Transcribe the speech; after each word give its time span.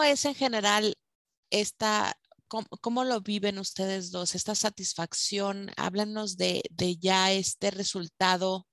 ¿cómo 0.00 0.10
es 0.10 0.24
en 0.24 0.34
general 0.34 0.96
esta, 1.50 2.18
cómo, 2.48 3.04
lo 3.04 3.20
viven 3.20 3.58
ustedes 3.58 4.10
dos, 4.10 4.34
esta 4.34 4.54
satisfacción? 4.54 5.70
Háblanos 5.76 6.38
de, 6.38 6.62
de 6.70 6.96
ya 6.96 7.32
este 7.32 7.70
resultado, 7.70 8.66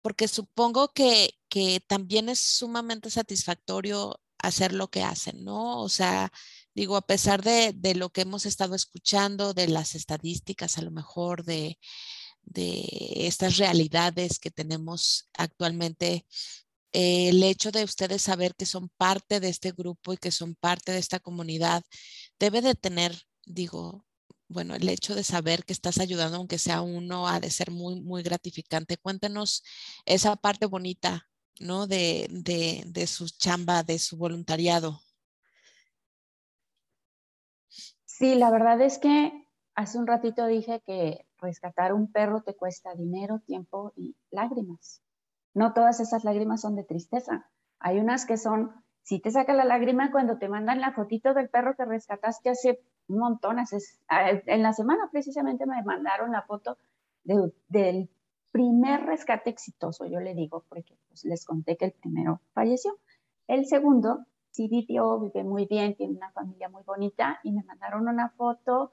porque 0.00 0.26
supongo 0.26 0.94
que, 0.94 1.34
que 1.50 1.80
también 1.86 2.30
es 2.30 2.38
sumamente 2.38 3.10
satisfactorio 3.10 4.18
hacer 4.38 4.72
lo 4.72 4.88
que 4.88 5.02
hacen, 5.02 5.44
¿no? 5.44 5.82
O 5.82 5.90
sea, 5.90 6.32
digo, 6.74 6.96
a 6.96 7.06
pesar 7.06 7.42
de, 7.42 7.74
de, 7.76 7.94
lo 7.94 8.08
que 8.08 8.22
hemos 8.22 8.46
estado 8.46 8.74
escuchando, 8.74 9.52
de 9.52 9.68
las 9.68 9.94
estadísticas 9.94 10.78
a 10.78 10.82
lo 10.82 10.92
mejor, 10.92 11.44
de, 11.44 11.78
de 12.42 12.86
estas 13.26 13.58
realidades 13.58 14.38
que 14.38 14.50
tenemos 14.50 15.28
actualmente, 15.36 16.24
eh, 16.98 17.28
el 17.28 17.42
hecho 17.42 17.70
de 17.72 17.84
ustedes 17.84 18.22
saber 18.22 18.54
que 18.54 18.64
son 18.64 18.88
parte 18.96 19.38
de 19.38 19.50
este 19.50 19.72
grupo 19.72 20.14
y 20.14 20.16
que 20.16 20.30
son 20.30 20.54
parte 20.54 20.92
de 20.92 20.98
esta 20.98 21.20
comunidad, 21.20 21.82
debe 22.38 22.62
de 22.62 22.74
tener, 22.74 23.12
digo, 23.44 24.06
bueno, 24.48 24.74
el 24.74 24.88
hecho 24.88 25.14
de 25.14 25.22
saber 25.22 25.64
que 25.64 25.74
estás 25.74 25.98
ayudando, 25.98 26.38
aunque 26.38 26.56
sea 26.56 26.80
uno, 26.80 27.28
ha 27.28 27.38
de 27.38 27.50
ser 27.50 27.70
muy, 27.70 28.00
muy 28.00 28.22
gratificante. 28.22 28.96
Cuéntenos 28.96 29.62
esa 30.06 30.36
parte 30.36 30.64
bonita, 30.64 31.28
¿no? 31.60 31.86
De, 31.86 32.28
de, 32.30 32.84
de 32.86 33.06
su 33.06 33.28
chamba, 33.28 33.82
de 33.82 33.98
su 33.98 34.16
voluntariado. 34.16 35.02
Sí, 38.06 38.36
la 38.36 38.50
verdad 38.50 38.80
es 38.80 38.96
que 38.96 39.46
hace 39.74 39.98
un 39.98 40.06
ratito 40.06 40.46
dije 40.46 40.80
que 40.86 41.26
rescatar 41.36 41.92
un 41.92 42.10
perro 42.10 42.42
te 42.42 42.54
cuesta 42.54 42.94
dinero, 42.94 43.42
tiempo 43.46 43.92
y 43.96 44.16
lágrimas. 44.30 45.02
No 45.56 45.72
todas 45.72 46.00
esas 46.00 46.22
lágrimas 46.22 46.60
son 46.60 46.76
de 46.76 46.84
tristeza. 46.84 47.48
Hay 47.78 47.98
unas 47.98 48.26
que 48.26 48.36
son, 48.36 48.72
si 49.02 49.20
te 49.20 49.30
saca 49.30 49.54
la 49.54 49.64
lágrima 49.64 50.12
cuando 50.12 50.36
te 50.36 50.50
mandan 50.50 50.82
la 50.82 50.92
fotito 50.92 51.32
del 51.32 51.48
perro 51.48 51.74
que 51.74 51.86
rescataste 51.86 52.50
hace 52.50 52.82
un 53.08 53.20
montón. 53.20 53.56
en 54.10 54.62
la 54.62 54.74
semana 54.74 55.08
precisamente 55.10 55.64
me 55.64 55.82
mandaron 55.82 56.30
la 56.30 56.42
foto 56.42 56.76
del 57.24 58.10
primer 58.52 59.06
rescate 59.06 59.48
exitoso, 59.48 60.04
yo 60.04 60.20
le 60.20 60.34
digo, 60.34 60.62
porque 60.68 60.98
pues, 61.08 61.24
les 61.24 61.46
conté 61.46 61.78
que 61.78 61.86
el 61.86 61.92
primero 61.92 62.42
falleció. 62.52 62.98
El 63.46 63.64
segundo 63.64 64.26
sí 64.50 64.68
vivió, 64.68 65.18
vive 65.20 65.42
muy 65.42 65.64
bien, 65.64 65.96
tiene 65.96 66.18
una 66.18 66.32
familia 66.32 66.68
muy 66.68 66.82
bonita 66.82 67.40
y 67.42 67.52
me 67.52 67.62
mandaron 67.64 68.06
una 68.08 68.28
foto 68.28 68.92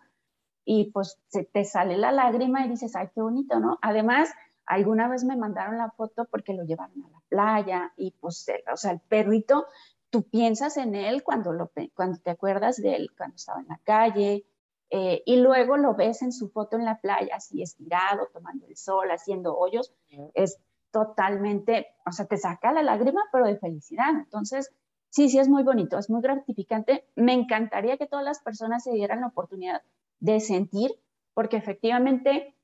y 0.63 0.91
pues 0.91 1.19
te 1.51 1.65
sale 1.65 1.97
la 1.97 2.13
lágrima 2.13 2.65
y 2.65 2.69
dices, 2.69 2.95
ay, 2.95 3.09
qué 3.13 3.21
bonito, 3.21 3.59
¿no? 3.59 3.79
Además, 3.81 4.33
alguna 4.65 5.07
vez 5.07 5.23
me 5.23 5.35
mandaron 5.35 5.77
la 5.77 5.91
foto 5.91 6.25
porque 6.25 6.53
lo 6.53 6.63
llevaron 6.63 7.03
a 7.03 7.09
la 7.09 7.21
playa 7.29 7.93
y 7.97 8.11
pues, 8.11 8.47
eh, 8.49 8.63
o 8.71 8.77
sea, 8.77 8.91
el 8.91 8.99
perrito, 8.99 9.67
tú 10.09 10.23
piensas 10.23 10.77
en 10.77 10.95
él 10.95 11.23
cuando, 11.23 11.53
lo, 11.53 11.71
cuando 11.95 12.19
te 12.19 12.31
acuerdas 12.31 12.77
de 12.77 12.95
él, 12.95 13.09
cuando 13.17 13.35
estaba 13.35 13.61
en 13.61 13.67
la 13.67 13.79
calle, 13.83 14.45
eh, 14.89 15.23
y 15.25 15.37
luego 15.37 15.75
lo 15.77 15.95
ves 15.95 16.21
en 16.21 16.31
su 16.31 16.49
foto 16.49 16.77
en 16.77 16.85
la 16.85 16.99
playa, 16.99 17.35
así 17.35 17.63
estirado, 17.63 18.27
tomando 18.31 18.67
el 18.67 18.77
sol, 18.77 19.09
haciendo 19.09 19.57
hoyos, 19.57 19.91
es 20.35 20.59
totalmente, 20.91 21.87
o 22.05 22.11
sea, 22.11 22.27
te 22.27 22.37
saca 22.37 22.71
la 22.71 22.83
lágrima, 22.83 23.21
pero 23.31 23.47
de 23.47 23.57
felicidad. 23.57 24.11
Entonces, 24.11 24.71
sí, 25.09 25.29
sí 25.29 25.39
es 25.39 25.49
muy 25.49 25.63
bonito, 25.63 25.97
es 25.97 26.11
muy 26.11 26.21
gratificante. 26.21 27.07
Me 27.15 27.33
encantaría 27.33 27.97
que 27.97 28.05
todas 28.05 28.23
las 28.23 28.39
personas 28.39 28.83
se 28.83 28.91
dieran 28.91 29.21
la 29.21 29.27
oportunidad 29.27 29.81
de 30.19 30.39
sentir, 30.39 30.91
porque 31.33 31.57
efectivamente 31.57 32.55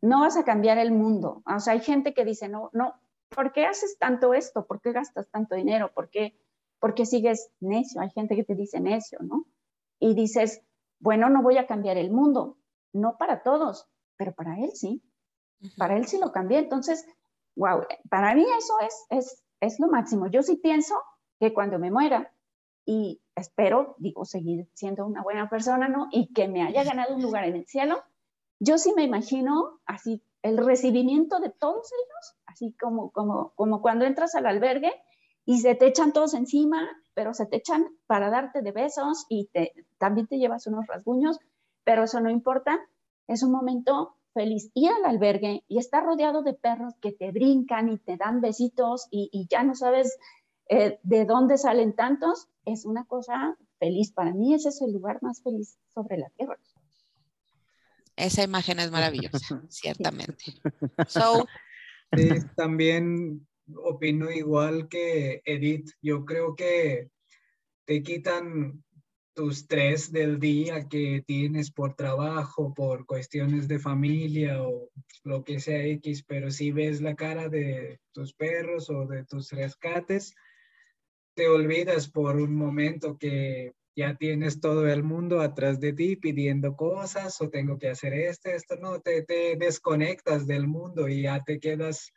no 0.00 0.20
vas 0.20 0.36
a 0.36 0.44
cambiar 0.44 0.78
el 0.78 0.92
mundo. 0.92 1.42
O 1.46 1.60
sea, 1.60 1.72
hay 1.74 1.80
gente 1.80 2.14
que 2.14 2.24
dice, 2.24 2.48
no, 2.48 2.70
no, 2.72 2.94
¿por 3.28 3.52
qué 3.52 3.66
haces 3.66 3.98
tanto 3.98 4.34
esto? 4.34 4.66
¿Por 4.66 4.80
qué 4.80 4.92
gastas 4.92 5.28
tanto 5.30 5.54
dinero? 5.54 5.92
¿Por 5.92 6.10
qué, 6.10 6.38
¿Por 6.78 6.94
qué 6.94 7.06
sigues 7.06 7.50
necio? 7.60 8.00
Hay 8.00 8.10
gente 8.10 8.36
que 8.36 8.44
te 8.44 8.54
dice 8.54 8.80
necio, 8.80 9.18
¿no? 9.22 9.46
Y 9.98 10.14
dices, 10.14 10.62
bueno, 11.00 11.28
no 11.28 11.42
voy 11.42 11.58
a 11.58 11.66
cambiar 11.66 11.96
el 11.96 12.10
mundo. 12.10 12.58
No 12.92 13.16
para 13.18 13.42
todos, 13.42 13.88
pero 14.16 14.32
para 14.32 14.58
él 14.58 14.70
sí. 14.74 15.02
Para 15.76 15.96
él 15.96 16.06
sí 16.06 16.18
lo 16.18 16.32
cambié. 16.32 16.58
Entonces, 16.58 17.06
wow, 17.56 17.82
para 18.08 18.34
mí 18.34 18.44
eso 18.58 18.74
es, 18.80 19.06
es, 19.10 19.44
es 19.60 19.80
lo 19.80 19.88
máximo. 19.88 20.28
Yo 20.28 20.42
sí 20.42 20.56
pienso 20.56 20.94
que 21.40 21.52
cuando 21.52 21.78
me 21.78 21.90
muera, 21.90 22.32
y 22.84 23.20
espero, 23.34 23.96
digo, 23.98 24.24
seguir 24.24 24.66
siendo 24.72 25.04
una 25.04 25.22
buena 25.22 25.50
persona, 25.50 25.88
¿no? 25.88 26.08
Y 26.10 26.32
que 26.32 26.48
me 26.48 26.62
haya 26.62 26.84
ganado 26.84 27.14
un 27.14 27.20
lugar 27.20 27.44
en 27.44 27.56
el 27.56 27.66
cielo, 27.66 28.02
yo 28.60 28.78
sí 28.78 28.92
me 28.96 29.04
imagino 29.04 29.80
así 29.86 30.22
el 30.42 30.56
recibimiento 30.56 31.40
de 31.40 31.50
todos 31.50 31.90
ellos, 31.92 32.36
así 32.46 32.72
como, 32.80 33.10
como, 33.10 33.52
como 33.56 33.82
cuando 33.82 34.04
entras 34.04 34.34
al 34.34 34.46
albergue 34.46 34.92
y 35.44 35.58
se 35.60 35.74
te 35.74 35.86
echan 35.86 36.12
todos 36.12 36.34
encima, 36.34 36.88
pero 37.14 37.34
se 37.34 37.46
te 37.46 37.56
echan 37.56 37.86
para 38.06 38.30
darte 38.30 38.62
de 38.62 38.72
besos 38.72 39.26
y 39.28 39.46
te, 39.52 39.72
también 39.98 40.26
te 40.26 40.38
llevas 40.38 40.66
unos 40.66 40.86
rasguños, 40.86 41.38
pero 41.84 42.04
eso 42.04 42.20
no 42.20 42.30
importa, 42.30 42.78
es 43.26 43.42
un 43.42 43.52
momento 43.52 44.14
feliz. 44.34 44.70
Ir 44.74 44.90
al 44.90 45.04
albergue 45.04 45.64
y 45.68 45.78
estar 45.78 46.04
rodeado 46.04 46.42
de 46.42 46.54
perros 46.54 46.94
que 47.00 47.12
te 47.12 47.32
brincan 47.32 47.88
y 47.88 47.98
te 47.98 48.16
dan 48.16 48.40
besitos 48.40 49.08
y, 49.10 49.46
ya 49.50 49.62
no 49.62 49.74
sabes 49.74 50.18
eh, 50.68 50.98
de 51.02 51.24
dónde 51.24 51.58
salen 51.58 51.94
tantos, 51.94 52.48
es 52.64 52.84
una 52.84 53.04
cosa 53.04 53.56
feliz. 53.78 54.12
Para 54.12 54.34
mí 54.34 54.54
ese 54.54 54.68
es 54.68 54.82
el 54.82 54.92
lugar 54.92 55.18
más 55.22 55.42
feliz 55.42 55.78
sobre 55.94 56.18
la 56.18 56.28
tierra. 56.30 56.58
Esa 58.18 58.42
imagen 58.42 58.80
es 58.80 58.90
maravillosa, 58.90 59.62
ciertamente. 59.68 60.44
también 62.56 63.46
opino 63.76 64.30
igual 64.30 64.88
que 64.88 65.40
Edith. 65.44 65.90
Yo 66.02 66.24
creo 66.24 66.54
que 66.56 67.10
te 67.86 68.02
quitan 68.02 68.82
tus 69.34 69.68
tres 69.68 70.10
del 70.10 70.40
día 70.40 70.88
que 70.88 71.22
tienes 71.24 71.70
por 71.70 71.94
trabajo, 71.94 72.74
por 72.74 73.06
cuestiones 73.06 73.68
de 73.68 73.78
familia 73.78 74.64
o 74.64 74.90
lo 75.22 75.44
que 75.44 75.60
sea 75.60 75.84
X, 75.84 76.24
pero 76.26 76.50
si 76.50 76.72
ves 76.72 77.00
la 77.00 77.14
cara 77.14 77.48
de 77.48 78.00
tus 78.12 78.34
perros 78.34 78.90
o 78.90 79.06
de 79.06 79.24
tus 79.24 79.52
rescates, 79.52 80.34
te 81.34 81.46
olvidas 81.46 82.10
por 82.10 82.34
un 82.34 82.56
momento 82.56 83.16
que 83.16 83.74
ya 83.98 84.14
tienes 84.14 84.60
todo 84.60 84.86
el 84.86 85.02
mundo 85.02 85.40
atrás 85.40 85.80
de 85.80 85.92
ti 85.92 86.14
pidiendo 86.14 86.76
cosas 86.76 87.40
o 87.40 87.50
tengo 87.50 87.80
que 87.80 87.88
hacer 87.88 88.14
esto, 88.14 88.48
esto, 88.48 88.76
no, 88.76 89.00
te, 89.00 89.24
te 89.24 89.56
desconectas 89.56 90.46
del 90.46 90.68
mundo 90.68 91.08
y 91.08 91.22
ya 91.22 91.42
te 91.42 91.58
quedas 91.58 92.12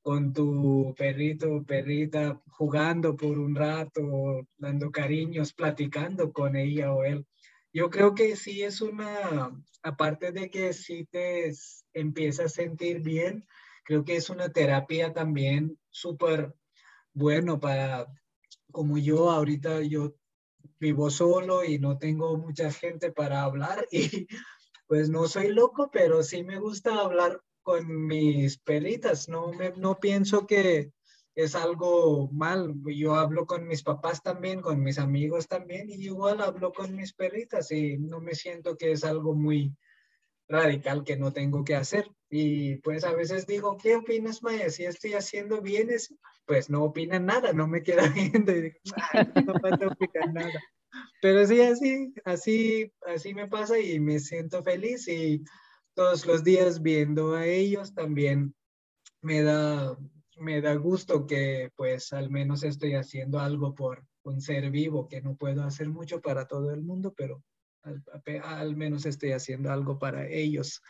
con 0.00 0.32
tu 0.32 0.94
perrito 0.96 1.56
o 1.56 1.64
perrita 1.64 2.40
jugando 2.46 3.16
por 3.16 3.36
un 3.36 3.56
rato, 3.56 4.46
dando 4.58 4.92
cariños, 4.92 5.52
platicando 5.52 6.32
con 6.32 6.54
ella 6.54 6.94
o 6.94 7.02
él. 7.02 7.26
Yo 7.72 7.90
creo 7.90 8.14
que 8.14 8.36
sí 8.36 8.62
es 8.62 8.80
una, 8.80 9.50
aparte 9.82 10.30
de 10.30 10.48
que 10.50 10.72
sí 10.72 11.04
te 11.10 11.50
empiezas 11.94 12.46
a 12.46 12.48
sentir 12.62 13.00
bien, 13.00 13.44
creo 13.84 14.04
que 14.04 14.14
es 14.14 14.30
una 14.30 14.50
terapia 14.50 15.12
también 15.12 15.80
súper 15.90 16.54
bueno 17.12 17.58
para 17.58 18.06
como 18.70 18.98
yo 18.98 19.32
ahorita 19.32 19.82
yo 19.82 20.14
vivo 20.78 21.10
solo 21.10 21.64
y 21.64 21.78
no 21.78 21.98
tengo 21.98 22.36
mucha 22.36 22.70
gente 22.70 23.12
para 23.12 23.42
hablar 23.42 23.86
y 23.90 24.26
pues 24.86 25.10
no 25.10 25.28
soy 25.28 25.48
loco, 25.48 25.90
pero 25.92 26.22
sí 26.22 26.42
me 26.42 26.58
gusta 26.58 27.00
hablar 27.00 27.42
con 27.62 28.06
mis 28.06 28.58
perritas, 28.58 29.28
no, 29.28 29.52
no 29.76 30.00
pienso 30.00 30.46
que 30.46 30.92
es 31.34 31.54
algo 31.54 32.28
mal. 32.32 32.74
Yo 32.86 33.14
hablo 33.14 33.46
con 33.46 33.68
mis 33.68 33.82
papás 33.82 34.22
también, 34.22 34.60
con 34.60 34.82
mis 34.82 34.98
amigos 34.98 35.46
también, 35.46 35.88
y 35.88 35.94
igual 36.06 36.40
hablo 36.40 36.72
con 36.72 36.96
mis 36.96 37.12
perritas 37.12 37.70
y 37.70 37.98
no 37.98 38.20
me 38.20 38.34
siento 38.34 38.76
que 38.76 38.92
es 38.92 39.04
algo 39.04 39.34
muy 39.34 39.76
radical 40.48 41.04
que 41.04 41.16
no 41.16 41.32
tengo 41.32 41.64
que 41.64 41.74
hacer. 41.74 42.10
Y 42.30 42.76
pues 42.76 43.04
a 43.04 43.12
veces 43.12 43.46
digo, 43.46 43.76
¿qué 43.76 43.96
opinas, 43.96 44.42
Maya? 44.42 44.70
Si 44.70 44.84
estoy 44.84 45.14
haciendo 45.14 45.60
bien 45.60 45.90
eso, 45.90 46.14
pues 46.46 46.70
no 46.70 46.84
opinan 46.84 47.26
nada, 47.26 47.52
no 47.52 47.66
me 47.66 47.82
queda 47.82 48.08
viendo 48.14 48.52
y 48.52 48.62
digo, 48.62 48.78
no 49.44 49.88
opinar 49.88 50.32
nada. 50.32 50.60
Pero 51.20 51.46
sí, 51.46 51.60
así, 51.60 52.14
así, 52.24 52.92
así 53.06 53.34
me 53.34 53.48
pasa 53.48 53.78
y 53.78 54.00
me 54.00 54.18
siento 54.18 54.62
feliz 54.62 55.06
y 55.08 55.44
todos 55.94 56.26
los 56.26 56.44
días 56.44 56.80
viendo 56.82 57.34
a 57.34 57.46
ellos 57.46 57.94
también 57.94 58.54
me 59.20 59.42
da, 59.42 59.98
me 60.36 60.60
da 60.60 60.74
gusto 60.74 61.26
que 61.26 61.70
pues 61.76 62.12
al 62.12 62.30
menos 62.30 62.62
estoy 62.62 62.94
haciendo 62.94 63.40
algo 63.40 63.74
por 63.74 64.04
un 64.22 64.40
ser 64.40 64.70
vivo, 64.70 65.08
que 65.08 65.20
no 65.20 65.36
puedo 65.36 65.64
hacer 65.64 65.88
mucho 65.88 66.20
para 66.20 66.46
todo 66.46 66.72
el 66.72 66.82
mundo, 66.82 67.14
pero 67.16 67.42
al, 67.88 68.40
al 68.42 68.76
menos 68.76 69.06
estoy 69.06 69.32
haciendo 69.32 69.72
algo 69.72 69.98
para 69.98 70.28
ellos. 70.28 70.82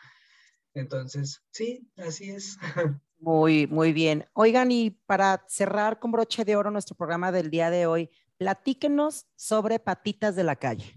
Entonces, 0.74 1.42
sí, 1.50 1.88
así 1.96 2.30
es. 2.30 2.58
Muy, 3.20 3.66
muy 3.66 3.92
bien. 3.92 4.26
Oigan, 4.32 4.70
y 4.70 4.90
para 4.90 5.44
cerrar 5.48 5.98
con 5.98 6.12
broche 6.12 6.44
de 6.44 6.54
oro 6.54 6.70
nuestro 6.70 6.94
programa 6.94 7.32
del 7.32 7.50
día 7.50 7.68
de 7.68 7.86
hoy, 7.86 8.10
platíquenos 8.36 9.26
sobre 9.34 9.80
patitas 9.80 10.36
de 10.36 10.44
la 10.44 10.54
calle. 10.54 10.94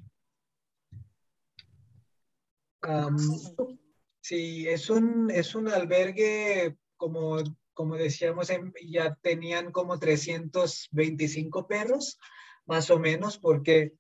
sí, 4.22 4.68
es 4.68 4.90
un, 4.92 5.32
es 5.32 5.56
un 5.56 5.68
albergue, 5.68 6.78
como, 6.96 7.38
como 7.74 7.96
decíamos, 7.96 8.50
ya 8.86 9.16
tenían 9.24 9.72
como 9.72 9.98
325 9.98 11.68
perros. 11.68 12.20
más 12.68 12.92
o 12.92 13.00
menos, 13.00 13.40
porque 13.40 13.94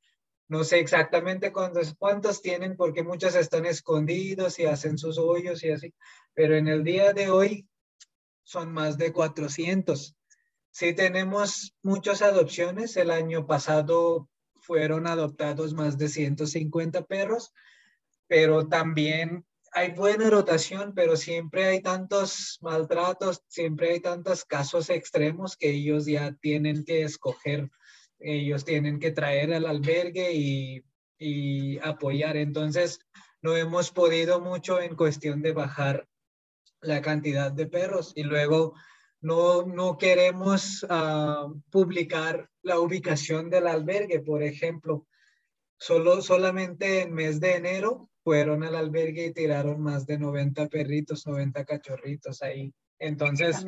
no 0.51 0.65
sé 0.65 0.80
exactamente 0.80 1.53
cuántos, 1.53 2.42
tienen, 2.42 2.75
porque 2.75 3.03
muchos 3.03 3.36
están 3.36 3.65
escondidos 3.65 4.59
y 4.59 4.65
hacen 4.65 4.98
sus 4.98 5.18
hoyos 5.18 5.63
y 5.63 5.71
así, 5.71 5.94
pero 6.33 6.57
en 6.57 6.68
el 6.68 6.83
día 6.83 7.13
de 7.13 7.30
hoy 7.30 7.69
son 8.44 8.74
más 8.74 8.98
de 8.98 9.13
400. 9.13 10.13
Sí 10.69 10.94
tenemos 10.94 11.74
muchas 11.81 12.21
adopciones. 12.21 12.98
El 12.98 13.12
año 13.12 13.48
pasado 13.48 14.27
fueron 14.59 15.07
adoptados 15.07 15.74
más 15.74 15.98
de 15.98 16.09
150 16.09 17.03
perros, 17.03 17.53
pero 18.27 18.68
también 18.68 19.45
hay 19.71 19.92
buena 19.92 20.30
rotación, 20.30 20.94
pero 20.94 21.15
siempre 21.15 21.63
hay 21.63 21.81
tantos 21.81 22.57
maltratos, 22.59 23.42
siempre 23.48 23.92
hay 23.92 24.01
tantos 24.01 24.44
casos 24.44 24.89
extremos 24.89 25.56
que 25.56 25.69
ellos 25.69 26.07
ya 26.07 26.33
tienen 26.42 26.83
que 26.83 27.03
escoger, 27.03 27.71
ellos 28.22 28.66
tienen 28.66 29.00
que 29.00 29.12
traer 29.12 29.54
al 29.54 29.66
albergue 29.66 30.34
y, 30.34 30.84
y 31.18 31.80
apoyar. 31.80 32.38
Entonces, 32.38 33.00
no 33.42 33.56
hemos 33.56 33.92
podido 33.92 34.40
mucho 34.40 34.80
en 34.82 34.96
cuestión 34.96 35.42
de 35.42 35.54
bajar 35.54 36.08
la 36.82 37.02
cantidad 37.02 37.52
de 37.52 37.68
perros 37.68 38.14
y 38.16 38.24
luego 38.24 38.74
no, 39.22 39.64
no 39.66 39.98
queremos 39.98 40.86
ah, 40.90 41.48
publicar 41.70 42.50
la 42.64 42.80
ubicación 42.80 43.50
del 43.50 43.68
albergue, 43.68 44.20
por 44.20 44.44
ejemplo. 44.44 45.08
Solo, 45.78 46.22
solamente 46.22 47.02
en 47.02 47.14
mes 47.14 47.40
de 47.40 47.56
enero 47.56 48.10
fueron 48.24 48.64
al 48.64 48.76
albergue 48.76 49.28
y 49.28 49.34
tiraron 49.34 49.82
más 49.82 50.06
de 50.06 50.18
90 50.18 50.68
perritos, 50.68 51.26
90 51.26 51.66
cachorritos 51.66 52.42
ahí. 52.42 52.74
Entonces, 53.00 53.66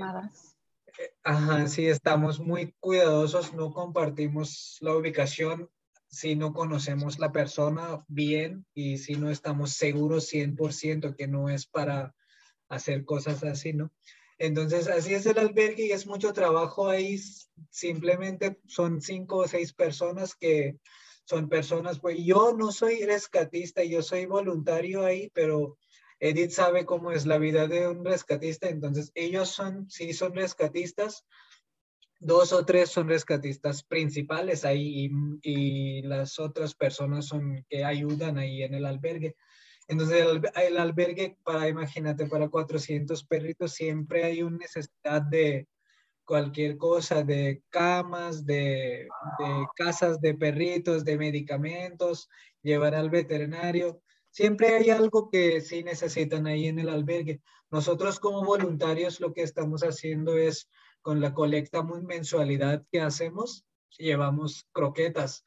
ajá, 1.24 1.68
sí, 1.68 1.88
estamos 1.88 2.40
muy 2.40 2.74
cuidadosos, 2.80 3.54
no 3.54 3.72
compartimos 3.72 4.78
la 4.82 4.96
ubicación 4.96 5.70
si 6.08 6.36
no 6.36 6.54
conocemos 6.54 7.18
la 7.18 7.32
persona 7.32 8.06
bien 8.08 8.68
y 8.76 9.00
si 9.00 9.16
no 9.16 9.32
estamos 9.32 9.74
seguros 9.74 10.32
100% 10.32 11.16
que 11.16 11.28
no 11.28 11.50
es 11.50 11.66
para 11.66 12.14
hacer 12.70 13.04
cosas 13.04 13.44
así, 13.44 13.74
¿no? 13.74 13.92
Entonces, 14.38 14.88
así 14.88 15.14
es 15.14 15.26
el 15.26 15.40
albergue 15.40 15.88
y 15.88 15.92
es 15.92 16.06
mucho 16.06 16.34
trabajo 16.34 16.90
ahí. 16.90 17.20
Simplemente 17.70 18.60
son 18.68 19.02
cinco 19.02 19.38
o 19.38 19.48
seis 19.48 19.74
personas 19.74 20.36
que 20.36 20.78
son 21.26 21.50
personas, 21.50 22.00
pues 22.00 22.18
yo 22.24 22.54
no 22.54 22.72
soy 22.72 23.06
rescatista, 23.06 23.84
yo 23.84 24.02
soy 24.02 24.26
voluntario 24.26 25.06
ahí, 25.06 25.32
pero 25.34 25.78
Edith 26.26 26.52
sabe 26.52 26.86
cómo 26.86 27.12
es 27.12 27.26
la 27.26 27.38
vida 27.38 27.68
de 27.68 27.86
un 27.86 28.06
rescatista, 28.06 28.70
entonces 28.70 29.12
ellos 29.14 29.50
son, 29.50 29.90
sí 29.90 30.14
son 30.14 30.34
rescatistas, 30.34 31.26
dos 32.22 32.54
o 32.54 32.64
tres 32.66 32.90
son 32.90 33.10
rescatistas 33.10 33.84
principales 33.84 34.64
ahí 34.64 35.06
y, 35.06 35.12
y 35.42 36.02
las 36.04 36.40
otras 36.40 36.76
personas 36.76 37.26
son 37.26 37.66
que 37.68 37.84
ayudan 37.84 38.38
ahí 38.38 38.64
en 38.64 38.74
el 38.74 38.86
albergue. 38.86 39.36
Entonces, 39.90 40.26
el, 40.56 40.78
albergue, 40.78 41.36
para, 41.44 41.68
imagínate, 41.68 42.26
para 42.28 42.48
400 42.48 43.26
perritos, 43.26 43.74
siempre 43.74 44.24
hay 44.24 44.44
una 44.44 44.60
necesidad 44.60 45.24
de 45.24 45.68
cualquier 46.24 46.78
cosa, 46.78 47.24
de 47.24 47.64
camas, 47.70 48.46
de, 48.46 49.10
de 49.40 49.68
casas 49.76 50.22
de 50.22 50.36
perritos, 50.36 51.04
de 51.04 51.18
medicamentos, 51.18 52.30
llevar 52.62 52.96
al 52.96 53.10
veterinario. 53.10 54.02
Siempre 54.34 54.76
hay 54.76 54.90
algo 54.90 55.30
que 55.30 55.62
sí 55.62 55.84
necesitan 55.84 56.46
ahí 56.48 56.68
en 56.68 56.80
el 56.80 56.90
albergue. 56.90 57.42
Nosotros 57.72 58.20
como 58.20 58.44
voluntarios 58.44 59.22
lo 59.22 59.32
que 59.32 59.44
estamos 59.44 59.84
haciendo 59.84 60.38
es 60.38 60.70
con 61.02 61.22
la 61.22 61.34
colecta 61.34 61.84
mensualidad 61.84 62.84
que 62.92 63.00
hacemos, 63.00 63.66
llevamos 63.98 64.68
croquetas 64.74 65.46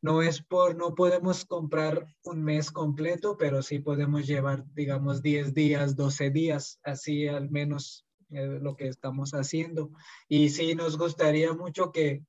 no 0.00 0.22
es 0.22 0.42
por, 0.42 0.76
no 0.76 0.94
podemos 0.94 1.44
comprar 1.44 2.06
un 2.22 2.42
mes 2.42 2.70
completo, 2.70 3.36
pero 3.36 3.62
sí 3.62 3.80
podemos 3.80 4.26
llevar, 4.26 4.64
digamos, 4.74 5.22
10 5.22 5.54
días, 5.54 5.96
12 5.96 6.30
días, 6.30 6.78
así 6.84 7.26
al 7.26 7.50
menos 7.50 8.06
eh, 8.30 8.58
lo 8.60 8.76
que 8.76 8.86
estamos 8.88 9.32
haciendo. 9.32 9.90
Y 10.28 10.50
sí 10.50 10.74
nos 10.74 10.96
gustaría 10.96 11.52
mucho 11.52 11.90
que, 11.90 12.24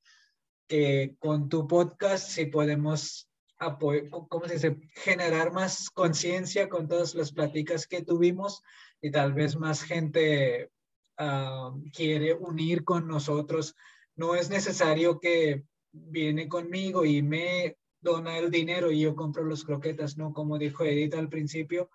que 0.67 1.15
con 1.19 1.47
tu 1.47 1.67
podcast, 1.67 2.29
si 2.29 2.47
podemos 2.47 3.28
¿cómo 3.59 4.47
se 4.47 4.53
dice? 4.53 4.77
generar 4.93 5.51
más 5.51 5.89
conciencia 5.89 6.69
con 6.69 6.87
todas 6.87 7.13
las 7.15 7.31
pláticas 7.31 7.87
que 7.87 8.01
tuvimos 8.01 8.63
y 9.01 9.11
tal 9.11 9.33
vez 9.33 9.57
más 9.57 9.83
gente 9.83 10.71
ah, 11.17 11.73
quiere 11.93 12.33
unir 12.33 12.83
con 12.83 13.07
nosotros. 13.07 13.75
No 14.15 14.35
es 14.35 14.49
necesario 14.49 15.19
que 15.19 15.63
viene 15.91 16.47
conmigo 16.47 17.05
y 17.05 17.21
me 17.21 17.77
dona 18.01 18.37
el 18.37 18.49
dinero 18.49 18.91
y 18.91 19.01
yo 19.01 19.15
compro 19.15 19.43
los 19.43 19.65
croquetas, 19.65 20.17
¿no? 20.17 20.33
Como 20.33 20.57
dijo 20.57 20.85
Edith 20.85 21.15
al 21.15 21.29
principio, 21.29 21.89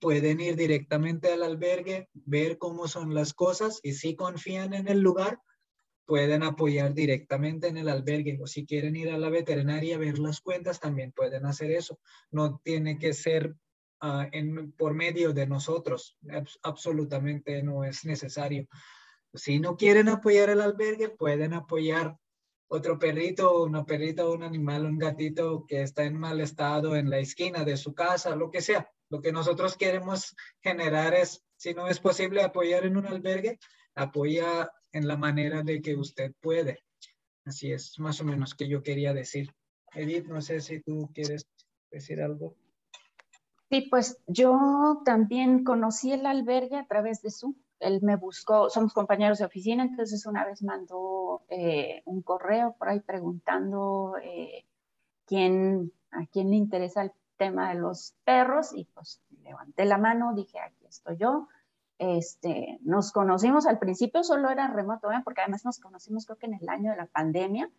pueden 0.00 0.40
ir 0.40 0.56
directamente 0.56 1.30
al 1.30 1.42
albergue, 1.42 2.08
ver 2.14 2.56
cómo 2.56 2.88
son 2.88 3.14
las 3.14 3.34
cosas 3.34 3.80
y 3.82 3.92
si 3.92 4.16
confían 4.16 4.72
en 4.72 4.88
el 4.88 5.00
lugar, 5.00 5.40
pueden 6.10 6.42
apoyar 6.42 6.92
directamente 6.92 7.68
en 7.68 7.76
el 7.76 7.88
albergue 7.88 8.36
o 8.42 8.46
si 8.48 8.66
quieren 8.66 8.96
ir 8.96 9.10
a 9.10 9.16
la 9.16 9.30
veterinaria 9.30 9.94
a 9.94 9.98
ver 10.00 10.18
las 10.18 10.40
cuentas, 10.40 10.80
también 10.80 11.12
pueden 11.12 11.46
hacer 11.46 11.70
eso. 11.70 12.00
No 12.32 12.60
tiene 12.64 12.98
que 12.98 13.12
ser 13.12 13.54
ah, 14.00 14.26
en, 14.32 14.72
por 14.72 14.92
medio 14.92 15.32
de 15.32 15.46
nosotros, 15.46 16.18
absolutamente 16.64 17.62
no 17.62 17.84
es 17.84 18.04
necesario. 18.04 18.66
Si 19.34 19.60
no 19.60 19.76
quieren 19.76 20.08
apoyar 20.08 20.50
el 20.50 20.62
albergue, 20.62 21.10
pueden 21.10 21.52
apoyar 21.52 22.16
otro 22.66 22.98
perrito, 22.98 23.62
una 23.62 23.86
perrita, 23.86 24.28
un 24.28 24.42
animal, 24.42 24.86
un 24.86 24.98
gatito 24.98 25.64
que 25.64 25.82
está 25.82 26.02
en 26.02 26.18
mal 26.18 26.40
estado 26.40 26.96
en 26.96 27.08
la 27.08 27.18
esquina 27.18 27.62
de 27.62 27.76
su 27.76 27.94
casa, 27.94 28.34
lo 28.34 28.50
que 28.50 28.62
sea. 28.62 28.90
Lo 29.10 29.20
que 29.20 29.30
nosotros 29.30 29.76
queremos 29.76 30.34
generar 30.60 31.14
es, 31.14 31.44
si 31.56 31.72
no 31.72 31.86
es 31.86 32.00
posible 32.00 32.42
apoyar 32.42 32.84
en 32.84 32.96
un 32.96 33.06
albergue, 33.06 33.60
apoya 33.94 34.72
en 34.92 35.06
la 35.06 35.16
manera 35.16 35.62
de 35.62 35.80
que 35.80 35.96
usted 35.96 36.32
puede. 36.40 36.82
Así 37.44 37.72
es, 37.72 37.98
más 37.98 38.20
o 38.20 38.24
menos 38.24 38.54
que 38.54 38.68
yo 38.68 38.82
quería 38.82 39.14
decir. 39.14 39.54
Edith, 39.94 40.26
no 40.26 40.40
sé 40.40 40.60
si 40.60 40.80
tú 40.80 41.10
quieres 41.14 41.46
decir 41.90 42.20
algo. 42.20 42.54
Sí, 43.70 43.82
pues 43.90 44.18
yo 44.26 45.02
también 45.04 45.64
conocí 45.64 46.12
el 46.12 46.26
albergue 46.26 46.76
a 46.76 46.86
través 46.86 47.22
de 47.22 47.30
su 47.30 47.56
él 47.80 48.00
me 48.02 48.16
buscó, 48.16 48.68
somos 48.68 48.92
compañeros 48.92 49.38
de 49.38 49.46
oficina, 49.46 49.82
entonces 49.82 50.26
una 50.26 50.44
vez 50.44 50.62
mandó 50.62 51.42
eh, 51.48 52.02
un 52.04 52.22
correo 52.22 52.76
por 52.78 52.90
ahí 52.90 53.00
preguntando 53.00 54.16
eh, 54.22 54.66
quién, 55.24 55.90
a 56.10 56.26
quién 56.26 56.50
le 56.50 56.56
interesa 56.56 57.02
el 57.02 57.12
tema 57.36 57.70
de 57.70 57.80
los 57.80 58.14
perros 58.22 58.72
y 58.74 58.84
pues 58.84 59.22
levanté 59.42 59.86
la 59.86 59.96
mano, 59.96 60.34
dije, 60.34 60.60
aquí 60.60 60.84
estoy 60.86 61.16
yo. 61.16 61.48
Este, 62.00 62.78
nos 62.80 63.12
conocimos 63.12 63.66
al 63.66 63.78
principio, 63.78 64.24
solo 64.24 64.48
era 64.48 64.68
remoto, 64.68 65.12
¿eh? 65.12 65.20
porque 65.22 65.42
además 65.42 65.66
nos 65.66 65.78
conocimos 65.78 66.24
creo 66.24 66.38
que 66.38 66.46
en 66.46 66.54
el 66.54 66.66
año 66.70 66.92
de 66.92 66.96
la 66.96 67.04
pandemia. 67.04 67.70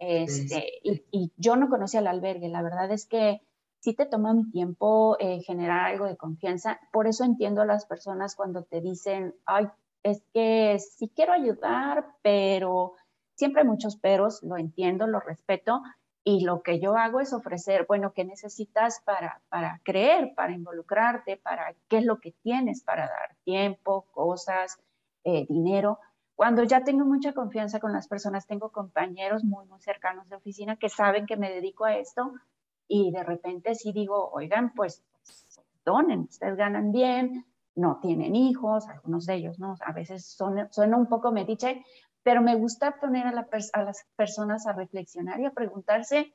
Este, 0.00 0.66
y, 0.82 1.04
y, 1.12 1.32
yo 1.36 1.54
no 1.54 1.68
conocía 1.68 2.00
el 2.00 2.08
albergue, 2.08 2.48
la 2.48 2.60
verdad 2.60 2.90
es 2.90 3.06
que 3.06 3.40
sí 3.78 3.94
te 3.94 4.04
toma 4.04 4.32
un 4.32 4.50
tiempo 4.50 5.16
eh, 5.20 5.42
generar 5.42 5.92
algo 5.92 6.06
de 6.06 6.16
confianza. 6.16 6.80
Por 6.92 7.06
eso 7.06 7.22
entiendo 7.22 7.62
a 7.62 7.66
las 7.66 7.86
personas 7.86 8.34
cuando 8.34 8.64
te 8.64 8.80
dicen, 8.80 9.36
ay, 9.46 9.68
es 10.02 10.24
que 10.34 10.80
sí 10.80 11.12
quiero 11.14 11.32
ayudar, 11.32 12.16
pero 12.20 12.94
siempre 13.36 13.62
hay 13.62 13.68
muchos 13.68 13.94
peros, 13.94 14.42
lo 14.42 14.56
entiendo, 14.56 15.06
lo 15.06 15.20
respeto. 15.20 15.82
Y 16.24 16.44
lo 16.44 16.62
que 16.62 16.78
yo 16.78 16.96
hago 16.96 17.20
es 17.20 17.32
ofrecer, 17.32 17.84
bueno, 17.88 18.12
¿qué 18.12 18.24
necesitas 18.24 19.00
para, 19.04 19.42
para 19.48 19.80
creer, 19.82 20.34
para 20.36 20.52
involucrarte, 20.52 21.36
para 21.36 21.74
qué 21.88 21.98
es 21.98 22.04
lo 22.04 22.20
que 22.20 22.32
tienes 22.42 22.82
para 22.84 23.08
dar? 23.08 23.36
Tiempo, 23.44 24.06
cosas, 24.12 24.78
eh, 25.24 25.46
dinero. 25.48 25.98
Cuando 26.36 26.62
ya 26.62 26.84
tengo 26.84 27.04
mucha 27.04 27.32
confianza 27.32 27.80
con 27.80 27.92
las 27.92 28.06
personas, 28.06 28.46
tengo 28.46 28.70
compañeros 28.70 29.42
muy, 29.42 29.66
muy 29.66 29.80
cercanos 29.80 30.28
de 30.28 30.36
oficina 30.36 30.76
que 30.76 30.88
saben 30.88 31.26
que 31.26 31.36
me 31.36 31.50
dedico 31.50 31.84
a 31.84 31.96
esto, 31.96 32.32
y 32.88 33.10
de 33.10 33.22
repente 33.22 33.74
sí 33.74 33.92
digo, 33.92 34.30
oigan, 34.32 34.74
pues, 34.74 35.02
donen, 35.84 36.20
ustedes 36.30 36.56
ganan 36.56 36.92
bien, 36.92 37.46
no 37.74 37.98
tienen 38.00 38.36
hijos, 38.36 38.86
algunos 38.88 39.26
de 39.26 39.34
ellos, 39.34 39.58
¿no? 39.58 39.76
A 39.84 39.92
veces 39.92 40.26
son, 40.26 40.68
suena 40.70 40.96
un 40.96 41.06
poco 41.06 41.32
metiche, 41.32 41.84
pero 42.22 42.40
me 42.40 42.54
gusta 42.54 42.98
poner 43.00 43.26
a, 43.26 43.32
las 43.32 44.06
personas 44.16 44.66
a 44.66 44.72
reflexionar 44.72 45.40
y 45.40 45.46
a 45.46 45.52
preguntarse 45.52 46.34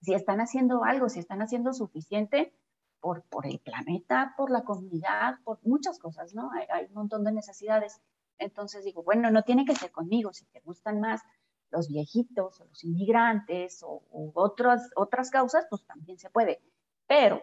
si 0.00 0.14
están 0.14 0.40
haciendo 0.40 0.84
algo, 0.84 1.08
si 1.08 1.20
están 1.20 1.42
haciendo 1.42 1.72
suficiente 1.72 2.52
por, 3.00 3.22
el 3.44 3.60
planeta, 3.60 4.34
por 4.36 4.50
la 4.50 4.64
comunidad, 4.64 5.34
por 5.44 5.58
muchas 5.62 5.98
cosas, 5.98 6.34
¿no? 6.34 6.50
Hay, 6.52 6.66
hay, 6.72 6.86
un 6.86 6.94
montón 6.94 7.24
de 7.24 7.32
necesidades. 7.32 8.00
Entonces 8.38 8.84
digo, 8.84 9.02
bueno, 9.02 9.30
no 9.30 9.42
tiene 9.42 9.64
que 9.64 9.76
ser 9.76 9.92
conmigo, 9.92 10.32
si 10.32 10.46
te 10.46 10.60
gustan 10.60 11.00
más 11.00 11.22
los 11.70 11.88
viejitos 11.88 12.60
o 12.60 12.64
los 12.64 12.84
inmigrantes 12.84 13.82
o, 13.82 14.02
otras, 14.34 14.90
otras 14.96 15.30
causas, 15.30 15.66
pues 15.68 15.84
también 15.86 16.18
se 16.18 16.30
puede. 16.30 16.62
Pero 17.06 17.42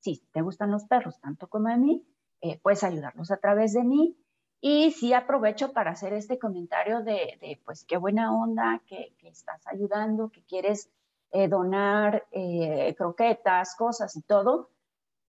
si 0.00 0.26
te 0.32 0.42
gustan 0.42 0.70
los 0.70 0.84
perros 0.84 1.20
tanto 1.20 1.48
como 1.48 1.68
a 1.68 1.76
mí, 1.76 2.04
eh, 2.40 2.58
puedes 2.60 2.82
ayudarlos 2.84 3.30
a 3.30 3.38
través 3.38 3.72
de 3.72 3.84
mí 3.84 4.16
Y 4.60 4.90
sí 4.92 5.12
aprovecho 5.12 5.72
para 5.72 5.92
hacer 5.92 6.12
este 6.12 6.38
comentario 6.38 7.02
de, 7.02 7.60
pues, 7.64 7.84
qué 7.84 7.96
buena 7.96 8.34
onda 8.34 8.82
que, 8.86 9.14
que 9.18 9.28
estás 9.28 9.66
ayudando, 9.66 10.30
que 10.30 10.42
quieres 10.42 10.90
eh, 11.30 11.48
donar 11.48 12.26
eh, 12.30 12.94
croquetas, 12.96 13.74
cosas 13.76 14.16
y 14.16 14.22
todo, 14.22 14.70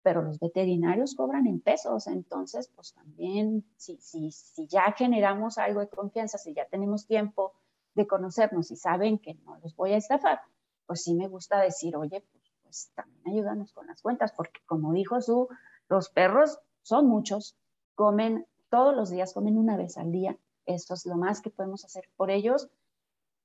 pero 0.04 0.22
los 0.22 0.40
veterinarios 0.40 1.16
cobran 1.16 1.48
en 1.48 1.62
pesos, 1.62 2.06
entonces, 2.06 2.70
pues 2.76 2.94
también, 2.94 3.66
si, 3.76 3.98
si, 3.98 4.32
si 4.32 4.68
ya 4.68 4.94
generamos 4.96 5.58
algo 5.58 5.80
de 5.80 5.90
confianza, 5.90 6.38
si 6.38 6.54
ya 6.54 6.68
tenemos 6.68 7.08
tiempo 7.08 7.54
de 7.96 8.06
conocernos 8.06 8.70
y 8.70 8.76
saben 8.76 9.18
que 9.18 9.34
no 9.46 9.58
los 9.64 9.76
voy 9.76 9.94
a 9.94 9.98
estafar, 9.98 10.42
pues 10.86 11.04
sí 11.04 11.16
me 11.16 11.28
gusta 11.28 11.60
decir, 11.60 11.96
oye, 11.96 12.22
pues, 12.32 12.44
pues 12.62 12.92
también 12.94 13.28
ayúdanos 13.28 13.74
con 13.74 13.88
las 13.88 14.02
cuentas, 14.02 14.32
porque 14.32 14.60
como 14.68 14.94
dijo 14.94 15.20
su, 15.22 15.48
los 15.90 16.10
perros 16.10 16.60
son 16.84 17.08
muchos, 17.08 17.58
comen 17.96 18.46
todos 18.70 18.96
los 18.96 19.10
días, 19.10 19.34
comen 19.34 19.58
una 19.58 19.78
vez 19.78 19.98
al 19.98 20.12
día, 20.12 20.38
esto 20.66 20.94
es 20.94 21.06
lo 21.06 21.16
más 21.16 21.42
que 21.42 21.50
podemos 21.50 21.86
hacer 21.86 22.10
por 22.16 22.32
ellos, 22.32 22.70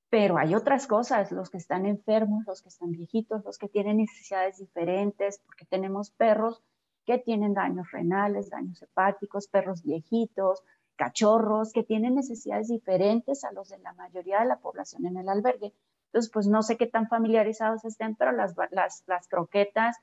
pero 0.09 0.37
hay 0.37 0.55
otras 0.55 0.87
cosas, 0.87 1.31
los 1.31 1.49
que 1.49 1.57
están 1.57 1.85
enfermos, 1.85 2.43
los 2.45 2.61
que 2.61 2.69
están 2.69 2.91
viejitos, 2.91 3.45
los 3.45 3.57
que 3.57 3.69
tienen 3.69 3.97
necesidades 3.97 4.57
diferentes, 4.57 5.39
porque 5.45 5.65
tenemos 5.65 6.11
perros 6.11 6.61
que 7.05 7.17
tienen 7.17 7.53
daños 7.53 7.91
renales, 7.91 8.49
daños 8.49 8.81
hepáticos, 8.81 9.47
perros 9.47 9.83
viejitos, 9.83 10.63
cachorros 10.95 11.71
que 11.71 11.83
tienen 11.83 12.15
necesidades 12.15 12.67
diferentes 12.67 13.43
a 13.43 13.51
los 13.53 13.69
de 13.69 13.79
la 13.79 13.93
mayoría 13.93 14.41
de 14.41 14.45
la 14.45 14.59
población 14.59 15.05
en 15.05 15.17
el 15.17 15.29
albergue. 15.29 15.73
Entonces, 16.07 16.31
pues 16.31 16.47
no 16.47 16.61
sé 16.61 16.77
qué 16.77 16.87
tan 16.87 17.07
familiarizados 17.07 17.85
estén, 17.85 18.15
pero 18.15 18.33
las, 18.33 18.53
las, 18.71 19.27
croquetas 19.29 19.97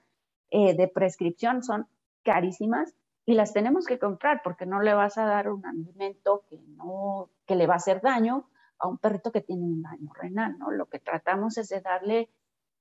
eh, 0.51 0.75
de 0.75 0.89
prescripción 0.89 1.63
son 1.63 1.87
carísimas 2.23 2.95
y 3.29 3.35
las 3.35 3.53
tenemos 3.53 3.85
que 3.85 3.99
comprar 3.99 4.41
porque 4.43 4.65
no 4.65 4.81
le 4.81 4.95
vas 4.95 5.19
a 5.19 5.27
dar 5.27 5.51
un 5.51 5.67
alimento 5.67 6.45
que, 6.49 6.59
no, 6.67 7.29
que 7.45 7.57
le 7.57 7.67
va 7.67 7.75
a 7.75 7.77
hacer 7.77 8.01
daño 8.01 8.49
a 8.79 8.89
un 8.89 8.97
perrito 8.97 9.31
que 9.31 9.43
tiene 9.43 9.65
un 9.65 9.83
daño 9.83 10.11
renal, 10.15 10.59
¿no? 10.59 10.71
Lo 10.71 10.87
que 10.87 10.99
tratamos 10.99 11.59
es 11.59 11.69
de 11.69 11.83
darle, 11.83 12.31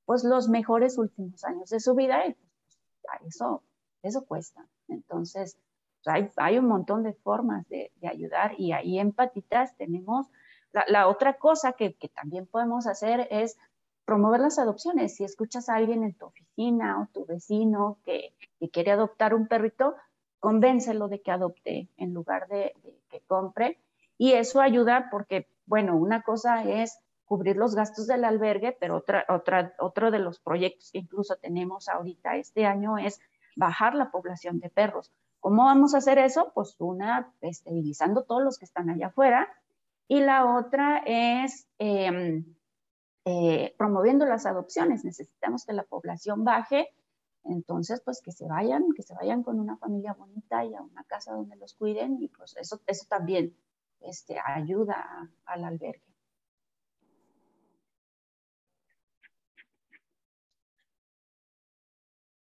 pues, 0.05 0.23
los 0.23 0.47
mejores 0.47 0.97
últimos 0.97 1.43
años 1.43 1.69
de 1.69 1.81
su 1.81 1.95
vida 1.95 2.25
y 2.25 2.33
pues, 2.33 2.79
eso, 3.25 3.61
eso 4.03 4.23
cuesta. 4.25 4.65
Entonces, 4.87 5.57
pues, 6.01 6.15
hay, 6.15 6.31
hay, 6.37 6.59
un 6.59 6.69
montón 6.69 7.03
de 7.03 7.11
formas 7.11 7.67
de, 7.67 7.91
de, 7.97 8.07
ayudar 8.07 8.57
y 8.57 8.71
ahí 8.71 8.99
en 8.99 9.11
Patitas 9.11 9.75
tenemos, 9.75 10.27
la, 10.71 10.85
la 10.87 11.09
otra 11.09 11.37
cosa 11.39 11.73
que, 11.73 11.95
que, 11.95 12.07
también 12.07 12.47
podemos 12.47 12.87
hacer 12.87 13.27
es 13.31 13.57
promover 14.05 14.39
las 14.39 14.59
adopciones. 14.59 15.13
Si 15.13 15.25
escuchas 15.25 15.67
a 15.67 15.75
alguien 15.75 16.05
en 16.05 16.13
tu 16.13 16.27
oficina 16.27 17.01
o 17.01 17.07
tu 17.13 17.25
vecino 17.25 17.97
que, 18.05 18.33
que 18.61 18.69
quiere 18.69 18.91
adoptar 18.91 19.33
un 19.33 19.49
perrito, 19.49 19.97
convéncelo 20.39 21.07
de 21.07 21.21
que 21.21 21.31
adopte 21.31 21.89
en 21.97 22.13
lugar 22.13 22.47
de, 22.47 22.73
de 22.83 22.99
que 23.09 23.21
compre. 23.21 23.79
Y 24.17 24.33
eso 24.33 24.61
ayuda 24.61 25.09
porque 25.11 25.47
bueno, 25.67 25.97
una 25.97 26.23
cosa 26.23 26.63
es 26.63 26.97
cubrir 27.25 27.57
los 27.57 27.75
gastos 27.75 28.07
del 28.07 28.23
albergue, 28.23 28.75
pero 28.79 28.95
otra, 28.95 29.25
otra, 29.29 29.75
otro 29.79 30.09
de 30.11 30.19
los 30.19 30.39
proyectos 30.39 30.91
que 30.91 30.99
incluso 30.99 31.35
tenemos 31.35 31.89
ahorita 31.89 32.37
este 32.37 32.65
año 32.65 32.97
es 32.97 33.19
bajar 33.55 33.93
la 33.93 34.09
población 34.09 34.59
de 34.59 34.69
perros. 34.69 35.11
¿Cómo 35.41 35.65
vamos 35.65 35.93
a 35.93 35.97
hacer 35.97 36.17
eso? 36.17 36.51
Pues 36.55 36.75
una, 36.79 37.33
esterilizando 37.41 38.23
todos 38.23 38.41
los 38.41 38.57
que 38.57 38.65
están 38.65 38.89
allá 38.89 39.07
afuera 39.07 39.49
y 40.07 40.21
la 40.21 40.55
otra 40.55 41.03
es 41.05 41.67
em, 41.79 42.45
eh, 43.25 43.75
promoviendo 43.77 44.25
las 44.25 44.45
adopciones. 44.45 45.03
Necesitamos 45.03 45.65
que 45.65 45.73
la 45.73 45.83
población 45.83 46.45
baje, 46.45 46.89
entonces 47.49 48.01
pues 48.03 48.21
que 48.21 48.31
se 48.31 48.47
vayan, 48.47 48.85
que 48.95 49.03
se 49.03 49.13
vayan 49.13 49.43
con 49.43 49.59
una 49.59 49.77
familia 49.77 50.13
bonita 50.13 50.63
y 50.65 50.73
a 50.73 50.81
una 50.81 51.03
casa 51.03 51.33
donde 51.33 51.55
los 51.55 51.73
cuiden 51.73 52.21
y 52.21 52.27
pues 52.27 52.55
eso, 52.57 52.81
eso 52.87 53.05
también 53.09 53.55
este, 54.01 54.37
ayuda 54.39 55.31
al 55.45 55.63
albergue. 55.63 56.03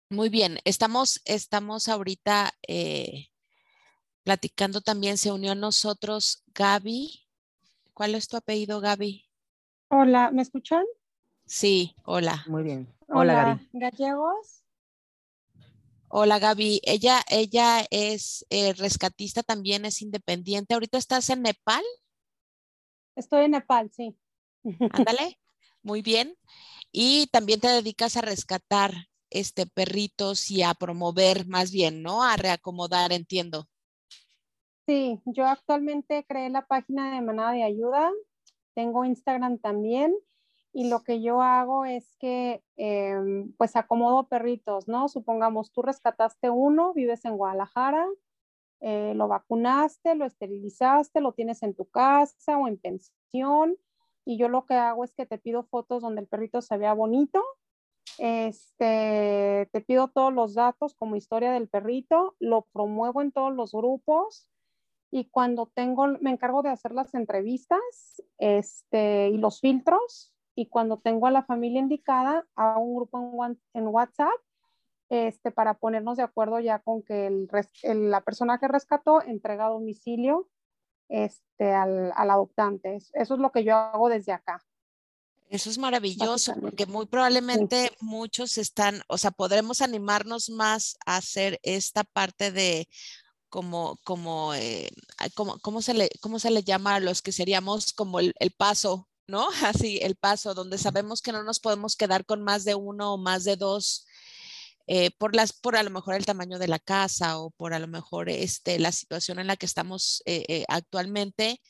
Muy 0.09 0.27
bien, 0.27 0.57
estamos, 0.65 1.21
estamos 1.23 1.87
ahorita 1.87 2.51
eh, 2.67 3.29
platicando 4.23 4.81
también, 4.81 5.17
se 5.17 5.31
unió 5.31 5.53
a 5.53 5.55
nosotros 5.55 6.43
Gaby. 6.53 7.21
¿Cuál 7.93 8.15
es 8.15 8.27
tu 8.27 8.35
apellido, 8.35 8.81
Gaby? 8.81 9.25
Hola, 9.87 10.31
¿me 10.31 10.41
escuchan? 10.41 10.83
Sí, 11.45 11.95
hola. 12.03 12.43
Muy 12.47 12.63
bien. 12.63 12.93
Hola, 13.07 13.33
Gaby. 13.33 13.69
Gallegos. 13.71 14.60
Hola 16.13 16.39
Gaby, 16.39 16.81
ella, 16.83 17.21
ella 17.29 17.85
es 17.89 18.45
eh, 18.49 18.73
rescatista 18.73 19.43
también, 19.43 19.85
es 19.85 20.01
independiente. 20.01 20.73
¿Ahorita 20.73 20.97
estás 20.97 21.29
en 21.29 21.41
Nepal? 21.41 21.83
Estoy 23.15 23.45
en 23.45 23.51
Nepal, 23.51 23.89
sí. 23.91 24.17
Ándale, 24.91 25.39
muy 25.81 26.01
bien. 26.01 26.35
Y 26.91 27.27
también 27.27 27.61
te 27.61 27.69
dedicas 27.69 28.17
a 28.17 28.21
rescatar 28.21 28.91
este 29.29 29.67
perritos 29.67 30.51
y 30.51 30.63
a 30.63 30.73
promover 30.73 31.47
más 31.47 31.71
bien, 31.71 32.01
¿no? 32.03 32.23
A 32.23 32.35
reacomodar, 32.35 33.13
entiendo. 33.13 33.69
Sí, 34.85 35.21
yo 35.23 35.47
actualmente 35.47 36.25
creé 36.27 36.49
la 36.49 36.65
página 36.65 37.15
de 37.15 37.21
Manada 37.21 37.53
de 37.53 37.63
Ayuda. 37.63 38.11
Tengo 38.73 39.05
Instagram 39.05 39.59
también 39.59 40.13
y 40.73 40.89
lo 40.89 41.03
que 41.03 41.21
yo 41.21 41.41
hago 41.41 41.85
es 41.85 42.15
que 42.17 42.63
em, 42.77 43.53
pues 43.57 43.75
acomodo 43.75 44.27
perritos, 44.27 44.87
¿no? 44.87 45.09
Supongamos 45.09 45.71
tú 45.71 45.81
rescataste 45.81 46.49
uno, 46.49 46.93
vives 46.93 47.25
en 47.25 47.37
Guadalajara, 47.37 48.07
eh, 48.79 49.13
lo 49.15 49.27
vacunaste, 49.27 50.15
lo 50.15 50.25
esterilizaste, 50.25 51.21
lo 51.21 51.33
tienes 51.33 51.61
en 51.63 51.75
tu 51.75 51.85
casa 51.89 52.57
o 52.57 52.67
en 52.67 52.77
pensión 52.77 53.77
y 54.25 54.37
yo 54.37 54.49
lo 54.49 54.65
que 54.65 54.75
hago 54.75 55.03
es 55.03 55.13
que 55.13 55.25
te 55.25 55.37
pido 55.37 55.63
fotos 55.63 56.01
donde 56.01 56.21
el 56.21 56.27
perrito 56.27 56.61
se 56.61 56.77
vea 56.77 56.93
bonito, 56.93 57.43
este, 58.17 59.69
te 59.71 59.81
pido 59.81 60.07
todos 60.07 60.33
los 60.33 60.53
datos 60.53 60.95
como 60.95 61.15
historia 61.15 61.51
del 61.51 61.67
perrito, 61.67 62.35
lo 62.39 62.63
promuevo 62.71 63.21
en 63.21 63.31
todos 63.31 63.53
los 63.53 63.71
grupos 63.73 64.47
y 65.11 65.25
cuando 65.25 65.69
tengo, 65.73 66.07
me 66.21 66.31
encargo 66.31 66.61
de 66.61 66.69
hacer 66.69 66.93
las 66.93 67.13
entrevistas 67.13 67.79
este, 68.37 69.29
y 69.29 69.37
los 69.37 69.59
filtros 69.59 70.30
y 70.55 70.67
cuando 70.67 70.97
tengo 70.99 71.27
a 71.27 71.31
la 71.31 71.43
familia 71.43 71.79
indicada, 71.79 72.45
a 72.55 72.77
un 72.77 72.95
grupo 72.95 73.45
en, 73.73 73.87
WhatsApp 73.87 74.29
este, 75.09 75.51
para 75.51 75.75
ponernos 75.75 76.17
de 76.17 76.23
acuerdo 76.23 76.59
ya 76.59 76.79
con 76.79 77.03
que 77.03 77.27
el, 77.27 77.49
la 78.09 78.21
persona 78.21 78.59
que 78.59 78.67
rescató 78.67 79.21
entrega 79.21 79.65
a 79.65 79.69
domicilio 79.69 80.49
este, 81.09 81.71
al, 81.73 82.11
al, 82.15 82.29
adoptante. 82.29 82.95
Eso 82.95 83.33
es 83.33 83.39
lo 83.39 83.51
que 83.51 83.63
yo 83.63 83.75
hago 83.75 84.09
desde 84.09 84.31
acá. 84.31 84.63
Eso 85.49 85.69
es 85.69 85.77
maravilloso, 85.77 86.53
porque 86.61 86.85
muy 86.85 87.07
probablemente 87.07 87.91
muchos 87.99 88.57
están, 88.57 89.01
o 89.09 89.17
sea, 89.17 89.31
podremos 89.31 89.81
animarnos 89.81 90.49
más 90.49 90.95
a 91.05 91.17
hacer 91.17 91.59
esta 91.63 92.05
parte 92.05 92.53
de 92.53 92.87
como, 93.49 93.97
como, 94.05 94.53
eh, 94.53 94.89
como 95.35 95.59
¿cómo, 95.59 95.81
se 95.81 95.93
le, 95.93 96.09
¿cómo 96.21 96.39
se 96.39 96.51
le 96.51 96.63
llama 96.63 96.95
a 96.95 96.99
los 97.01 97.21
que 97.21 97.33
seríamos 97.33 97.91
como 97.91 98.21
el, 98.21 98.33
el 98.39 98.51
paso 98.51 99.09
¿no? 99.31 99.49
Así 99.65 99.99
el 100.03 100.15
paso, 100.15 100.53
donde 100.53 100.77
sabemos 100.77 101.21
que 101.21 101.31
no 101.31 101.43
nos 101.43 101.59
podemos 101.59 101.95
quedar 101.95 102.25
con 102.25 102.43
más 102.43 102.63
de 102.63 102.75
uno 102.75 103.15
o 103.15 103.17
más 103.17 103.43
de 103.43 103.55
dos 103.55 104.05
eh, 104.87 105.11
por, 105.17 105.35
las, 105.35 105.53
por 105.53 105.77
a 105.77 105.83
lo 105.83 105.89
mejor 105.89 106.15
el 106.15 106.25
tamaño 106.25 106.59
de 106.59 106.67
la 106.67 106.77
casa 106.77 107.39
o 107.39 107.51
por 107.51 107.73
a 107.73 107.79
lo 107.79 107.87
mejor 107.87 108.29
este, 108.29 108.77
la 108.77 108.91
situación 108.91 109.39
en 109.39 109.47
la 109.47 109.55
que 109.55 109.65
estamos 109.65 110.21
eh, 110.25 110.43
eh, 110.49 110.65
actualmente, 110.67 111.61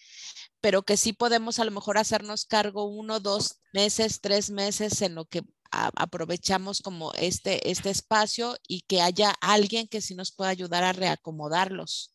pero 0.59 0.83
que 0.83 0.97
sí 0.97 1.13
podemos 1.13 1.59
a 1.59 1.65
lo 1.65 1.71
mejor 1.71 1.97
hacernos 1.97 2.45
cargo 2.45 2.85
uno, 2.85 3.19
dos 3.19 3.59
meses, 3.73 4.21
tres 4.21 4.49
meses 4.49 5.01
en 5.01 5.15
lo 5.15 5.25
que 5.25 5.43
aprovechamos 5.71 6.81
como 6.81 7.13
este, 7.13 7.69
este 7.69 7.91
espacio 7.91 8.57
y 8.67 8.81
que 8.81 9.01
haya 9.01 9.35
alguien 9.39 9.87
que 9.87 10.01
sí 10.01 10.15
nos 10.15 10.31
pueda 10.31 10.49
ayudar 10.49 10.83
a 10.83 10.91
reacomodarlos. 10.91 12.13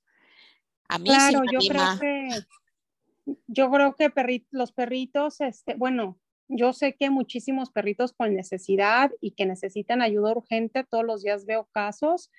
A 0.88 0.98
mí 0.98 1.08
claro, 1.08 1.40
yo 1.50 1.58
creo 1.68 1.98
que 1.98 2.46
yo 3.47 3.71
creo 3.71 3.97
que 3.97 4.11
los 4.50 4.73
perritos, 4.73 5.40
este, 5.40 5.75
bueno, 5.75 6.18
yo 6.49 6.73
sé 6.73 6.95
que 6.95 7.11
muchísimos 7.11 7.71
perritos 7.71 8.12
con 8.12 8.35
necesidad 8.35 9.11
y 9.21 9.33
que 9.33 9.47
necesitan 9.47 10.00
ayuda 10.00 10.33
urgente, 10.33 10.85
todos 10.85 11.04
los 11.04 11.23
días 11.23 11.45
veo 11.45 11.68
casos, 11.73 12.30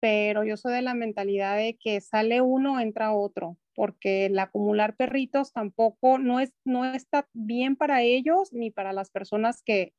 pero 0.00 0.44
yo 0.44 0.56
soy 0.56 0.74
de 0.74 0.82
la 0.82 0.94
mentalidad 0.94 1.56
de 1.56 1.76
que 1.76 2.00
sale 2.00 2.40
uno, 2.40 2.78
entra 2.78 3.14
otro, 3.14 3.56
porque 3.74 4.26
el 4.26 4.38
acumular 4.38 4.96
perritos 4.96 5.52
tampoco 5.52 6.18
no, 6.18 6.40
es, 6.40 6.52
no 6.64 6.84
está 6.84 7.26
bien 7.32 7.74
para 7.74 8.02
ellos 8.02 8.52
ni 8.52 8.70
para 8.70 8.92
las 8.92 9.10
personas 9.10 9.62
que, 9.62 9.94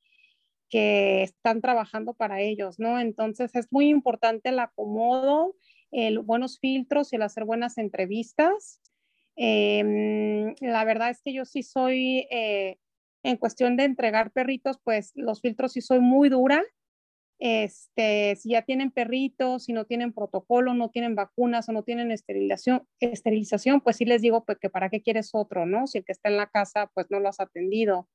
que 0.70 1.24
están 1.24 1.62
trabajando 1.62 2.14
para 2.14 2.40
ellos, 2.40 2.80
¿no? 2.80 3.00
Entonces 3.00 3.56
es 3.56 3.68
muy 3.72 3.90
importante 3.90 4.50
el 4.50 4.60
acomodo, 4.60 5.56
el 5.92 6.20
buenos 6.20 6.60
filtros 6.60 7.12
y 7.12 7.16
el 7.16 7.24
hacer 7.24 7.46
buenas 7.46 7.78
entrevistas 7.80 8.80
Em, 9.41 10.53
la 10.60 10.84
verdad 10.84 11.12
es 11.12 11.22
que 11.22 11.31
yo 11.31 11.46
sí 11.46 11.63
soy, 11.63 12.27
eh, 12.29 12.77
en 13.24 13.38
cuestión 13.38 13.77
de 13.77 13.86
entregar 13.86 14.31
perritos, 14.31 14.79
pues 14.84 15.13
los 15.15 15.39
filtros 15.39 15.72
sí 15.72 15.79
soy 15.79 16.01
muy 16.01 16.27
dura. 16.27 16.62
Este, 17.39 18.36
si 18.36 18.50
ya 18.50 18.63
tienen 18.63 18.91
perritos, 18.91 19.63
si 19.63 19.72
no 19.72 19.86
tienen 19.86 20.12
protocolo, 20.12 20.74
no 20.74 20.89
tienen 20.89 21.15
vacunas 21.15 21.69
o 21.69 21.72
no 21.72 21.84
tienen 21.84 22.12
esterilización, 22.12 22.86
esterilización 23.00 23.79
pues 23.79 23.96
sí 23.96 24.03
les 24.03 24.22
digo 24.22 24.43
pues, 24.43 24.60
que 24.60 24.69
para 24.69 24.89
qué 24.89 25.01
quieres 25.01 25.29
otro, 25.31 25.65
¿no? 25.65 25.88
Si 25.88 26.00
el 26.00 26.03
que 26.03 26.12
está 26.12 26.27
en 26.27 26.36
la 26.36 26.48
casa, 26.48 26.91
pues 26.93 27.08
no 27.10 27.22
lo 27.22 27.29
has 27.29 27.39
atendido. 27.39 28.10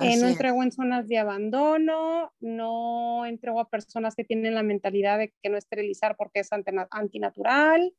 Eh, 0.00 0.16
no 0.16 0.28
entrego 0.28 0.62
en 0.62 0.72
zonas 0.72 1.08
de 1.08 1.18
abandono, 1.18 2.32
no 2.40 3.26
entrego 3.26 3.60
a 3.60 3.68
personas 3.68 4.16
que 4.16 4.24
tienen 4.24 4.54
la 4.54 4.62
mentalidad 4.62 5.18
de 5.18 5.34
que 5.42 5.50
no 5.50 5.58
esterilizar 5.58 6.16
porque 6.16 6.40
es 6.40 6.48
antinatural, 6.90 7.92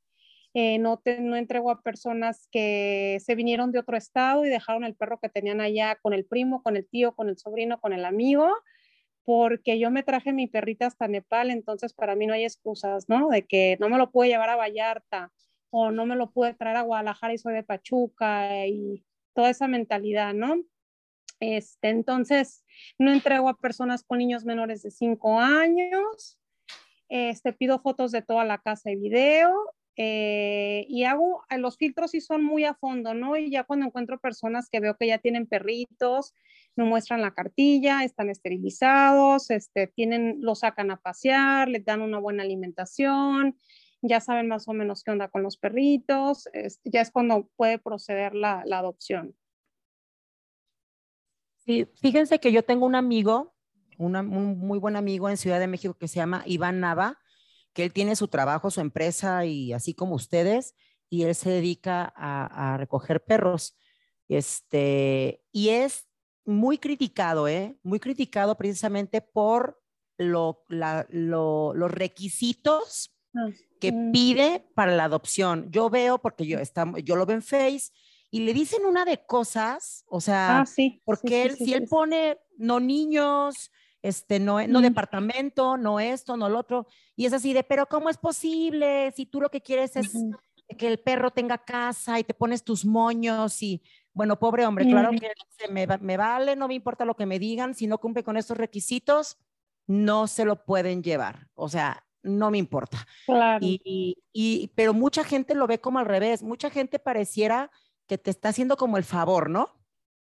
eh, 0.55 0.79
no, 0.79 0.99
no 1.19 1.35
entrego 1.35 1.69
a 1.69 1.83
personas 1.83 2.47
que 2.51 3.19
se 3.23 3.35
vinieron 3.35 3.71
de 3.71 3.79
otro 3.79 3.95
estado 3.95 4.43
y 4.43 4.49
dejaron 4.49 4.83
el 4.83 4.95
perro 4.95 5.19
que 5.19 5.29
tenían 5.29 5.61
allá 5.61 5.99
con 6.01 6.13
el 6.13 6.25
primo, 6.25 6.63
con 6.63 6.75
el 6.75 6.87
tío, 6.87 7.13
con 7.13 7.29
el 7.29 7.37
sobrino, 7.37 7.79
con 7.79 7.93
el 7.93 8.05
amigo 8.05 8.51
porque 9.25 9.79
yo 9.79 9.89
me 9.89 10.03
traje 10.03 10.31
mi 10.31 10.47
perrita 10.47 10.85
hasta 10.85 11.07
Nepal, 11.07 11.49
entonces 11.49 11.93
para 11.93 12.15
mí 12.15 12.27
no 12.27 12.35
hay 12.35 12.43
excusas, 12.43 13.09
¿no? 13.09 13.29
De 13.29 13.45
que 13.45 13.75
no 13.79 13.89
me 13.89 13.97
lo 13.97 14.11
pude 14.11 14.27
llevar 14.27 14.49
a 14.49 14.55
Vallarta 14.55 15.31
o 15.71 15.91
no 15.91 16.05
me 16.05 16.15
lo 16.15 16.31
pude 16.31 16.53
traer 16.53 16.77
a 16.77 16.83
Guadalajara 16.83 17.33
y 17.33 17.39
soy 17.39 17.55
de 17.55 17.63
Pachuca 17.63 18.67
y 18.67 19.03
toda 19.33 19.49
esa 19.49 19.67
mentalidad, 19.67 20.35
¿no? 20.35 20.61
Este, 21.39 21.89
entonces, 21.89 22.63
no 22.99 23.11
entrego 23.11 23.49
a 23.49 23.57
personas 23.57 24.03
con 24.03 24.19
niños 24.19 24.45
menores 24.45 24.83
de 24.83 24.91
5 24.91 25.39
años, 25.39 26.39
este, 27.09 27.51
pido 27.51 27.79
fotos 27.79 28.11
de 28.11 28.21
toda 28.21 28.45
la 28.45 28.59
casa 28.59 28.91
y 28.91 28.95
video, 28.95 29.53
eh, 29.97 30.85
y 30.89 31.03
hago, 31.03 31.43
eh, 31.49 31.57
los 31.57 31.77
filtros 31.77 32.11
sí 32.11 32.21
son 32.21 32.43
muy 32.43 32.65
a 32.65 32.73
fondo, 32.73 33.13
¿no? 33.13 33.37
Y 33.37 33.49
ya 33.49 33.63
cuando 33.63 33.85
encuentro 33.85 34.19
personas 34.19 34.69
que 34.69 34.79
veo 34.79 34.97
que 34.97 35.07
ya 35.07 35.19
tienen 35.19 35.47
perritos, 35.47 36.33
me 36.75 36.83
muestran 36.83 37.21
la 37.21 37.33
cartilla, 37.33 38.03
están 38.03 38.29
esterilizados, 38.29 39.49
este, 39.49 39.87
tienen, 39.87 40.37
lo 40.41 40.55
sacan 40.55 40.91
a 40.91 40.97
pasear, 40.97 41.69
les 41.69 41.85
dan 41.85 42.01
una 42.01 42.19
buena 42.19 42.43
alimentación, 42.43 43.57
ya 44.01 44.19
saben 44.19 44.47
más 44.47 44.67
o 44.67 44.73
menos 44.73 45.03
qué 45.03 45.11
onda 45.11 45.29
con 45.29 45.41
los 45.41 45.57
perritos, 45.57 46.49
ya 46.83 47.01
es 47.01 47.11
cuando 47.11 47.49
puede 47.55 47.79
proceder 47.79 48.35
la, 48.35 48.63
la 48.65 48.79
adopción. 48.79 49.35
Sí, 51.65 51.87
fíjense 52.01 52.39
que 52.39 52.51
yo 52.51 52.63
tengo 52.63 52.85
un 52.85 52.95
amigo, 52.95 53.55
un 53.97 54.57
muy 54.59 54.77
buen 54.77 54.95
amigo 54.95 55.29
en 55.29 55.37
Ciudad 55.37 55.59
de 55.59 55.67
México 55.67 55.95
que 55.95 56.07
se 56.07 56.17
llama 56.17 56.43
Iván 56.45 56.81
Nava, 56.81 57.17
que 57.75 57.83
él 57.83 57.93
tiene 57.93 58.15
su 58.15 58.29
trabajo, 58.29 58.71
su 58.71 58.79
empresa 58.79 59.45
y 59.45 59.73
así 59.73 59.93
como 59.93 60.15
ustedes, 60.15 60.75
y 61.09 61.23
él 61.23 61.35
se 61.35 61.49
dedica 61.49 62.11
a, 62.15 62.77
recoger 62.77 63.23
perros. 63.23 63.77
Este, 64.29 65.43
y 65.51 65.69
es 65.69 66.07
muy 66.45 66.77
criticado, 66.77 67.49
¿eh? 67.49 67.77
Muy 67.83 67.99
criticado 67.99 68.57
precisamente 68.57 69.19
por 69.19 69.79
lo, 70.17 70.63
los 70.69 71.91
requisitos 71.91 73.13
ah, 73.35 73.49
que 73.81 73.93
pide 74.13 74.65
para 74.73 74.95
la 74.95 75.03
adopción. 75.03 75.69
Yo 75.69 75.89
veo, 75.89 76.17
porque 76.19 76.47
yo, 76.47 76.59
está, 76.59 76.91
yo 77.03 77.17
lo 77.17 77.25
veo 77.25 77.35
en 77.35 77.43
Face, 77.43 77.91
y 78.31 78.39
le 78.39 78.53
dicen 78.53 78.85
una 78.85 79.03
de 79.03 79.25
cosas, 79.25 80.05
o 80.07 80.21
sea, 80.21 80.61
ah, 80.61 80.65
sí, 80.65 81.01
porque 81.03 81.43
él, 81.43 81.57
si 81.57 81.73
él 81.73 81.87
pone 81.89 82.37
no 82.57 82.79
niños, 82.79 83.69
este, 84.05 84.39
no, 84.39 84.65
no 84.67 84.81
departamento, 84.81 85.77
no 85.77 85.99
esto, 85.99 86.37
no 86.37 86.47
lo 86.47 86.59
otro. 86.59 86.85
Y 87.15 87.25
es 87.25 87.33
así 87.33 87.53
de, 87.53 87.63
pero 87.63 87.87
¿cómo 87.87 88.09
es 88.09 88.17
posible? 88.17 89.11
Si 89.15 89.25
tú 89.25 89.41
lo 89.41 89.49
que 89.49 89.61
quieres 89.61 89.95
es 89.95 90.13
que 90.77 90.87
el 90.87 90.99
perro 90.99 91.31
tenga 91.31 91.57
casa 91.57 92.19
y 92.19 92.23
te 92.23 92.35
pones 92.35 92.63
tus 92.63 92.85
moños 92.85 93.63
y, 93.63 93.81
bueno, 94.13 94.37
pobre 94.37 94.65
hombre, 94.67 94.85
claro 94.85 95.09
que 95.09 95.67
me, 95.69 95.87
me, 95.87 96.17
vale, 96.17 96.55
no 96.55 96.67
me 96.67 96.75
importa 96.75 97.03
lo 97.03 97.15
que 97.15 97.25
me 97.25 97.39
digan, 97.39 97.73
si 97.73 97.87
no 97.87 97.97
cumple 97.97 98.23
con 98.23 98.37
estos 98.37 98.57
requisitos, 98.57 99.39
no 99.87 100.27
se 100.27 100.45
lo 100.45 100.65
pueden 100.65 101.01
llevar. 101.01 101.47
O 101.55 101.67
sea, 101.67 102.05
no 102.21 102.51
me 102.51 102.59
importa. 102.59 103.07
Claro. 103.25 103.65
Y, 103.65 104.17
y, 104.31 104.67
pero 104.75 104.93
mucha 104.93 105.23
gente 105.23 105.55
lo 105.55 105.65
ve 105.65 105.81
como 105.81 105.97
al 105.97 106.05
revés, 106.05 106.43
mucha 106.43 106.69
gente 106.69 106.99
pareciera 106.99 107.71
que 108.05 108.19
te 108.19 108.29
está 108.29 108.49
haciendo 108.49 108.77
como 108.77 108.97
el 108.97 109.03
favor, 109.03 109.49
¿no? 109.49 109.71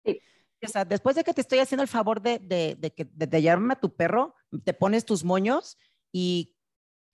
Sí 0.06 0.22
o 0.64 0.68
sea, 0.68 0.84
después 0.84 1.16
de 1.16 1.24
que 1.24 1.34
te 1.34 1.40
estoy 1.40 1.60
haciendo 1.60 1.82
el 1.82 1.88
favor 1.88 2.20
de, 2.20 2.38
de, 2.38 2.76
de, 2.76 3.08
de, 3.26 3.42
llevarme 3.42 3.74
a 3.74 3.80
tu 3.80 3.94
perro, 3.94 4.34
te 4.64 4.74
pones 4.74 5.04
tus 5.04 5.24
moños 5.24 5.78
y, 6.12 6.56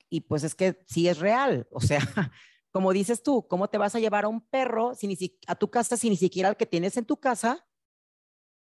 y 0.09 0.23
pues 0.23 0.45
es 0.45 0.55
que 0.55 0.83
sí 0.87 1.09
es 1.09 1.19
real. 1.19 1.67
O 1.71 1.81
sea, 1.81 1.99
como 2.71 2.93
dices 2.93 3.23
tú, 3.23 3.47
¿cómo 3.47 3.69
te 3.69 3.79
vas 3.79 3.95
a 3.95 4.01
llevar 4.01 4.25
a 4.25 4.29
un 4.29 4.41
perro 4.41 4.95
si 4.95 5.07
ni 5.07 5.17
a 5.47 5.55
tu 5.55 5.71
casa 5.71 5.97
si 5.97 6.09
ni 6.09 6.17
siquiera 6.17 6.49
el 6.49 6.57
que 6.57 6.67
tienes 6.67 6.97
en 6.97 7.05
tu 7.05 7.19
casa? 7.19 7.67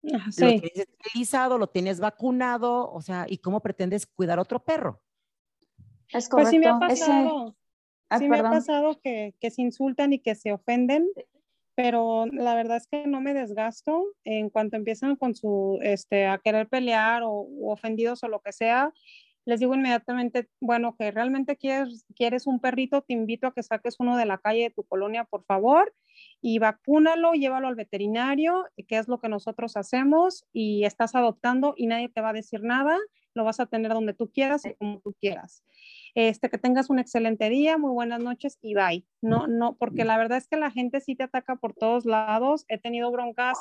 Sí. 0.01 0.43
Lo 0.43 0.49
tienes 0.49 0.71
esterilizado, 0.75 1.57
lo 1.59 1.67
tienes 1.67 1.99
vacunado, 1.99 2.91
o 2.91 3.01
sea, 3.01 3.25
¿y 3.29 3.37
cómo 3.37 3.61
pretendes 3.61 4.07
cuidar 4.07 4.39
otro 4.39 4.63
perro? 4.63 5.01
Es 6.09 6.27
correcto. 6.27 6.35
Pues 6.35 6.49
sí 6.49 6.59
me 6.59 6.67
ha 6.67 6.79
pasado, 6.79 7.55
ah, 8.09 8.17
sí 8.17 8.27
me 8.27 8.39
ha 8.39 8.43
pasado 8.43 8.99
que, 8.99 9.35
que 9.39 9.51
se 9.51 9.61
insultan 9.61 10.13
y 10.13 10.19
que 10.19 10.33
se 10.33 10.51
ofenden 10.51 11.07
pero 11.75 12.25
la 12.27 12.55
verdad 12.55 12.77
es 12.77 12.87
que 12.87 13.07
no 13.07 13.21
me 13.21 13.33
desgasto 13.33 14.05
en 14.23 14.49
cuanto 14.49 14.75
empiezan 14.75 15.15
con 15.15 15.35
su, 15.35 15.79
este, 15.81 16.27
a 16.27 16.37
querer 16.37 16.67
pelear 16.67 17.23
o, 17.23 17.47
ofendidos 17.63 18.23
o 18.23 18.27
lo 18.27 18.41
que 18.41 18.51
sea, 18.51 18.91
les 19.45 19.59
digo 19.59 19.73
inmediatamente, 19.75 20.49
bueno, 20.59 20.95
que 20.97 21.11
realmente 21.11 21.57
quieres, 21.57 22.05
quieres 22.15 22.47
un 22.47 22.59
perrito, 22.59 23.01
te 23.01 23.13
invito 23.13 23.47
a 23.47 23.53
que 23.53 23.63
saques 23.63 23.95
uno 23.99 24.17
de 24.17 24.25
la 24.25 24.37
calle 24.37 24.63
de 24.63 24.69
tu 24.71 24.83
colonia, 24.83 25.25
por 25.25 25.43
favor, 25.45 25.93
y 26.41 26.59
vacúnalo, 26.59 27.33
llévalo 27.33 27.67
al 27.67 27.75
veterinario, 27.75 28.65
que 28.87 28.97
es 28.97 29.07
lo 29.07 29.19
que 29.19 29.29
nosotros 29.29 29.77
hacemos, 29.77 30.45
y 30.53 30.85
estás 30.85 31.15
adoptando 31.15 31.73
y 31.75 31.87
nadie 31.87 32.09
te 32.09 32.21
va 32.21 32.29
a 32.29 32.33
decir 32.33 32.61
nada, 32.63 32.97
lo 33.33 33.43
vas 33.43 33.59
a 33.59 33.65
tener 33.65 33.93
donde 33.93 34.13
tú 34.13 34.29
quieras 34.31 34.65
y 34.65 34.73
como 34.75 34.99
tú 34.99 35.15
quieras. 35.19 35.63
Este, 36.15 36.49
que 36.49 36.57
tengas 36.57 36.89
un 36.89 36.99
excelente 36.99 37.49
día, 37.49 37.77
muy 37.77 37.91
buenas 37.91 38.21
noches 38.21 38.57
y 38.61 38.73
bye. 38.73 39.05
No, 39.21 39.47
no, 39.47 39.77
porque 39.77 40.03
la 40.03 40.17
verdad 40.17 40.37
es 40.37 40.47
que 40.47 40.57
la 40.57 40.71
gente 40.71 40.99
sí 40.99 41.15
te 41.15 41.23
ataca 41.23 41.55
por 41.55 41.73
todos 41.73 42.05
lados. 42.05 42.65
He 42.67 42.77
tenido 42.77 43.11
broncas 43.11 43.57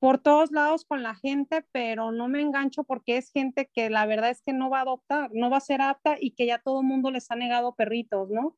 por 0.00 0.18
todos 0.18 0.50
lados 0.50 0.86
con 0.86 1.02
la 1.02 1.14
gente, 1.14 1.64
pero 1.72 2.10
no 2.10 2.26
me 2.26 2.40
engancho 2.40 2.84
porque 2.84 3.18
es 3.18 3.30
gente 3.30 3.70
que 3.72 3.90
la 3.90 4.06
verdad 4.06 4.30
es 4.30 4.42
que 4.42 4.54
no 4.54 4.70
va 4.70 4.78
a 4.78 4.82
adoptar, 4.82 5.30
no 5.34 5.50
va 5.50 5.58
a 5.58 5.60
ser 5.60 5.82
apta 5.82 6.16
y 6.18 6.32
que 6.32 6.46
ya 6.46 6.58
todo 6.58 6.80
el 6.80 6.86
mundo 6.86 7.10
les 7.10 7.30
ha 7.30 7.36
negado 7.36 7.74
perritos, 7.74 8.30
¿no? 8.30 8.56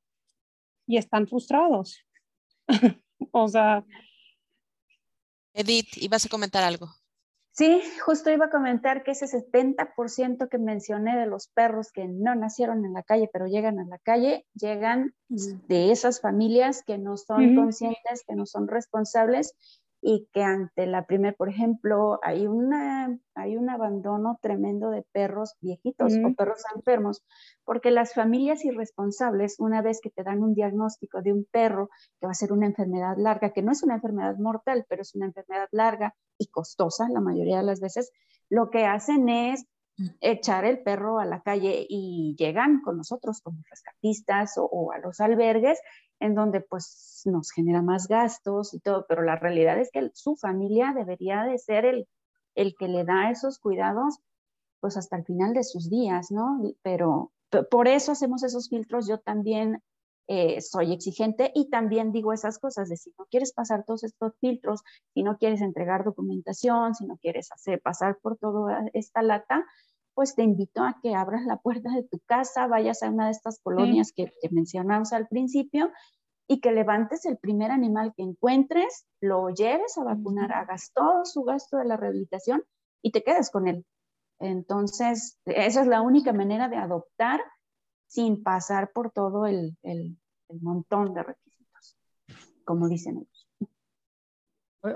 Y 0.87 0.99
están 0.99 1.27
frustrados. 1.27 2.07
o 3.33 3.49
sea. 3.49 3.85
Edith, 5.53 5.97
ibas 5.97 6.25
a 6.25 6.29
comentar 6.29 6.63
algo. 6.63 6.89
Sí, 7.51 7.83
justo 8.03 8.31
iba 8.31 8.47
a 8.47 8.51
comentar 8.51 9.03
que 9.03 9.11
ese 9.11 9.27
70% 9.27 10.49
que 10.49 10.59
mencioné 10.59 11.19
de 11.19 11.27
los 11.27 11.49
perros 11.49 11.93
que 11.93 12.09
no 12.09 12.35
nacieron 12.35 12.87
en 12.87 12.95
la 12.95 13.03
calle, 13.03 13.29
pero 13.31 13.47
llegan 13.47 13.79
a 13.79 13.85
la 13.85 13.99
calle, 13.99 14.47
llegan 14.55 15.15
de 15.29 15.93
esas 15.93 16.23
familias 16.23 16.83
que 16.83 16.97
no 16.97 17.19
son 17.19 17.55
conscientes, 17.55 18.25
que 18.27 18.37
no 18.37 18.47
son 18.47 18.69
responsables 18.69 19.55
y 20.05 20.29
que 20.33 20.43
ante 20.43 20.87
la 20.87 21.07
primera, 21.07 21.37
por 21.37 21.49
ejemplo, 21.49 22.19
hay, 22.25 22.49
una, 22.49 23.17
hay 23.37 23.57
un 23.57 23.71
abandono 23.71 24.37
tremendo 24.43 24.91
de 24.91 25.07
perros 25.13 25.55
viejitos 25.61 26.15
o 26.15 26.35
perros 26.35 26.65
enfermos, 26.75 27.25
porque 27.65 27.93
las 27.93 28.13
familias 28.13 28.65
irresponsables, 28.65 29.61
una 29.61 29.81
vez 29.81 30.01
que 30.03 30.11
te 30.11 30.25
dan 30.25 30.43
un 30.43 30.55
diagnóstico 30.55 31.23
de 31.23 31.33
un 31.33 31.45
perro 31.45 31.89
que 32.21 32.27
va 32.27 32.33
a 32.33 32.35
ser 32.35 32.53
una 32.53 32.67
enfermedad 32.67 33.17
larga, 33.17 33.53
que 33.53 33.63
no 33.63 33.71
es 33.71 33.85
una 33.85 33.95
enfermedad 33.95 34.37
mortal, 34.39 34.85
pero 34.89 35.03
es 35.03 35.15
una 35.15 35.27
enfermedad 35.27 35.69
larga 35.71 36.17
y 36.37 36.49
costosa 36.49 37.09
la 37.09 37.21
mayoría 37.21 37.59
de 37.59 37.63
las 37.63 37.81
veces, 37.81 38.11
lo 38.49 38.71
que 38.71 38.85
hacen 38.85 39.29
es 39.29 39.67
echar 40.21 40.65
el 40.65 40.83
perro 40.83 41.19
a 41.19 41.25
la 41.25 41.43
calle 41.43 41.87
y 41.89 42.35
llegan 42.39 42.81
con 42.81 42.97
nosotros 42.97 43.41
como 43.41 43.63
rescatistas 43.69 44.55
o, 44.57 44.93
a 44.93 44.99
los 44.99 45.21
albergues 45.21 45.81
en 46.19 46.35
donde 46.35 46.61
pues 46.61 47.23
nos 47.25 47.51
genera 47.51 47.83
más 47.83 48.09
gastos 48.09 48.75
y 48.75 48.81
todo, 48.81 49.07
pero 49.09 49.23
la 49.23 49.37
realidad 49.37 49.79
es 49.79 49.91
que 49.93 50.11
su 50.15 50.37
familia 50.37 50.93
debería 50.95 51.43
de 51.43 51.59
ser 51.59 51.85
el, 51.85 52.09
el 52.55 52.75
que 52.79 52.89
le 52.89 53.05
da 53.05 53.31
esos 53.31 53.59
cuidados 53.59 54.19
pues 54.81 54.97
hasta 54.97 55.17
el 55.17 55.25
final 55.25 55.53
de 55.53 55.65
sus 55.65 55.91
días, 55.91 56.31
¿no? 56.31 56.61
Pero 56.83 57.33
por 57.71 57.87
eso 57.87 58.13
hacemos 58.13 58.43
esos 58.43 58.69
filtros. 58.69 59.07
Yo 59.07 59.19
también 59.19 59.83
eh, 60.35 60.63
soy 60.63 60.95
exigente 60.95 61.53
y 61.55 61.69
también 61.69 62.11
digo 62.11 62.33
esas 62.33 62.59
cosas 62.59 62.89
de 62.89 62.97
si 62.97 63.13
no 63.19 63.27
quieres 63.27 63.53
pasar 63.53 63.85
todos 63.85 64.03
estos 64.03 64.33
filtros, 64.41 64.83
si 65.13 65.23
no 65.23 65.37
quieres 65.37 65.61
entregar 65.61 66.05
documentación, 66.05 66.95
si 66.95 67.05
no 67.05 67.19
quieres 67.19 67.53
hacer 67.53 67.83
pasar 67.83 68.17
por 68.23 68.39
toda 68.39 68.83
esta 68.95 69.21
lata, 69.21 69.67
pues 70.15 70.35
te 70.35 70.43
invito 70.43 70.83
a 70.85 70.99
que 71.03 71.15
abras 71.15 71.45
la 71.45 71.59
puerta 71.59 71.91
de 71.91 72.05
tu 72.05 72.19
casa, 72.25 72.67
vayas 72.67 73.03
a 73.03 73.11
una 73.11 73.27
de 73.27 73.33
estas 73.33 73.61
colonias 73.61 74.15
que, 74.17 74.33
que 74.41 74.49
mencionamos 74.51 75.13
al 75.13 75.29
principio 75.29 75.91
y 76.49 76.61
que 76.61 76.73
levantes 76.73 77.27
el 77.27 77.37
primer 77.37 77.71
animal 77.71 78.15
que 78.17 78.23
encuentres, 78.23 79.05
lo 79.21 79.51
lleves 79.51 79.99
a 79.99 80.05
vacunar, 80.05 80.51
hagas 80.55 80.93
todo 80.95 81.27
su 81.27 81.43
gasto 81.43 81.77
de 81.77 81.85
la 81.85 81.99
rehabilitación 81.99 82.63
y 83.03 83.13
te 83.13 83.23
quedes 83.23 83.51
con 83.51 83.69
él. 83.69 83.85
Entonces, 84.41 85.39
esa 85.45 85.83
es 85.83 85.87
la 85.87 86.01
única 86.01 86.33
manera 86.33 86.71
de 86.71 86.77
adoptar 86.77 87.43
sin 88.13 88.43
pasar 88.43 88.93
por 88.93 89.11
todo 89.11 89.47
el, 89.47 89.79
el, 89.83 90.19
el 90.53 90.61
montón 90.61 91.15
de 91.15 91.23
requisitos, 91.23 91.99
como 92.65 92.89
dicen 92.89 93.17
ellos. 93.19 93.49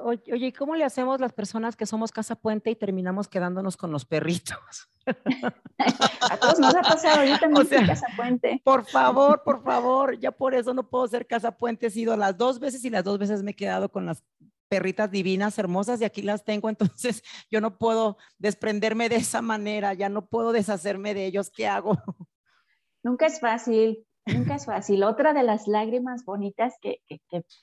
Oye, 0.02 0.46
¿y 0.48 0.52
cómo 0.52 0.74
le 0.74 0.84
hacemos 0.84 1.20
las 1.20 1.32
personas 1.32 1.76
que 1.76 1.86
somos 1.86 2.10
casa 2.10 2.34
puente 2.34 2.70
y 2.70 2.74
terminamos 2.76 3.28
quedándonos 3.28 3.76
con 3.76 3.92
los 3.92 4.04
perritos? 4.04 4.90
A 5.78 6.36
todos 6.38 6.58
nos 6.58 6.74
ha 6.74 6.82
pasado, 6.82 7.24
yo 7.24 7.38
también 7.38 7.68
soy 7.68 7.86
casa 7.86 8.06
puente. 8.16 8.60
Por 8.64 8.84
favor, 8.84 9.42
por 9.44 9.62
favor, 9.62 10.18
ya 10.18 10.32
por 10.32 10.54
eso 10.54 10.74
no 10.74 10.90
puedo 10.90 11.06
ser 11.06 11.28
casa 11.28 11.56
puente. 11.56 11.86
He 11.86 11.90
sido 11.90 12.16
las 12.16 12.36
dos 12.36 12.58
veces 12.58 12.84
y 12.84 12.90
las 12.90 13.04
dos 13.04 13.18
veces 13.18 13.44
me 13.44 13.52
he 13.52 13.56
quedado 13.56 13.88
con 13.88 14.06
las 14.06 14.24
perritas 14.68 15.08
divinas, 15.10 15.58
hermosas, 15.58 16.00
y 16.00 16.04
aquí 16.04 16.22
las 16.22 16.44
tengo, 16.44 16.68
entonces 16.68 17.22
yo 17.50 17.60
no 17.60 17.78
puedo 17.78 18.16
desprenderme 18.38 19.08
de 19.08 19.16
esa 19.16 19.42
manera, 19.42 19.94
ya 19.94 20.08
no 20.08 20.26
puedo 20.26 20.50
deshacerme 20.50 21.14
de 21.14 21.26
ellos, 21.26 21.50
¿qué 21.50 21.68
hago? 21.68 21.96
Nunca 23.04 23.26
es 23.26 23.38
fácil, 23.38 24.04
nunca 24.26 24.56
es 24.56 24.66
fácil. 24.66 25.04
Otra 25.04 25.32
de 25.32 25.42
las 25.42 25.66
lágrimas 25.66 26.24
bonitas 26.24 26.74
que, 26.80 27.00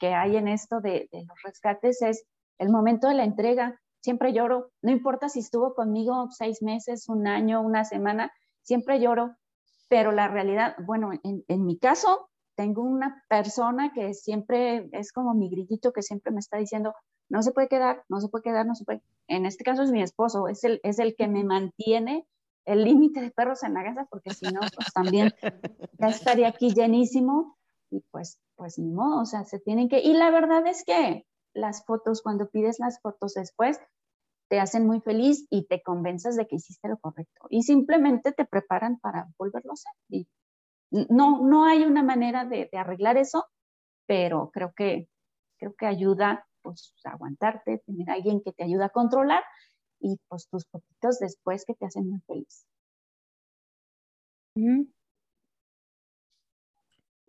hay 0.01 0.37
en 0.37 0.47
esto 0.47 0.81
de, 0.81 1.09
los 1.11 1.41
rescates 1.43 2.01
es 2.01 2.25
el 2.57 2.69
momento 2.69 3.07
de 3.07 3.15
la 3.15 3.23
entrega. 3.23 3.79
Siempre 4.01 4.33
lloro, 4.33 4.71
no 4.81 4.91
importa 4.91 5.29
si 5.29 5.39
estuvo 5.39 5.73
conmigo 5.73 6.27
seis 6.31 6.61
meses, 6.61 7.07
un 7.07 7.27
año, 7.27 7.61
una 7.61 7.85
semana, 7.85 8.31
siempre 8.61 8.99
lloro, 8.99 9.35
pero 9.89 10.11
la 10.11 10.27
realidad, 10.27 10.75
bueno, 10.85 11.11
en, 11.23 11.43
en 11.47 11.65
mi 11.65 11.77
caso, 11.77 12.29
tengo 12.55 12.83
una 12.83 13.23
persona 13.29 13.93
que 13.93 14.13
siempre 14.13 14.89
es 14.91 15.11
como 15.13 15.33
mi 15.33 15.49
grillito 15.49 15.93
que 15.93 16.01
siempre 16.01 16.31
me 16.33 16.39
está 16.39 16.57
diciendo, 16.57 16.93
no 17.29 17.41
se 17.41 17.51
puede 17.51 17.67
quedar, 17.67 18.03
no 18.09 18.19
se 18.19 18.27
puede 18.27 18.43
quedar, 18.43 18.65
no 18.65 18.75
se 18.75 18.83
puede. 18.83 19.01
En 19.27 19.45
este 19.45 19.63
caso 19.63 19.83
es 19.83 19.91
mi 19.91 20.01
esposo, 20.01 20.47
es 20.47 20.63
el, 20.63 20.79
es 20.83 20.99
el 20.99 21.15
que 21.15 21.27
me 21.27 21.43
mantiene 21.43 22.27
el 22.65 22.83
límite 22.83 23.21
de 23.21 23.31
perros 23.31 23.63
en 23.63 23.73
la 23.73 23.83
casa, 23.83 24.07
porque 24.09 24.33
si 24.33 24.45
no, 24.45 24.59
pues 24.59 24.93
también 24.93 25.33
ya 25.99 26.07
estaría 26.07 26.47
aquí 26.47 26.73
llenísimo 26.73 27.57
y 27.89 28.01
pues, 28.11 28.39
pues 28.55 28.79
ni 28.79 28.91
modo, 28.91 29.21
o 29.21 29.25
sea, 29.25 29.43
se 29.43 29.59
tienen 29.59 29.89
que... 29.89 29.99
Y 29.99 30.13
la 30.13 30.31
verdad 30.31 30.65
es 30.67 30.83
que 30.83 31.25
las 31.53 31.85
fotos, 31.85 32.21
cuando 32.21 32.49
pides 32.49 32.79
las 32.79 32.99
fotos 33.01 33.33
después, 33.33 33.79
te 34.49 34.59
hacen 34.59 34.85
muy 34.85 35.01
feliz 35.01 35.47
y 35.49 35.67
te 35.67 35.81
convences 35.81 36.35
de 36.35 36.47
que 36.47 36.55
hiciste 36.55 36.87
lo 36.87 36.97
correcto. 36.97 37.47
Y 37.49 37.63
simplemente 37.63 38.31
te 38.31 38.45
preparan 38.45 38.99
para 38.99 39.27
volverlo 39.37 39.71
a 39.71 39.73
hacer. 39.73 39.93
Y 40.09 40.27
no, 41.09 41.43
no 41.43 41.65
hay 41.65 41.83
una 41.83 42.03
manera 42.03 42.45
de, 42.45 42.69
arreglar 42.73 43.17
eso, 43.17 43.45
pero 44.05 44.51
creo 44.51 44.73
que, 44.75 45.09
creo 45.57 45.73
que 45.75 45.85
ayuda 45.85 46.47
pues, 46.61 46.93
a 47.05 47.11
aguantarte, 47.11 47.83
tener 47.85 48.09
a 48.09 48.13
alguien 48.13 48.41
que 48.43 48.53
te 48.53 48.63
ayuda 48.63 48.85
a 48.85 48.89
controlar 48.89 49.43
y 50.03 50.19
pues 50.27 50.47
tus 50.49 50.65
poquitos 50.65 51.19
después 51.19 51.65
que 51.65 51.73
te 51.73 51.85
hacen 51.85 52.09
muy 52.09 52.19
feliz. 52.27 52.67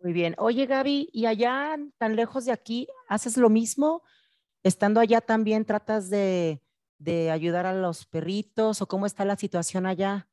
Muy 0.05 0.13
bien. 0.13 0.35
Oye, 0.37 0.67
Gaby, 0.67 1.09
¿y 1.11 1.25
allá 1.25 1.79
tan 1.97 2.15
lejos 2.15 2.45
de 2.45 2.51
aquí 2.51 2.87
haces 3.07 3.37
lo 3.37 3.49
mismo? 3.49 4.03
Estando 4.61 4.99
allá 4.99 5.21
también 5.21 5.65
tratas 5.65 6.09
de, 6.09 6.61
de 6.99 7.31
ayudar 7.31 7.65
a 7.65 7.73
los 7.73 8.05
perritos 8.05 8.81
o 8.81 8.87
cómo 8.87 9.05
está 9.05 9.25
la 9.25 9.37
situación 9.37 9.85
allá? 9.85 10.27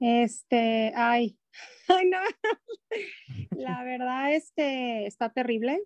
Este, 0.00 0.92
ay, 0.96 1.38
ay, 1.88 2.10
no. 2.10 2.18
La 3.52 3.84
verdad 3.84 4.34
es 4.34 4.52
que 4.56 5.06
está 5.06 5.30
terrible. 5.30 5.80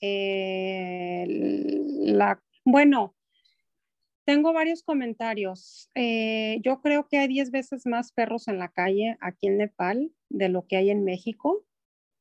Eh, 0.00 1.24
la, 1.28 2.40
bueno, 2.64 3.16
tengo 4.26 4.52
varios 4.52 4.82
comentarios. 4.82 5.88
Eh, 5.94 6.58
yo 6.62 6.82
creo 6.82 7.06
que 7.08 7.18
hay 7.18 7.28
10 7.28 7.52
veces 7.52 7.86
más 7.86 8.12
perros 8.12 8.48
en 8.48 8.58
la 8.58 8.68
calle 8.68 9.16
aquí 9.20 9.46
en 9.46 9.58
Nepal 9.58 10.12
de 10.28 10.48
lo 10.48 10.66
que 10.66 10.76
hay 10.76 10.90
en 10.90 11.04
México, 11.04 11.64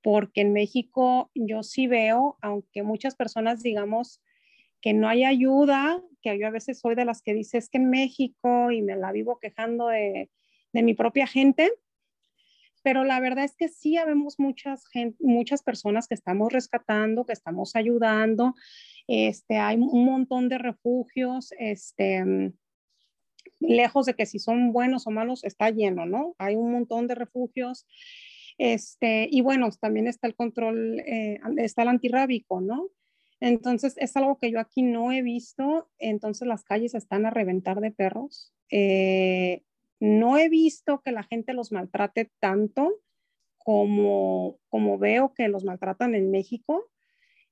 porque 0.03 0.41
en 0.41 0.53
México 0.53 1.31
yo 1.33 1.63
sí 1.63 1.87
veo, 1.87 2.37
aunque 2.41 2.83
muchas 2.83 3.15
personas 3.15 3.63
digamos 3.63 4.21
que 4.81 4.93
no 4.93 5.09
hay 5.09 5.23
ayuda, 5.23 5.99
que 6.21 6.37
yo 6.37 6.45
a 6.45 6.51
veces 6.51 6.79
soy 6.79 6.93
de 6.93 7.05
las 7.05 7.23
que 7.23 7.33
dice 7.33 7.57
es 7.57 7.69
que 7.69 7.79
en 7.79 7.89
México 7.89 8.69
y 8.69 8.83
me 8.83 8.95
la 8.95 9.11
vivo 9.11 9.39
quejando 9.39 9.87
de, 9.87 10.29
de 10.73 10.83
mi 10.83 10.93
propia 10.93 11.25
gente, 11.25 11.71
pero 12.85 13.03
la 13.03 13.19
verdad 13.19 13.45
es 13.45 13.55
que 13.55 13.67
sí 13.67 13.97
habemos 13.97 14.39
muchas, 14.39 14.83
muchas 15.17 15.63
personas 15.63 16.07
que 16.07 16.13
estamos 16.13 16.53
rescatando, 16.53 17.25
que 17.25 17.33
estamos 17.33 17.75
ayudando. 17.75 18.53
Este, 19.07 19.57
hay 19.57 19.77
un 19.77 20.05
montón 20.05 20.49
de 20.49 20.59
refugios, 20.59 21.51
este, 21.57 22.53
lejos 23.59 24.05
de 24.05 24.13
que 24.13 24.27
si 24.27 24.37
son 24.37 24.71
buenos 24.71 25.07
o 25.07 25.09
malos, 25.09 25.43
está 25.43 25.71
lleno, 25.71 26.05
¿no? 26.05 26.35
Hay 26.37 26.53
un 26.53 26.71
montón 26.71 27.07
de 27.07 27.15
refugios. 27.15 27.87
Este, 28.59 29.27
y 29.31 29.41
bueno, 29.41 29.67
también 29.71 30.07
está 30.07 30.27
el 30.27 30.35
control, 30.35 30.99
eh, 30.99 31.39
está 31.57 31.81
el 31.81 31.87
antirrábico, 31.87 32.61
¿no? 32.61 32.89
Entonces, 33.39 33.95
es 33.97 34.15
algo 34.15 34.37
que 34.37 34.51
yo 34.51 34.59
aquí 34.59 34.83
no 34.83 35.11
he 35.11 35.23
visto. 35.23 35.89
Entonces, 35.97 36.47
las 36.47 36.63
calles 36.63 36.93
están 36.93 37.25
a 37.25 37.31
reventar 37.31 37.79
de 37.79 37.89
perros. 37.89 38.53
Eh, 38.69 39.63
no 40.05 40.37
he 40.37 40.49
visto 40.49 41.01
que 41.01 41.11
la 41.11 41.23
gente 41.23 41.53
los 41.53 41.71
maltrate 41.71 42.31
tanto 42.39 43.01
como, 43.57 44.59
como 44.69 44.99
veo 44.99 45.33
que 45.33 45.47
los 45.47 45.63
maltratan 45.63 46.13
en 46.13 46.29
México 46.29 46.91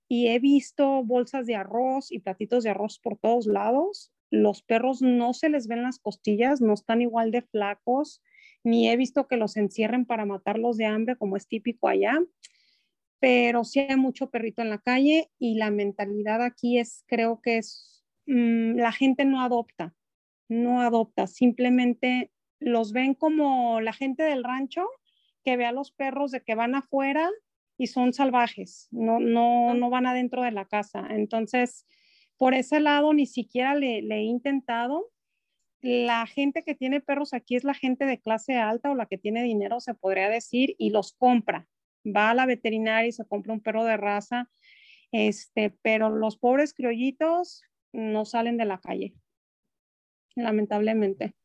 y 0.07 0.27
he 0.27 0.37
visto 0.37 1.03
bolsas 1.03 1.47
de 1.47 1.55
arroz 1.55 2.11
y 2.11 2.19
platitos 2.19 2.63
de 2.63 2.69
arroz 2.69 2.99
por 2.99 3.17
todos 3.17 3.47
lados. 3.47 4.13
Los 4.29 4.61
perros 4.61 5.01
no 5.01 5.33
se 5.33 5.49
les 5.49 5.67
ven 5.67 5.81
las 5.81 5.97
costillas, 5.97 6.61
no 6.61 6.73
están 6.73 7.01
igual 7.01 7.31
de 7.31 7.41
flacos, 7.41 8.21
ni 8.63 8.87
he 8.87 8.97
visto 8.97 9.27
que 9.27 9.37
los 9.37 9.57
encierren 9.57 10.05
para 10.05 10.25
matarlos 10.25 10.77
de 10.77 10.85
hambre 10.85 11.15
como 11.15 11.37
es 11.37 11.47
típico 11.47 11.87
allá, 11.87 12.19
pero 13.19 13.63
sí 13.63 13.79
hay 13.79 13.97
mucho 13.97 14.29
perrito 14.29 14.61
en 14.61 14.69
la 14.69 14.77
calle 14.77 15.31
y 15.39 15.55
la 15.55 15.71
mentalidad 15.71 16.43
aquí 16.43 16.77
es, 16.77 17.03
creo 17.07 17.41
que 17.41 17.57
es, 17.57 18.05
mm, 18.27 18.75
la 18.75 18.91
gente 18.91 19.25
no 19.25 19.41
adopta, 19.41 19.95
no 20.49 20.81
adopta, 20.81 21.25
simplemente 21.25 22.32
los 22.63 22.93
ven 22.93 23.13
como 23.13 23.81
la 23.81 23.93
gente 23.93 24.23
del 24.23 24.43
rancho 24.43 24.87
que 25.43 25.57
ve 25.57 25.65
a 25.65 25.71
los 25.71 25.91
perros 25.91 26.31
de 26.31 26.41
que 26.41 26.55
van 26.55 26.75
afuera 26.75 27.29
y 27.77 27.87
son 27.87 28.13
salvajes, 28.13 28.87
no, 28.91 29.19
no, 29.19 29.73
no 29.73 29.89
van 29.89 30.05
adentro 30.05 30.41
de 30.43 30.51
la 30.51 30.65
casa. 30.65 31.05
Entonces, 31.09 31.85
por 32.37 32.53
ese 32.53 32.79
lado 32.79 33.13
ni 33.13 33.25
siquiera 33.25 33.75
le, 33.75 34.01
le 34.01 34.17
he 34.17 34.23
intentado. 34.23 35.09
La 35.81 36.25
gente 36.25 36.63
que 36.63 36.75
tiene 36.75 37.01
perros 37.01 37.33
aquí 37.33 37.57
es 37.57 37.65
la 37.65 37.73
gente 37.73 38.05
de 38.05 38.21
clase 38.21 38.55
alta 38.55 38.91
o 38.91 38.95
la 38.95 39.05
que 39.05 39.17
tiene 39.17 39.43
dinero, 39.43 39.81
se 39.81 39.93
podría 39.93 40.29
decir, 40.29 40.75
y 40.77 40.91
los 40.91 41.11
compra. 41.13 41.67
Va 42.05 42.29
a 42.29 42.33
la 42.33 42.45
veterinaria 42.45 43.09
y 43.09 43.11
se 43.11 43.25
compra 43.25 43.53
un 43.53 43.61
perro 43.61 43.83
de 43.83 43.97
raza, 43.97 44.49
este, 45.11 45.75
pero 45.81 46.09
los 46.09 46.37
pobres 46.37 46.73
criollitos 46.73 47.63
no 47.91 48.23
salen 48.23 48.55
de 48.55 48.65
la 48.65 48.79
calle, 48.79 49.13
lamentablemente. 50.35 51.35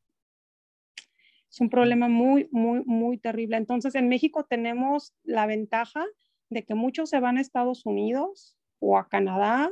Es 1.51 1.61
un 1.61 1.71
problema 1.71 2.09
muy, 2.09 2.49
muy, 2.53 2.83
muy 2.85 3.19
terrible. 3.19 3.57
Entonces, 3.57 3.95
en 3.95 4.09
México 4.09 4.45
tenemos 4.45 5.15
la 5.23 5.47
ventaja 5.47 6.05
de 6.51 6.65
que 6.65 6.75
muchos 6.75 7.11
se 7.11 7.21
van 7.21 7.39
a 7.39 7.41
Estados 7.41 7.87
Unidos 7.87 8.57
o 8.81 8.99
a 8.99 9.09
Canadá 9.09 9.71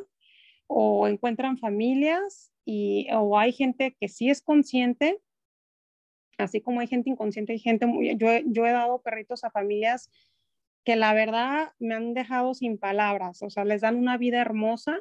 o 0.67 1.07
encuentran 1.07 1.59
familias 1.59 2.53
y 2.65 3.09
o 3.13 3.39
hay 3.39 3.53
gente 3.53 3.97
que 3.99 4.09
sí 4.09 4.31
es 4.31 4.43
consciente, 4.43 5.21
así 6.39 6.61
como 6.61 6.81
hay 6.81 6.87
gente 6.89 7.11
inconsciente, 7.11 7.53
hay 7.53 7.61
gente 7.61 7.87
muy, 7.87 8.17
yo, 8.17 8.29
yo 8.45 8.67
he 8.67 8.73
dado 8.73 9.01
perritos 9.03 9.45
a 9.45 9.51
familias 9.51 10.11
que 10.85 10.97
la 10.97 11.15
verdad 11.15 11.73
me 11.79 11.95
han 11.95 12.15
dejado 12.15 12.55
sin 12.55 12.79
palabras, 12.79 13.43
o 13.43 13.51
sea, 13.51 13.65
les 13.65 13.81
dan 13.81 13.97
una 13.97 14.19
vida 14.19 14.41
hermosa 14.41 15.01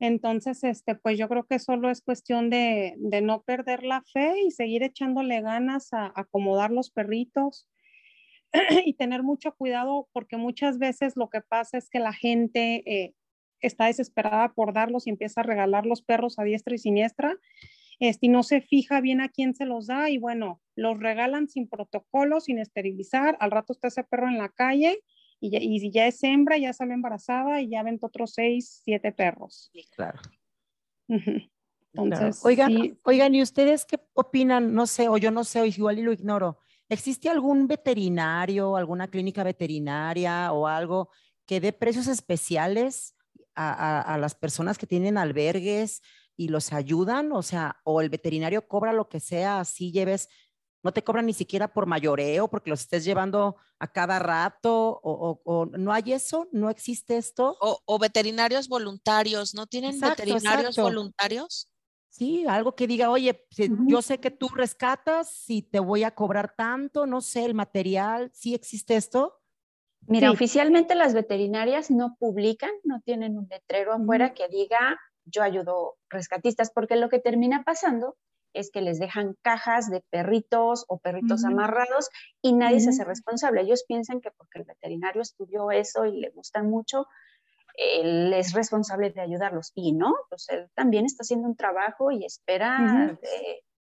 entonces, 0.00 0.64
este, 0.64 0.94
pues 0.94 1.18
yo 1.18 1.28
creo 1.28 1.44
que 1.44 1.58
solo 1.58 1.90
es 1.90 2.00
cuestión 2.00 2.48
de, 2.48 2.96
no 3.22 3.42
perder 3.42 3.84
la 3.84 4.02
fe 4.02 4.34
y 4.46 4.50
seguir 4.50 4.82
echándole 4.82 5.42
ganas 5.42 5.92
a, 5.92 6.10
acomodar 6.16 6.70
los 6.70 6.90
perritos 6.90 7.68
y 8.86 8.94
tener 8.94 9.22
mucho 9.22 9.54
cuidado 9.54 10.08
porque 10.12 10.38
muchas 10.38 10.78
veces 10.78 11.16
lo 11.16 11.28
que 11.28 11.42
pasa 11.42 11.76
es 11.76 11.90
que 11.90 11.98
la 11.98 12.14
gente 12.14 12.82
eh, 12.86 13.14
está 13.60 13.86
desesperada 13.86 14.54
por 14.54 14.72
darlos 14.72 15.06
y 15.06 15.10
empieza 15.10 15.42
a 15.42 15.44
regalar 15.44 15.84
los 15.84 16.00
perros 16.00 16.38
a 16.38 16.44
diestra 16.44 16.74
y 16.74 16.78
siniestra 16.78 17.36
este, 17.98 18.26
y 18.26 18.28
no 18.30 18.42
se 18.42 18.62
fija 18.62 19.02
bien 19.02 19.20
a 19.20 19.28
quién 19.28 19.54
se 19.54 19.66
los 19.66 19.86
da 19.86 20.08
y 20.08 20.16
bueno, 20.16 20.62
los 20.74 20.98
regalan 20.98 21.46
sin 21.48 21.68
protocolo, 21.68 22.40
sin 22.40 22.58
esterilizar, 22.58 23.36
al 23.38 23.50
rato 23.50 23.74
está 23.74 23.88
ese 23.88 24.02
perro 24.04 24.28
en 24.28 24.38
la 24.38 24.48
calle 24.48 24.98
y, 25.40 25.80
si 25.80 25.90
ya 25.90 26.06
es 26.06 26.22
hembra, 26.22 26.58
ya 26.58 26.72
sale 26.72 26.92
embarazada 26.92 27.60
y 27.60 27.70
ya 27.70 27.82
ven 27.82 27.98
otros 28.00 28.34
seis, 28.34 28.82
siete 28.84 29.10
perros. 29.10 29.70
claro. 29.96 30.20
Entonces, 31.92 32.44
oigan, 32.44 32.98
oigan, 33.02 33.34
¿y 33.34 33.42
ustedes 33.42 33.84
qué 33.84 33.98
opinan? 34.12 34.74
No 34.74 34.86
sé, 34.86 35.08
o 35.08 35.16
yo 35.16 35.30
no 35.30 35.42
sé, 35.42 35.60
o 35.60 35.64
igual 35.64 35.98
y 35.98 36.02
lo 36.02 36.12
ignoro. 36.12 36.58
¿Existe 36.88 37.28
algún 37.28 37.66
veterinario, 37.66 38.76
alguna 38.76 39.08
clínica 39.08 39.42
veterinaria 39.42 40.52
o 40.52 40.66
algo 40.68 41.10
que 41.46 41.60
dé 41.60 41.72
precios 41.72 42.06
especiales 42.06 43.16
a, 43.54 44.00
a, 44.00 44.18
las 44.18 44.34
personas 44.34 44.78
que 44.78 44.86
tienen 44.86 45.18
albergues 45.18 46.02
y 46.36 46.48
los 46.48 46.72
ayudan? 46.72 47.32
O 47.32 47.42
sea, 47.42 47.80
o 47.84 48.00
el 48.00 48.08
veterinario 48.08 48.68
cobra 48.68 48.92
lo 48.92 49.08
que 49.08 49.18
sea, 49.18 49.60
así 49.60 49.90
lleves 49.90 50.28
no 50.82 50.92
te 50.92 51.02
cobran 51.02 51.26
ni 51.26 51.32
siquiera 51.32 51.68
por 51.68 51.86
mayoreo, 51.86 52.48
porque 52.48 52.70
los 52.70 52.80
estés 52.80 53.04
llevando 53.04 53.56
a 53.78 53.92
cada 53.92 54.18
rato, 54.18 55.00
o, 55.02 55.66
no 55.78 55.92
hay 55.92 56.12
eso, 56.12 56.48
no 56.52 56.70
existe 56.70 57.16
esto. 57.16 57.56
O, 57.60 57.98
veterinarios 57.98 58.68
voluntarios, 58.68 59.54
¿no 59.54 59.66
tienen 59.66 59.98
veterinarios 60.00 60.76
voluntarios? 60.76 61.70
Sí, 62.08 62.44
algo 62.46 62.74
que 62.74 62.86
diga, 62.86 63.10
oye, 63.10 63.46
yo 63.86 64.02
sé 64.02 64.18
que 64.18 64.30
tú 64.30 64.48
rescatas 64.48 65.48
y 65.48 65.62
te 65.62 65.78
voy 65.78 66.02
a 66.02 66.10
cobrar 66.10 66.54
tanto, 66.56 67.06
no 67.06 67.20
sé, 67.20 67.44
el 67.44 67.54
material, 67.54 68.30
¿sí 68.34 68.54
existe 68.54 68.96
esto? 68.96 69.40
Mira, 70.06 70.32
oficialmente 70.32 70.94
las 70.94 71.14
veterinarias 71.14 71.90
no 71.90 72.16
publican, 72.18 72.70
no 72.84 73.00
tienen 73.02 73.38
un 73.38 73.46
letrero 73.48 73.92
afuera 73.92 74.34
que 74.34 74.48
diga 74.48 74.98
yo 75.24 75.42
ayudo 75.42 75.98
rescatistas, 76.08 76.70
porque 76.70 76.96
lo 76.96 77.08
que 77.08 77.20
termina 77.20 77.62
pasando 77.62 78.16
es 78.52 78.70
que 78.70 78.80
les 78.80 78.98
dejan 78.98 79.36
cajas 79.42 79.90
de 79.90 80.02
perritos 80.10 80.84
o 80.88 80.98
perritos 80.98 81.44
amarrados 81.44 82.08
y 82.42 82.52
nadie 82.52 82.80
se 82.80 82.90
hace 82.90 83.04
responsable. 83.04 83.62
Ellos 83.62 83.84
piensan 83.86 84.20
que 84.20 84.30
porque 84.30 84.58
el 84.60 84.64
veterinario 84.64 85.22
estudió 85.22 85.70
eso 85.70 86.06
y 86.06 86.20
le 86.20 86.30
gustan 86.30 86.68
mucho, 86.68 87.06
él 87.74 88.32
es 88.32 88.52
responsable 88.52 89.10
de 89.10 89.20
ayudarlos. 89.20 89.72
Y 89.74 89.92
no, 89.92 90.14
pues 90.28 90.48
él 90.50 90.68
también 90.74 91.06
está 91.06 91.22
haciendo 91.22 91.48
un 91.48 91.56
trabajo 91.56 92.10
y 92.10 92.24
espera 92.24 93.18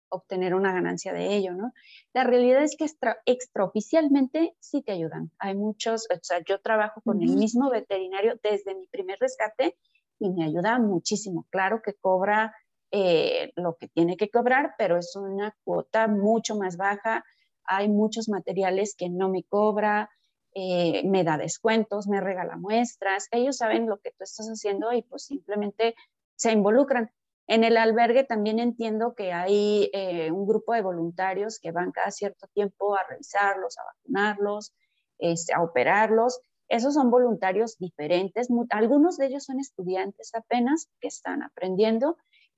obtener 0.08 0.54
una 0.54 0.72
ganancia 0.72 1.12
de 1.12 1.34
ello, 1.34 1.52
¿no? 1.52 1.72
La 2.12 2.24
realidad 2.24 2.62
es 2.62 2.76
que 2.76 2.84
extra, 2.84 3.18
extraoficialmente 3.26 4.54
sí 4.60 4.82
te 4.82 4.92
ayudan. 4.92 5.30
Hay 5.38 5.54
muchos, 5.54 6.06
o 6.10 6.18
sea, 6.22 6.42
yo 6.46 6.60
trabajo 6.60 7.00
con 7.02 7.22
el 7.22 7.36
mismo 7.36 7.70
veterinario 7.70 8.38
desde 8.42 8.74
mi 8.74 8.86
primer 8.86 9.18
rescate 9.18 9.76
y 10.18 10.30
me 10.30 10.44
ayuda 10.44 10.78
muchísimo. 10.78 11.46
Claro 11.50 11.82
que 11.82 11.94
cobra 11.94 12.54
eh, 12.98 13.52
lo 13.56 13.76
que 13.76 13.88
tiene 13.88 14.16
que 14.16 14.30
cobrar, 14.30 14.74
pero 14.78 14.96
es 14.96 15.14
una 15.16 15.54
cuota 15.64 16.08
mucho 16.08 16.56
más 16.56 16.78
baja. 16.78 17.26
Hay 17.64 17.90
muchos 17.90 18.30
materiales 18.30 18.94
que 18.96 19.10
no 19.10 19.28
me 19.28 19.42
cobra, 19.42 20.08
eh, 20.54 21.02
me 21.04 21.22
da 21.22 21.36
descuentos, 21.36 22.08
me 22.08 22.22
regala 22.22 22.56
muestras. 22.56 23.28
Ellos 23.32 23.58
saben 23.58 23.86
lo 23.86 23.98
que 23.98 24.12
tú 24.12 24.24
estás 24.24 24.46
haciendo 24.46 24.94
y 24.94 25.02
pues 25.02 25.26
simplemente 25.26 25.94
se 26.36 26.52
involucran. 26.52 27.10
En 27.46 27.64
el 27.64 27.76
albergue 27.76 28.24
también 28.24 28.60
entiendo 28.60 29.14
que 29.14 29.34
hay 29.34 29.90
eh, 29.92 30.30
un 30.30 30.46
grupo 30.46 30.72
de 30.72 30.80
voluntarios 30.80 31.58
que 31.60 31.72
van 31.72 31.92
cada 31.92 32.10
cierto 32.10 32.46
tiempo 32.54 32.96
a 32.96 33.04
revisarlos, 33.06 33.76
a 33.76 33.84
vacunarlos, 33.84 34.72
este, 35.18 35.52
a 35.52 35.62
operarlos. 35.62 36.40
Esos 36.66 36.94
son 36.94 37.10
voluntarios 37.10 37.76
diferentes. 37.76 38.48
Algunos 38.70 39.18
de 39.18 39.26
ellos 39.26 39.44
son 39.44 39.60
estudiantes 39.60 40.34
apenas 40.34 40.88
que 40.98 41.08
están 41.08 41.42
aprendiendo 41.42 42.16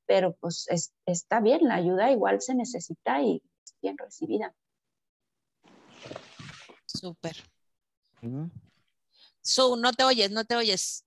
pero 0.08 0.34
pues 0.40 0.66
está 1.04 1.40
bien, 1.40 1.68
la 1.68 1.74
ayuda 1.74 2.10
igual 2.10 2.40
se 2.40 2.54
necesita 2.54 3.22
y 3.22 3.42
es 3.64 3.74
bien 3.82 3.98
recibida. 3.98 4.54
Súper. 6.86 7.36
Su, 9.42 9.76
no 9.76 9.92
te 9.92 10.04
oyes, 10.04 10.30
no 10.30 10.46
te 10.46 10.56
oyes. 10.56 11.04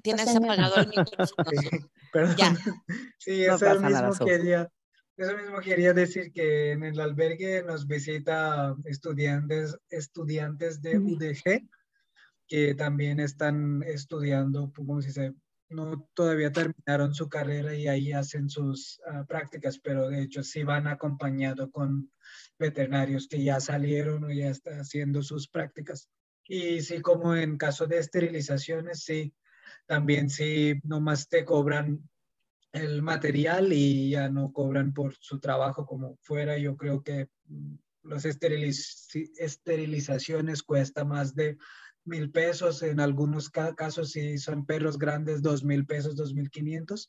Tienes 0.00 0.34
apagado 0.34 0.76
el 0.76 0.88
micrófono. 0.88 1.50
perdón. 2.12 2.36
Ya. 2.36 2.54
Sí, 3.18 3.44
eso 3.44 3.80
mismo 3.80 4.24
quería. 4.24 4.70
Eso 5.16 5.36
mismo 5.36 5.60
quería 5.60 5.92
decir 5.92 6.30
que 6.30 6.72
en 6.72 6.84
el 6.84 7.00
albergue 7.00 7.64
nos 7.64 7.86
visita 7.86 8.76
estudiantes, 8.84 9.76
estudiantes 9.88 10.82
de 10.82 10.98
UDG 10.98 11.66
que 12.46 12.74
también 12.74 13.18
están 13.18 13.82
estudiando, 13.82 14.70
como 14.76 15.00
se 15.00 15.08
dice, 15.08 15.34
no 15.68 16.08
todavía 16.14 16.52
terminaron 16.52 17.14
su 17.14 17.28
carrera 17.28 17.74
y 17.74 17.88
ahí 17.88 18.12
hacen 18.12 18.48
sus 18.48 19.00
ah, 19.06 19.24
prácticas, 19.26 19.78
pero 19.78 20.08
de 20.08 20.22
hecho 20.22 20.42
sí 20.42 20.62
van 20.62 20.86
acompañado 20.86 21.70
con 21.70 22.10
veterinarios 22.58 23.28
que 23.28 23.42
ya 23.42 23.60
salieron 23.60 24.24
o 24.24 24.30
ya 24.30 24.50
están 24.50 24.80
haciendo 24.80 25.22
sus 25.22 25.48
prácticas. 25.48 26.08
Y 26.48 26.80
sí, 26.82 27.00
como 27.00 27.34
en 27.34 27.58
caso 27.58 27.86
de 27.86 27.98
esterilizaciones, 27.98 29.02
sí, 29.02 29.34
también 29.86 30.30
sí, 30.30 30.80
nomás 30.84 31.28
te 31.28 31.44
cobran 31.44 32.08
el 32.72 33.02
material 33.02 33.72
y 33.72 34.10
ya 34.10 34.28
no 34.28 34.52
cobran 34.52 34.92
por 34.92 35.16
su 35.18 35.40
trabajo 35.40 35.86
como 35.86 36.18
fuera. 36.22 36.56
Yo 36.58 36.76
creo 36.76 37.02
que 37.02 37.28
mm, 37.46 37.74
las 38.04 38.24
esterilizaciones 38.24 40.62
cuesta 40.62 41.04
más 41.04 41.34
de 41.34 41.58
mil 42.06 42.30
pesos, 42.30 42.82
en 42.82 43.00
algunos 43.00 43.50
casos 43.50 44.10
si 44.10 44.38
son 44.38 44.64
perros 44.66 44.98
grandes, 44.98 45.42
dos 45.42 45.64
mil 45.64 45.86
pesos, 45.86 46.16
dos 46.16 46.34
mil 46.34 46.50
quinientos, 46.50 47.08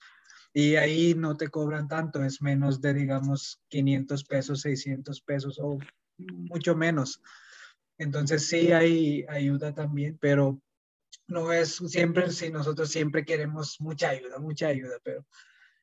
y 0.54 0.76
ahí 0.76 1.14
no 1.14 1.36
te 1.36 1.50
cobran 1.50 1.88
tanto, 1.88 2.24
es 2.24 2.42
menos 2.42 2.82
de, 2.82 2.94
digamos, 2.94 3.60
500 3.70 4.24
pesos, 4.24 4.62
600 4.62 5.22
pesos 5.22 5.60
o 5.62 5.78
mucho 6.18 6.76
menos. 6.76 7.22
Entonces 7.98 8.48
sí 8.48 8.72
hay 8.72 9.26
ayuda 9.28 9.74
también, 9.74 10.18
pero 10.20 10.60
no 11.28 11.52
es 11.52 11.76
siempre, 11.76 12.32
si 12.32 12.50
nosotros 12.50 12.90
siempre 12.90 13.26
queremos 13.26 13.80
mucha 13.80 14.10
ayuda, 14.10 14.40
mucha 14.40 14.68
ayuda, 14.68 14.98
pero 15.04 15.26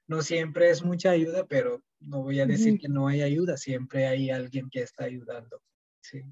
no 0.06 0.22
siempre 0.22 0.70
es 0.70 0.84
mucha 0.84 1.10
ayuda, 1.10 1.46
pero 1.46 1.82
no 2.00 2.22
voy 2.22 2.40
a 2.40 2.46
decir 2.46 2.78
que 2.78 2.88
no 2.88 3.08
hay 3.08 3.22
ayuda, 3.22 3.56
siempre 3.56 4.06
hay 4.06 4.30
alguien 4.30 4.68
que 4.70 4.82
está 4.82 5.04
ayudando. 5.04 5.62
Sí. 6.00 6.22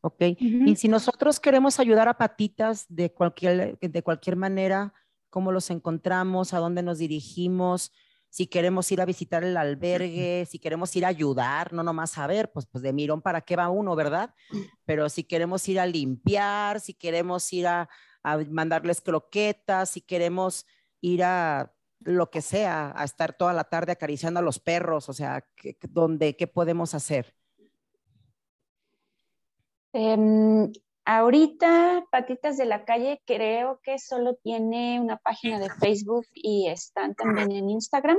¿Ok? 0.00 0.22
Y 0.38 0.76
si 0.76 0.88
nosotros 0.88 1.40
queremos 1.40 1.80
ayudar 1.80 2.08
a 2.08 2.18
patitas 2.18 2.86
de 2.88 3.12
cualquier, 3.12 3.78
de 3.78 4.02
cualquier 4.02 4.36
manera, 4.36 4.94
¿cómo 5.30 5.52
los 5.52 5.70
encontramos? 5.70 6.54
¿A 6.54 6.58
dónde 6.58 6.82
nos 6.82 6.98
dirigimos? 6.98 7.92
Si 8.30 8.46
queremos 8.46 8.90
ir 8.92 9.00
a 9.00 9.06
visitar 9.06 9.42
el 9.42 9.56
albergue, 9.56 10.46
si 10.48 10.58
queremos 10.58 10.94
ir 10.96 11.04
a 11.04 11.08
ayudar, 11.08 11.72
no 11.72 11.82
nomás 11.82 12.18
a 12.18 12.26
ver, 12.26 12.52
pues, 12.52 12.66
pues 12.66 12.82
de 12.82 12.92
mirón 12.92 13.22
para 13.22 13.40
qué 13.40 13.56
va 13.56 13.70
uno, 13.70 13.96
¿verdad? 13.96 14.34
Pero 14.84 15.08
si 15.08 15.24
queremos 15.24 15.66
ir 15.68 15.80
a 15.80 15.86
limpiar, 15.86 16.80
si 16.80 16.92
queremos 16.94 17.50
ir 17.52 17.66
a, 17.66 17.88
mandarles 18.50 19.00
croquetas, 19.00 19.90
si 19.90 20.02
queremos 20.02 20.66
ir 21.00 21.24
a 21.24 21.72
lo 22.00 22.30
que 22.30 22.42
sea, 22.42 22.92
a 22.94 23.04
estar 23.04 23.32
toda 23.32 23.54
la 23.54 23.64
tarde 23.64 23.92
acariciando 23.92 24.40
a 24.40 24.42
los 24.42 24.58
perros, 24.58 25.08
o 25.08 25.14
sea, 25.14 25.46
¿dónde, 25.88 26.36
¿qué 26.36 26.46
podemos 26.46 26.94
hacer? 26.94 27.37
Em, 29.92 30.70
ahorita 31.04 32.04
Patitas 32.10 32.58
de 32.58 32.66
la 32.66 32.84
Calle 32.84 33.22
creo 33.24 33.80
que 33.82 33.98
solo 33.98 34.34
tiene 34.36 35.00
una 35.00 35.16
página 35.16 35.58
de 35.58 35.70
Facebook 35.70 36.26
y 36.34 36.68
están 36.68 37.14
también 37.14 37.52
en 37.52 37.70
Instagram. 37.70 38.18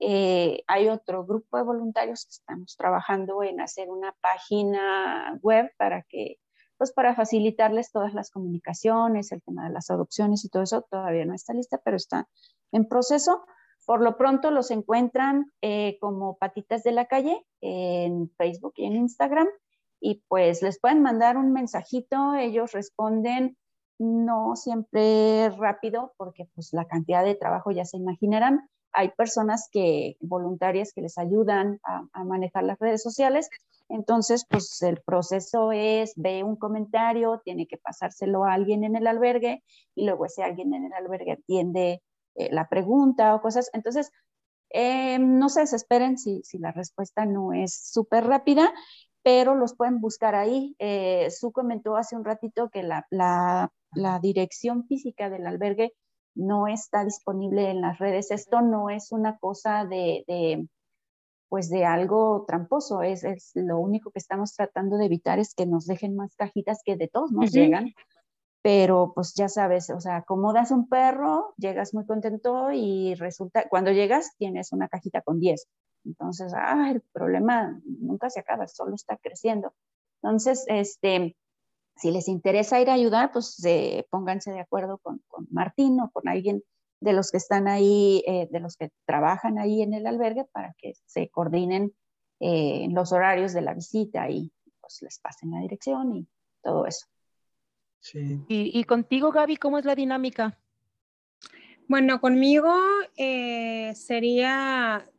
Eh, 0.00 0.62
hay 0.66 0.88
otro 0.88 1.24
grupo 1.24 1.56
de 1.56 1.64
voluntarios 1.64 2.24
que 2.24 2.30
estamos 2.32 2.76
trabajando 2.76 3.42
en 3.42 3.60
hacer 3.60 3.90
una 3.90 4.14
página 4.20 5.38
web 5.42 5.72
para 5.76 6.02
que, 6.02 6.36
pues 6.76 6.92
para 6.92 7.14
facilitarles 7.16 7.90
todas 7.90 8.14
las 8.14 8.30
comunicaciones, 8.30 9.32
el 9.32 9.42
tema 9.42 9.64
de 9.64 9.72
las 9.72 9.90
adopciones 9.90 10.44
y 10.44 10.50
todo 10.50 10.62
eso. 10.62 10.82
Todavía 10.90 11.24
no 11.24 11.34
está 11.34 11.54
lista, 11.54 11.80
pero 11.82 11.96
está 11.96 12.28
en 12.70 12.86
proceso. 12.86 13.44
Por 13.86 14.02
lo 14.02 14.18
pronto 14.18 14.50
los 14.50 14.70
encuentran 14.70 15.50
eh, 15.62 15.96
como 16.00 16.36
Patitas 16.36 16.82
de 16.82 16.92
la 16.92 17.06
Calle 17.06 17.44
en 17.62 18.30
Facebook 18.36 18.74
y 18.76 18.84
en 18.84 18.96
Instagram 18.96 19.48
y 20.00 20.22
pues 20.28 20.62
les 20.62 20.78
pueden 20.78 21.02
mandar 21.02 21.36
un 21.36 21.52
mensajito, 21.52 22.34
ellos 22.34 22.72
responden 22.72 23.56
no 23.98 24.54
siempre 24.54 25.50
rápido 25.50 26.14
porque 26.16 26.48
pues 26.54 26.72
la 26.72 26.86
cantidad 26.86 27.24
de 27.24 27.34
trabajo 27.34 27.70
ya 27.70 27.84
se 27.84 27.96
imaginarán. 27.96 28.68
Hay 28.92 29.10
personas 29.10 29.68
que 29.70 30.16
voluntarias 30.20 30.92
que 30.94 31.02
les 31.02 31.18
ayudan 31.18 31.80
a, 31.82 32.24
manejar 32.24 32.64
las 32.64 32.78
redes 32.78 33.02
sociales. 33.02 33.50
Entonces, 33.88 34.46
pues 34.48 34.80
el 34.82 35.02
proceso 35.02 35.72
es, 35.72 36.12
ve 36.16 36.42
un 36.42 36.56
comentario, 36.56 37.40
tiene 37.44 37.66
que 37.66 37.76
pasárselo 37.76 38.44
a 38.44 38.54
alguien 38.54 38.84
en 38.84 38.96
el 38.96 39.06
albergue 39.06 39.62
y 39.94 40.06
luego 40.06 40.26
ese 40.26 40.42
alguien 40.42 40.74
en 40.74 40.86
el 40.86 40.92
albergue 40.92 41.32
atiende 41.32 42.02
eh, 42.34 42.48
la 42.52 42.68
pregunta 42.68 43.34
o 43.34 43.40
cosas. 43.40 43.70
Entonces, 43.72 44.10
eh, 44.70 45.18
no 45.18 45.48
se 45.48 45.60
desesperen 45.60 46.18
si, 46.18 46.42
si 46.44 46.58
la 46.58 46.72
respuesta 46.72 47.24
no 47.24 47.52
es 47.52 47.74
súper 47.90 48.26
rápida 48.26 48.72
pero 49.28 49.54
los 49.54 49.76
pueden 49.76 50.00
buscar 50.00 50.34
ahí. 50.34 50.74
Eh, 50.78 51.30
Su 51.30 51.52
comentó 51.52 51.96
hace 51.96 52.16
un 52.16 52.24
ratito 52.24 52.70
que 52.70 52.82
la, 52.82 53.06
la, 53.10 53.70
la, 53.92 54.20
dirección 54.20 54.86
física 54.86 55.28
del 55.28 55.46
albergue 55.46 55.92
no 56.34 56.66
está 56.66 57.04
disponible 57.04 57.68
en 57.68 57.82
las 57.82 57.98
redes. 57.98 58.30
Esto 58.30 58.62
no 58.62 58.88
es 58.88 59.12
una 59.12 59.36
cosa 59.36 59.84
de, 59.84 60.24
de 60.26 60.66
pues 61.50 61.68
de 61.68 61.84
algo 61.84 62.46
tramposo, 62.48 63.02
es, 63.02 63.22
es, 63.22 63.50
lo 63.54 63.78
único 63.78 64.10
que 64.12 64.18
estamos 64.18 64.54
tratando 64.54 64.96
de 64.96 65.04
evitar 65.04 65.38
es 65.38 65.54
que 65.54 65.66
nos 65.66 65.84
dejen 65.84 66.16
más 66.16 66.34
cajitas 66.34 66.80
que 66.82 66.96
de 66.96 67.08
todos 67.08 67.30
nos 67.30 67.52
llegan, 67.52 67.92
pero 68.62 69.12
pues 69.14 69.34
ya 69.34 69.50
sabes, 69.50 69.90
o 69.90 70.00
sea, 70.00 70.16
acomodas 70.16 70.70
un 70.70 70.88
perro, 70.88 71.52
llegas 71.58 71.92
muy 71.92 72.06
contento 72.06 72.72
y 72.72 73.14
resulta, 73.14 73.68
cuando 73.68 73.92
llegas 73.92 74.30
tienes 74.38 74.72
una 74.72 74.88
cajita 74.88 75.20
con 75.20 75.38
10 75.38 75.66
entonces, 76.04 76.52
ah, 76.54 76.90
el 76.90 77.00
problema 77.12 77.80
nunca 77.84 78.30
se 78.30 78.40
acaba, 78.40 78.66
solo 78.66 78.94
está 78.94 79.16
creciendo. 79.16 79.74
Entonces, 80.22 80.64
este, 80.68 81.36
si 81.96 82.10
les 82.10 82.28
interesa 82.28 82.80
ir 82.80 82.90
a 82.90 82.94
ayudar, 82.94 83.32
pues 83.32 83.60
pónganse 84.10 84.52
de 84.52 84.60
acuerdo 84.60 84.98
con, 84.98 85.20
con, 85.28 85.46
Martín 85.50 86.00
o 86.00 86.10
con 86.10 86.28
alguien 86.28 86.62
de 87.00 87.12
los 87.12 87.30
que 87.30 87.36
están 87.36 87.68
ahí, 87.68 88.22
eh, 88.26 88.48
de 88.50 88.60
los 88.60 88.76
que 88.76 88.90
trabajan 89.06 89.58
ahí 89.58 89.82
en 89.82 89.94
el 89.94 90.06
albergue 90.06 90.44
para 90.52 90.74
que 90.78 90.94
se 91.06 91.28
coordinen 91.28 91.92
eh, 92.40 92.88
los 92.90 93.12
horarios 93.12 93.52
de 93.52 93.62
la 93.62 93.74
visita 93.74 94.28
y 94.30 94.52
pues 94.80 95.02
les 95.02 95.18
pasen 95.18 95.50
la 95.50 95.60
dirección 95.60 96.16
y 96.16 96.28
todo 96.62 96.86
eso. 96.86 97.06
Sí. 98.00 98.44
¿Y, 98.48 98.84
contigo, 98.84 99.32
Gaby, 99.32 99.56
cómo 99.56 99.78
es 99.78 99.84
la 99.84 99.96
dinámica? 99.96 100.56
Bueno, 101.88 102.20
conmigo 102.20 102.72
eh, 103.16 103.92
sería, 103.96 105.10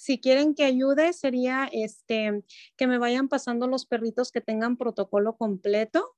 si 0.00 0.18
quieren 0.18 0.54
que 0.54 0.64
ayude, 0.64 1.12
sería 1.12 1.68
este, 1.70 2.42
que 2.78 2.86
me 2.86 2.96
vayan 2.96 3.28
pasando 3.28 3.66
los 3.66 3.84
perritos 3.84 4.32
que 4.32 4.40
tengan 4.40 4.78
protocolo 4.78 5.36
completo, 5.36 6.16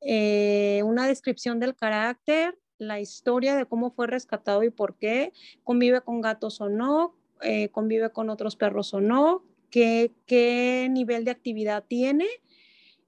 eh, 0.00 0.82
una 0.84 1.06
descripción 1.06 1.60
del 1.60 1.76
carácter, 1.76 2.58
la 2.78 2.98
historia 2.98 3.54
de 3.54 3.64
cómo 3.64 3.92
fue 3.92 4.08
rescatado 4.08 4.64
y 4.64 4.70
por 4.70 4.96
qué, 4.96 5.32
convive 5.62 6.00
con 6.00 6.20
gatos 6.20 6.60
o 6.60 6.68
no, 6.68 7.14
eh, 7.42 7.68
convive 7.68 8.10
con 8.10 8.28
otros 8.28 8.56
perros 8.56 8.92
o 8.92 9.00
no, 9.00 9.44
qué, 9.70 10.10
qué 10.26 10.88
nivel 10.90 11.24
de 11.24 11.30
actividad 11.30 11.84
tiene, 11.86 12.26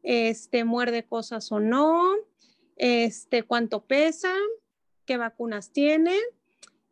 este, 0.04 0.62
muerde 0.62 1.04
cosas 1.04 1.50
o 1.50 1.58
no, 1.58 2.00
este, 2.76 3.42
cuánto 3.42 3.84
pesa, 3.84 4.32
qué 5.06 5.16
vacunas 5.16 5.72
tiene, 5.72 6.16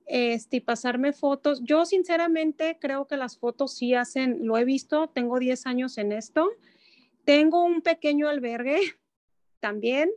este, 0.06 0.58
y 0.58 0.60
pasarme 0.60 1.12
fotos. 1.12 1.62
Yo 1.64 1.84
sinceramente 1.84 2.78
creo 2.80 3.06
que 3.06 3.16
las 3.16 3.38
fotos 3.38 3.74
sí 3.74 3.94
hacen, 3.94 4.46
lo 4.46 4.58
he 4.58 4.64
visto, 4.64 5.08
tengo 5.08 5.38
10 5.38 5.66
años 5.66 5.98
en 5.98 6.12
esto. 6.12 6.50
Tengo 7.24 7.64
un 7.64 7.82
pequeño 7.82 8.28
albergue 8.28 8.80
también 9.60 10.10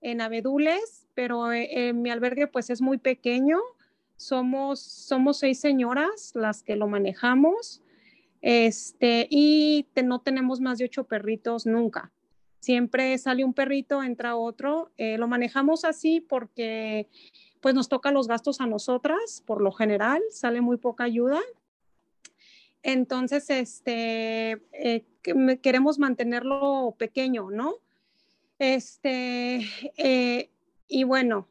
en 0.00 0.20
Abedules, 0.20 1.08
pero 1.14 1.52
eh, 1.52 1.92
mi 1.92 2.10
albergue 2.10 2.46
pues 2.46 2.70
es 2.70 2.80
muy 2.80 2.98
pequeño. 2.98 3.58
Somos, 4.16 4.80
somos 4.80 5.38
seis 5.38 5.58
señoras 5.60 6.32
las 6.34 6.62
que 6.62 6.76
lo 6.76 6.86
manejamos. 6.86 7.82
Este, 8.42 9.26
y 9.30 9.86
no 10.04 10.20
tenemos 10.20 10.60
más 10.60 10.78
de 10.78 10.84
ocho 10.84 11.04
perritos 11.04 11.64
nunca. 11.64 12.12
Siempre 12.60 13.16
sale 13.18 13.44
un 13.44 13.54
perrito, 13.54 14.02
entra 14.02 14.36
otro. 14.36 14.92
Eh, 14.96 15.18
lo 15.18 15.28
manejamos 15.28 15.84
así 15.84 16.20
porque 16.20 17.08
pues 17.64 17.74
nos 17.74 17.88
toca 17.88 18.12
los 18.12 18.28
gastos 18.28 18.60
a 18.60 18.66
nosotras, 18.66 19.42
por 19.46 19.62
lo 19.62 19.72
general, 19.72 20.20
sale 20.30 20.60
muy 20.60 20.76
poca 20.76 21.04
ayuda. 21.04 21.40
Entonces, 22.82 23.48
este, 23.48 24.60
eh, 24.72 25.06
queremos 25.62 25.98
mantenerlo 25.98 26.94
pequeño, 26.98 27.50
¿no? 27.50 27.76
Este, 28.58 29.66
eh, 29.96 30.50
y 30.88 31.04
bueno, 31.04 31.48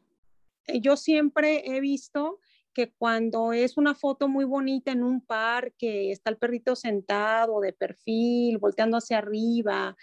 eh, 0.68 0.78
yo 0.78 0.96
siempre 0.96 1.64
he 1.66 1.80
visto 1.80 2.38
que 2.72 2.92
cuando 2.92 3.52
es 3.52 3.76
una 3.76 3.96
foto 3.96 4.28
muy 4.28 4.44
bonita 4.44 4.92
en 4.92 5.02
un 5.02 5.20
parque, 5.20 6.12
está 6.12 6.30
el 6.30 6.36
perrito 6.36 6.76
sentado 6.76 7.58
de 7.58 7.72
perfil, 7.72 8.58
volteando 8.58 8.98
hacia 8.98 9.18
arriba, 9.18 9.96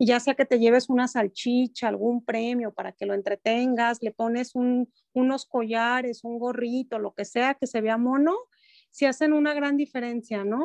y 0.00 0.06
ya 0.06 0.18
sea 0.18 0.34
que 0.34 0.46
te 0.46 0.58
lleves 0.58 0.88
una 0.88 1.08
salchicha, 1.08 1.86
algún 1.86 2.24
premio 2.24 2.72
para 2.72 2.92
que 2.92 3.04
lo 3.04 3.12
entretengas, 3.12 4.02
le 4.02 4.12
pones 4.12 4.54
unos 4.54 5.44
collares, 5.44 6.24
un 6.24 6.38
gorrito, 6.38 6.98
lo 6.98 7.12
que 7.12 7.26
sea 7.26 7.52
que 7.52 7.66
se 7.66 7.82
vea 7.82 7.98
mono, 7.98 8.34
si 8.88 9.04
hacen 9.04 9.34
una 9.34 9.52
gran 9.52 9.76
diferencia, 9.76 10.42
¿no? 10.42 10.64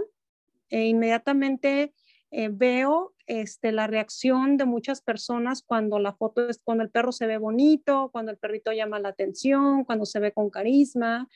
E 0.69 0.85
inmediatamente 0.85 1.93
eh, 2.31 2.47
veo 2.49 3.13
este, 3.27 3.73
la 3.73 3.87
reacción 3.87 4.55
de 4.55 4.63
muchas 4.63 5.01
personas 5.01 5.63
cuando 5.63 5.99
la 5.99 6.13
foto 6.13 6.47
es, 6.47 6.61
cuando 6.63 6.85
el 6.85 6.89
perro 6.89 7.11
se 7.11 7.27
ve 7.27 7.37
bonito, 7.37 8.11
cuando 8.13 8.31
el 8.31 8.37
perrito 8.37 8.71
llama 8.71 8.99
la 8.99 9.09
atención, 9.09 9.83
cuando 9.83 10.05
se 10.05 10.21
ve 10.21 10.31
con 10.31 10.49
carisma. 10.49 11.27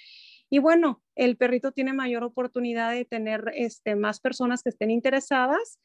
Y 0.49 0.59
bueno, 0.59 1.03
el 1.15 1.35
perrito 1.35 1.73
tiene 1.73 1.91
mayor 1.91 2.23
oportunidad 2.23 2.93
de 2.93 3.03
tener 3.03 3.51
este, 3.55 3.97
más 3.97 4.21
personas 4.21 4.63
que 4.63 4.69
estén 4.69 4.89
interesadas 4.89 5.79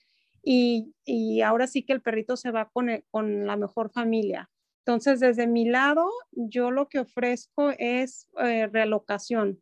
y, 0.44 1.40
ahora 1.40 1.66
sí 1.66 1.83
que 1.83 1.92
el 1.92 2.02
perrito 2.02 2.37
se 2.37 2.50
va 2.50 2.68
con, 2.68 2.88
con, 3.11 3.46
la 3.46 3.57
mejor 3.57 3.90
familia. 3.90 4.50
Entonces, 4.80 5.20
desde 5.20 5.46
mi 5.46 5.64
lado, 5.64 6.11
yo 6.33 6.70
lo 6.70 6.88
que 6.88 6.98
ofrezco 6.98 7.70
es 7.78 8.28
eh. 8.38 8.68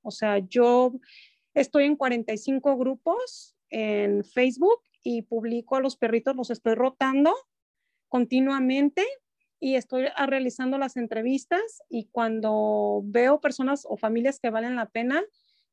O 0.02 0.10
sea, 0.10 0.38
yo 0.38 0.92
estoy 1.54 1.84
en 1.84 1.96
45 1.96 2.76
grupos 2.76 3.56
en 3.70 4.24
Facebook 4.24 4.80
y 5.04 5.22
publico 5.22 5.76
a 5.76 5.80
los 5.80 5.96
perritos, 5.96 6.36
los 6.36 6.50
estoy 6.50 6.74
rotando 6.74 7.34
continuamente 8.08 9.04
y 9.60 9.76
estoy 9.76 10.06
realizando 10.26 10.76
las 10.76 10.96
entrevistas 10.96 11.82
y 11.88 12.08
cuando 12.10 13.02
veo 13.04 13.40
personas 13.40 13.86
o 13.88 13.96
familias 13.96 14.40
que 14.40 14.50
valen 14.50 14.76
la 14.76 14.90
pena, 14.90 15.22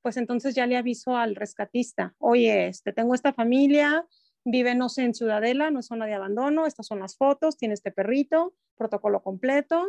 pues 0.01 0.15
entonces 0.17 0.55
ya 0.55 0.67
le 0.67 0.77
aviso 0.77 1.17
al 1.17 1.35
rescatista, 1.35 2.15
oye, 2.19 2.67
este, 2.67 2.93
tengo 2.93 3.15
esta 3.15 3.33
familia, 3.33 4.05
vive, 4.45 4.75
no 4.75 4.89
sé, 4.89 5.04
en 5.04 5.13
Ciudadela, 5.13 5.71
no 5.71 5.80
es 5.80 5.88
zona 5.88 6.06
de 6.06 6.13
abandono, 6.13 6.65
estas 6.65 6.88
son 6.88 6.99
las 6.99 7.15
fotos, 7.15 7.58
tiene 7.58 7.73
este 7.73 7.91
perrito, 7.91 8.54
protocolo 8.75 9.21
completo, 9.21 9.88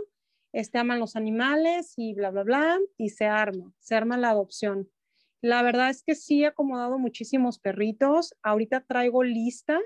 este, 0.52 0.78
aman 0.78 0.98
los 0.98 1.16
animales 1.16 1.94
y 1.96 2.14
bla, 2.14 2.30
bla, 2.30 2.42
bla, 2.42 2.78
y 2.96 3.10
se 3.10 3.26
arma, 3.26 3.72
se 3.78 3.94
arma 3.94 4.16
la 4.16 4.30
adopción. 4.30 4.90
La 5.42 5.62
verdad 5.62 5.90
es 5.90 6.02
que 6.02 6.14
sí 6.14 6.42
he 6.42 6.46
acomodado 6.46 6.98
muchísimos 6.98 7.58
perritos. 7.58 8.34
Ahorita 8.42 8.82
traigo 8.82 9.22
lista, 9.22 9.80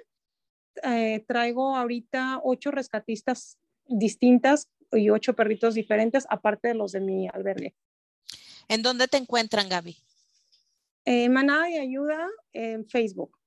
eh, 0.82 1.24
traigo 1.28 1.76
ahorita 1.76 2.40
ocho 2.42 2.70
rescatistas 2.70 3.58
distintas 3.86 4.68
y 4.90 5.10
ocho 5.10 5.34
perritos 5.34 5.74
diferentes, 5.74 6.26
aparte 6.28 6.68
de 6.68 6.74
los 6.74 6.92
de 6.92 7.00
mi 7.00 7.28
albergue. 7.28 7.74
¿En 8.68 8.82
dónde 8.82 9.06
te 9.06 9.16
encuentran, 9.16 9.68
Gaby? 9.68 9.96
Eh, 11.04 11.28
Manada 11.28 11.66
de 11.66 11.80
Ayuda 11.80 12.28
en 12.52 12.86
Facebook. 12.86 13.38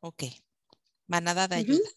Ok. 0.00 0.24
Manada 1.06 1.48
de 1.48 1.56
Ayuda. 1.56 1.88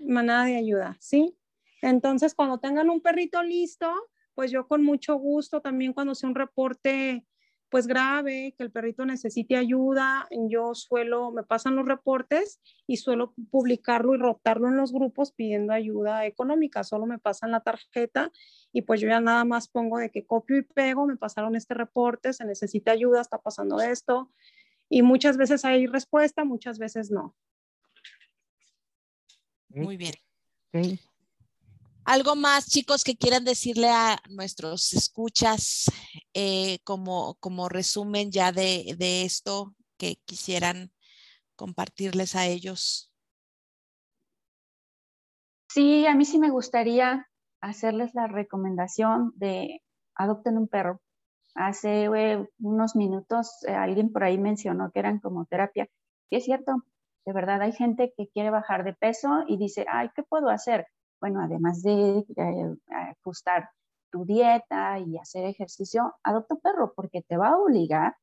Manada 0.00 0.44
de 0.46 0.56
Ayuda, 0.56 0.96
sí. 1.00 1.36
Entonces, 1.82 2.34
cuando 2.34 2.58
tengan 2.58 2.90
un 2.90 3.00
perrito 3.00 3.42
listo, 3.42 3.92
pues 4.34 4.50
yo 4.50 4.66
con 4.66 4.84
mucho 4.84 5.16
gusto 5.16 5.60
también 5.60 5.92
cuando 5.92 6.14
sea 6.14 6.28
un 6.28 6.34
reporte 6.34 7.26
pues 7.68 7.86
grave, 7.86 8.54
que 8.56 8.62
el 8.62 8.70
perrito 8.70 9.04
necesite 9.04 9.56
ayuda, 9.56 10.28
yo 10.48 10.74
suelo, 10.74 11.32
me 11.32 11.42
pasan 11.42 11.74
los 11.76 11.86
reportes 11.86 12.60
y 12.86 12.96
suelo 12.96 13.34
publicarlo 13.50 14.14
y 14.14 14.18
rotarlo 14.18 14.68
en 14.68 14.76
los 14.76 14.92
grupos 14.92 15.32
pidiendo 15.32 15.72
ayuda 15.72 16.26
económica, 16.26 16.84
solo 16.84 17.06
me 17.06 17.18
pasan 17.18 17.50
la 17.50 17.60
tarjeta 17.60 18.30
y 18.72 18.82
pues 18.82 19.00
yo 19.00 19.08
ya 19.08 19.20
nada 19.20 19.44
más 19.44 19.68
pongo 19.68 19.98
de 19.98 20.10
que 20.10 20.24
copio 20.24 20.58
y 20.58 20.62
pego, 20.62 21.06
me 21.06 21.16
pasaron 21.16 21.56
este 21.56 21.74
reporte, 21.74 22.32
se 22.32 22.44
necesita 22.44 22.92
ayuda, 22.92 23.20
está 23.20 23.38
pasando 23.38 23.80
esto 23.80 24.30
y 24.88 25.02
muchas 25.02 25.36
veces 25.36 25.64
hay 25.64 25.86
respuesta, 25.86 26.44
muchas 26.44 26.78
veces 26.78 27.10
no. 27.10 27.34
Muy 29.76 29.96
bien. 29.96 30.14
¿Algo 32.04 32.36
más, 32.36 32.68
chicos, 32.68 33.04
que 33.04 33.16
quieran 33.16 33.44
decirle 33.44 33.90
a 33.90 34.18
nuestros 34.30 34.94
escuchas 34.94 35.86
eh, 36.34 36.78
como, 36.84 37.34
como 37.40 37.68
resumen 37.68 38.30
ya 38.30 38.52
de, 38.52 38.94
de 38.96 39.24
esto 39.24 39.74
que 39.98 40.16
quisieran 40.24 40.92
compartirles 41.56 42.36
a 42.36 42.46
ellos? 42.46 43.10
Sí, 45.68 46.06
a 46.06 46.14
mí 46.14 46.24
sí 46.24 46.38
me 46.38 46.50
gustaría 46.50 47.28
hacerles 47.60 48.14
la 48.14 48.28
recomendación 48.28 49.32
de 49.36 49.82
adopten 50.14 50.56
un 50.56 50.68
perro. 50.68 51.02
Hace 51.54 52.04
eh, 52.04 52.48
unos 52.60 52.96
minutos 52.96 53.62
eh, 53.66 53.72
alguien 53.72 54.12
por 54.12 54.24
ahí 54.24 54.38
mencionó 54.38 54.90
que 54.92 55.00
eran 55.00 55.18
como 55.18 55.44
terapia. 55.46 55.88
Y 56.30 56.36
es 56.36 56.44
cierto, 56.44 56.82
de 57.26 57.32
verdad 57.32 57.60
hay 57.60 57.72
gente 57.72 58.14
que 58.16 58.28
quiere 58.28 58.50
bajar 58.50 58.84
de 58.84 58.94
peso 58.94 59.44
y 59.46 59.58
dice, 59.58 59.84
ay, 59.88 60.10
¿qué 60.14 60.22
puedo 60.22 60.48
hacer? 60.48 60.86
bueno, 61.20 61.40
además 61.42 61.82
de 61.82 62.18
eh, 62.36 62.76
ajustar 62.88 63.70
tu 64.10 64.24
dieta 64.24 64.98
y 64.98 65.18
hacer 65.18 65.44
ejercicio, 65.44 66.14
adopta 66.22 66.54
un 66.54 66.60
perro 66.60 66.92
porque 66.94 67.22
te 67.22 67.36
va 67.36 67.48
a 67.48 67.58
obligar 67.58 68.16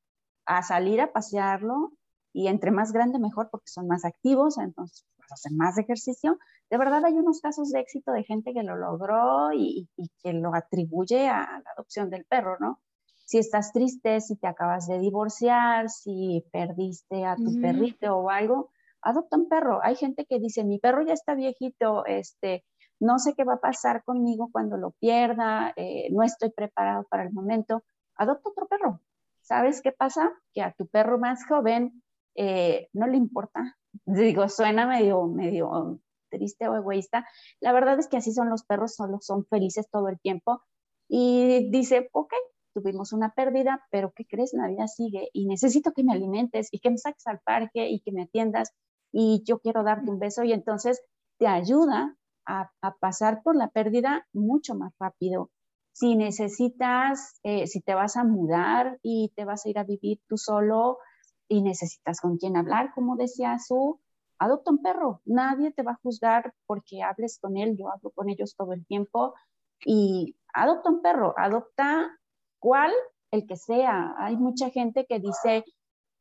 a 0.45 0.61
salir 0.63 1.01
a 1.01 1.11
pasearlo 1.11 1.91
y 2.33 2.47
entre 2.47 2.71
más 2.71 2.91
grande 2.91 3.19
mejor 3.19 3.49
porque 3.51 3.67
son 3.67 3.87
más 3.87 4.05
activos, 4.05 4.57
entonces 4.57 5.05
vas 5.17 5.31
a 5.31 5.33
hacer 5.35 5.51
más 5.53 5.77
ejercicio. 5.77 6.37
De 6.69 6.77
verdad 6.77 7.05
hay 7.05 7.13
unos 7.13 7.41
casos 7.41 7.71
de 7.71 7.79
éxito 7.79 8.11
de 8.11 8.23
gente 8.23 8.53
que 8.53 8.63
lo 8.63 8.75
logró 8.75 9.53
y, 9.53 9.87
que 10.23 10.33
lo 10.33 10.55
atribuye 10.55 11.27
a 11.29 11.61
la 11.63 11.71
adopción 11.77 12.09
del 12.09 12.25
perro, 12.25 12.57
¿no? 12.59 12.79
Si 13.25 13.37
estás 13.37 13.71
triste, 13.71 14.19
si 14.21 14.35
te 14.35 14.47
acabas 14.47 14.87
de 14.87 14.99
divorciar, 14.99 15.89
si 15.89 16.45
perdiste 16.51 17.25
a 17.25 17.35
tu 17.35 17.60
perrito 17.62 18.17
o 18.17 18.29
algo, 18.29 18.71
adopta 19.04 19.37
un 19.37 19.47
perro. 19.47 19.79
Hay 19.83 19.95
gente 19.95 20.25
que 20.25 20.39
dice, 20.39 20.63
mi 20.63 20.79
perro 20.79 21.04
ya 21.06 21.13
está 21.13 21.35
viejito, 21.35 22.06
este, 22.06 22.65
no 22.99 23.19
sé 23.19 23.33
qué 23.35 23.43
va 23.43 23.56
a 23.56 23.62
pasar 23.62 24.04
conmigo 24.04 24.49
cuando 24.51 24.77
lo 24.77 24.91
pierda, 24.91 25.73
eh, 25.75 26.08
no 26.12 26.23
estoy 26.23 26.51
preparado 26.51 27.06
para 27.10 27.23
el 27.23 27.33
momento, 27.33 27.83
adopta 28.15 28.49
otro 28.49 28.67
perro. 28.67 29.01
¿Sabes 29.41 29.81
qué 29.81 29.91
pasa? 29.91 30.31
Que 30.54 30.62
a 30.62 30.71
tu 30.71 30.87
perro 30.87 31.19
más 31.19 31.45
joven 31.45 32.01
eh, 32.35 32.87
no 32.93 33.08
le 33.08 33.17
importa. 33.17 33.77
Digo, 34.06 34.47
suena 34.49 34.87
medio, 34.87 35.27
medio 35.27 35.99
triste 36.29 36.67
o 36.67 36.75
egoísta. 36.75 37.27
La 37.60 37.73
verdad 37.73 37.99
es 37.99 38.08
que 38.08 38.17
así 38.17 38.31
son 38.31 38.49
los 38.49 38.63
perros, 38.63 38.95
solo 38.95 39.19
son 39.21 39.45
felices 39.45 39.87
todo 39.91 40.08
el 40.08 40.19
tiempo. 40.19 40.62
Y 41.08 41.69
dice, 41.69 42.10
ok, 42.12 42.33
tuvimos 42.73 43.13
una 43.13 43.33
pérdida, 43.33 43.85
pero 43.91 44.13
¿qué 44.15 44.25
crees? 44.25 44.54
La 44.54 44.67
vida 44.67 44.87
sigue 44.87 45.29
y 45.31 45.45
necesito 45.45 45.91
que 45.91 46.04
me 46.04 46.13
alimentes 46.13 46.69
y 46.71 46.79
que 46.79 46.89
me 46.89 46.97
saques 46.97 47.27
al 47.27 47.39
parque 47.39 47.89
y 47.89 47.99
que 47.99 48.12
me 48.12 48.23
atiendas 48.23 48.73
y 49.13 49.43
yo 49.45 49.59
quiero 49.59 49.83
darte 49.83 50.09
un 50.09 50.19
beso 50.19 50.43
y 50.43 50.51
entonces 50.51 51.01
te 51.37 51.47
ayuda 51.47 52.17
a, 52.45 52.69
pasar 52.99 53.41
por 53.43 53.55
la 53.55 53.69
pérdida 53.69 54.27
mucho 54.33 54.75
más 54.75 54.93
rápido. 54.99 55.49
Si 55.93 56.15
necesitas, 56.15 57.39
eh, 57.43 57.67
si 57.67 57.79
te 57.79 57.93
vas 57.93 58.17
a 58.17 58.23
mudar 58.23 58.99
y 59.03 59.31
te 59.35 59.45
vas 59.45 59.65
a 59.65 59.69
ir 59.69 59.77
a 59.77 59.83
vivir 59.83 60.19
tú 60.27 60.37
solo 60.37 60.97
y 61.47 61.61
necesitas 61.61 62.19
con 62.19 62.37
quién 62.37 62.57
hablar, 62.57 62.91
como 62.95 63.15
decía 63.15 63.59
Su, 63.59 64.01
adopta 64.39 64.71
un 64.71 64.81
perro. 64.81 65.21
Nadie 65.25 65.71
te 65.71 65.83
va 65.83 65.91
a 65.91 65.99
juzgar 66.01 66.53
porque 66.65 67.03
hables 67.03 67.37
con 67.39 67.55
él. 67.55 67.77
Yo 67.77 67.89
hablo 67.91 68.09
con 68.11 68.29
ellos 68.29 68.55
todo 68.57 68.73
el 68.73 68.85
tiempo 68.87 69.35
y 69.85 70.35
adopta 70.53 70.89
un 70.89 71.01
perro, 71.01 71.33
adopta 71.37 72.17
cuál, 72.59 72.91
el 73.31 73.45
que 73.45 73.57
sea. 73.57 74.15
Hay 74.17 74.37
mucha 74.37 74.69
gente 74.71 75.05
que 75.05 75.19
dice, 75.19 75.63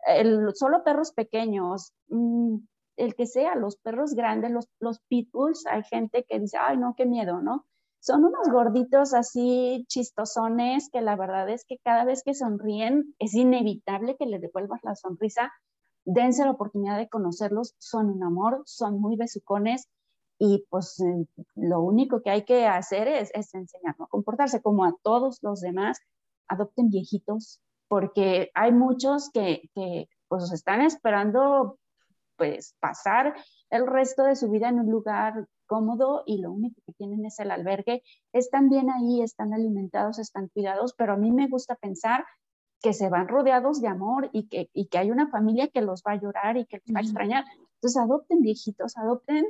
el, 0.07 0.55
solo 0.55 0.85
perros 0.85 1.13
pequeños, 1.13 1.93
mm, 2.09 2.57
el 2.97 3.15
que 3.15 3.27
sea, 3.27 3.55
los 3.55 3.77
perros 3.77 4.15
grandes, 4.15 4.51
los, 4.51 4.69
los 4.81 5.01
pitbulls, 5.09 5.67
hay 5.67 5.83
gente 5.85 6.25
que 6.29 6.39
dice, 6.39 6.59
ay, 6.59 6.77
no, 6.77 6.95
qué 6.97 7.07
miedo, 7.07 7.41
¿no? 7.41 7.67
Son 8.01 8.25
unos 8.25 8.49
gorditos 8.51 9.15
así 9.15 9.85
chistosones 9.89 10.91
que 10.91 11.01
la 11.01 11.15
verdad 11.15 11.49
es 11.49 11.65
que 11.65 11.79
cada 11.79 12.05
vez 12.05 12.23
que 12.25 12.35
sonríen 12.35 13.15
es 13.21 13.35
inevitable 13.35 14.17
que 14.17 14.27
le 14.27 14.41
devuelvas 14.41 14.81
la 14.83 14.97
sonrisa. 14.97 15.53
Dense 16.05 16.45
la 16.45 16.51
oportunidad 16.51 16.99
de 16.99 17.09
conocerlos, 17.09 17.77
son 17.79 18.11
un 18.11 18.25
amor, 18.25 18.63
son 18.67 19.01
muy 19.01 19.17
besucones 19.17 19.89
y 20.37 20.67
pues 20.69 20.99
eh, 20.99 21.29
lo 21.55 21.81
único 21.81 22.23
que 22.23 22.31
hay 22.31 22.45
que 22.45 22.67
hacer 22.67 23.07
es, 23.07 23.31
es 23.35 23.55
enseñarlo 23.55 24.07
a 24.07 24.09
comportarse 24.09 24.61
como 24.61 24.85
a 24.85 24.97
todos 25.03 25.39
los 25.41 25.61
demás. 25.61 26.01
Adopten 26.49 26.91
viejitos, 26.91 27.61
porque 27.87 28.51
hay 28.55 28.73
muchos 28.73 29.31
que, 29.31 29.71
que 29.77 30.09
pues 30.27 30.51
están 30.53 30.81
esperando 30.81 31.79
pues 32.37 32.75
pasar 32.81 33.35
el 33.71 33.87
resto 33.87 34.25
de 34.25 34.37
su 34.37 34.51
vida 34.51 34.69
en 34.69 34.81
un 34.81 34.91
lugar 34.91 35.47
cómodo 35.67 36.23
y 36.27 36.39
lo 36.39 36.53
único 36.53 36.81
que 36.87 36.93
tienen 36.93 37.25
es 37.25 37.39
el 37.41 37.51
albergue. 37.51 38.03
Están 38.33 38.69
bien 38.69 38.91
ahí, 38.91 39.23
están 39.23 39.55
alimentados, 39.55 40.19
están 40.19 40.49
cuidados, 40.49 40.95
pero 40.95 41.15
a 41.15 41.17
mí 41.17 41.31
me 41.33 41.49
gusta 41.49 41.77
pensar 41.77 42.25
que 42.83 42.93
se 42.93 43.09
van 43.09 43.29
rodeados 43.29 43.81
de 43.81 43.89
amor 43.89 44.29
y 44.33 44.49
que, 44.49 44.69
y 44.73 44.89
que 44.89 44.99
hay 44.99 45.11
una 45.11 45.29
familia 45.31 45.69
que 45.69 45.81
los 45.81 46.03
va 46.07 46.13
a 46.13 46.21
llorar 46.21 46.57
y 46.57 46.67
que 46.67 46.83
los 46.85 46.95
va 46.95 46.99
a 46.99 47.03
extrañar. 47.03 47.45
Entonces 47.77 47.97
adopten 47.97 48.43
viejitos, 48.43 48.97
adopten 48.99 49.47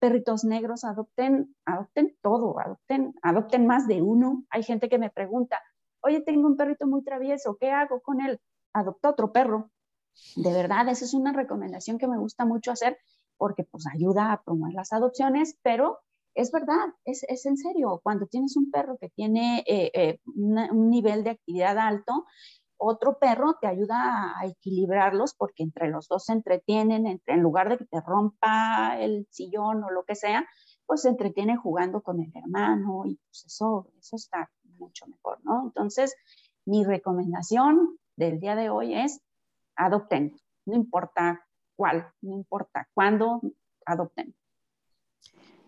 perritos 0.00 0.44
negros, 0.44 0.84
adopten, 0.84 1.54
adopten 1.64 2.16
todo, 2.20 2.58
adopten, 2.58 3.14
adopten 3.22 3.66
más 3.66 3.86
de 3.86 4.02
uno. 4.02 4.44
Hay 4.50 4.64
gente 4.64 4.88
que 4.88 4.98
me 4.98 5.10
pregunta, 5.10 5.62
oye, 6.00 6.20
tengo 6.20 6.48
un 6.48 6.56
perrito 6.56 6.86
muy 6.88 7.04
travieso, 7.04 7.56
¿qué 7.58 7.70
hago 7.70 8.00
con 8.00 8.20
él? 8.20 8.40
Adopta 8.72 9.10
otro 9.10 9.32
perro. 9.32 9.70
De 10.36 10.52
verdad, 10.52 10.88
esa 10.88 11.04
es 11.04 11.14
una 11.14 11.32
recomendación 11.32 11.98
que 11.98 12.08
me 12.08 12.18
gusta 12.18 12.44
mucho 12.44 12.72
hacer 12.72 12.98
porque 13.36 13.64
pues 13.64 13.84
ayuda 13.92 14.32
a 14.32 14.42
promover 14.42 14.74
las 14.74 14.92
adopciones, 14.92 15.58
pero 15.62 15.98
es 16.34 16.50
verdad, 16.52 16.94
es, 17.04 17.24
es 17.28 17.44
en 17.46 17.56
serio, 17.56 18.00
cuando 18.02 18.26
tienes 18.26 18.56
un 18.56 18.70
perro 18.70 18.96
que 18.98 19.10
tiene 19.10 19.64
eh, 19.66 19.90
eh, 19.94 20.18
un 20.24 20.90
nivel 20.90 21.24
de 21.24 21.30
actividad 21.30 21.78
alto, 21.78 22.24
otro 22.84 23.18
perro 23.18 23.58
te 23.60 23.68
ayuda 23.68 24.38
a 24.38 24.46
equilibrarlos 24.46 25.34
porque 25.34 25.62
entre 25.62 25.88
los 25.88 26.08
dos 26.08 26.24
se 26.24 26.32
entretienen, 26.32 27.06
entre, 27.06 27.34
en 27.34 27.40
lugar 27.40 27.68
de 27.68 27.78
que 27.78 27.84
te 27.84 28.00
rompa 28.00 28.98
el 28.98 29.26
sillón 29.30 29.84
o 29.84 29.90
lo 29.90 30.04
que 30.04 30.16
sea, 30.16 30.46
pues 30.86 31.02
se 31.02 31.08
entretiene 31.08 31.56
jugando 31.56 32.02
con 32.02 32.20
el 32.20 32.32
hermano 32.34 33.02
y 33.06 33.16
pues 33.16 33.44
eso, 33.46 33.88
eso 33.98 34.16
está 34.16 34.50
mucho 34.78 35.06
mejor, 35.06 35.38
¿no? 35.44 35.62
Entonces, 35.64 36.16
mi 36.64 36.84
recomendación 36.84 37.98
del 38.16 38.40
día 38.40 38.56
de 38.56 38.70
hoy 38.70 38.94
es 38.94 39.20
adopten, 39.76 40.36
no 40.66 40.76
importa 40.76 41.46
cuál, 41.76 42.12
no 42.20 42.34
importa 42.36 42.88
cuándo, 42.94 43.40
adopten. 43.86 44.34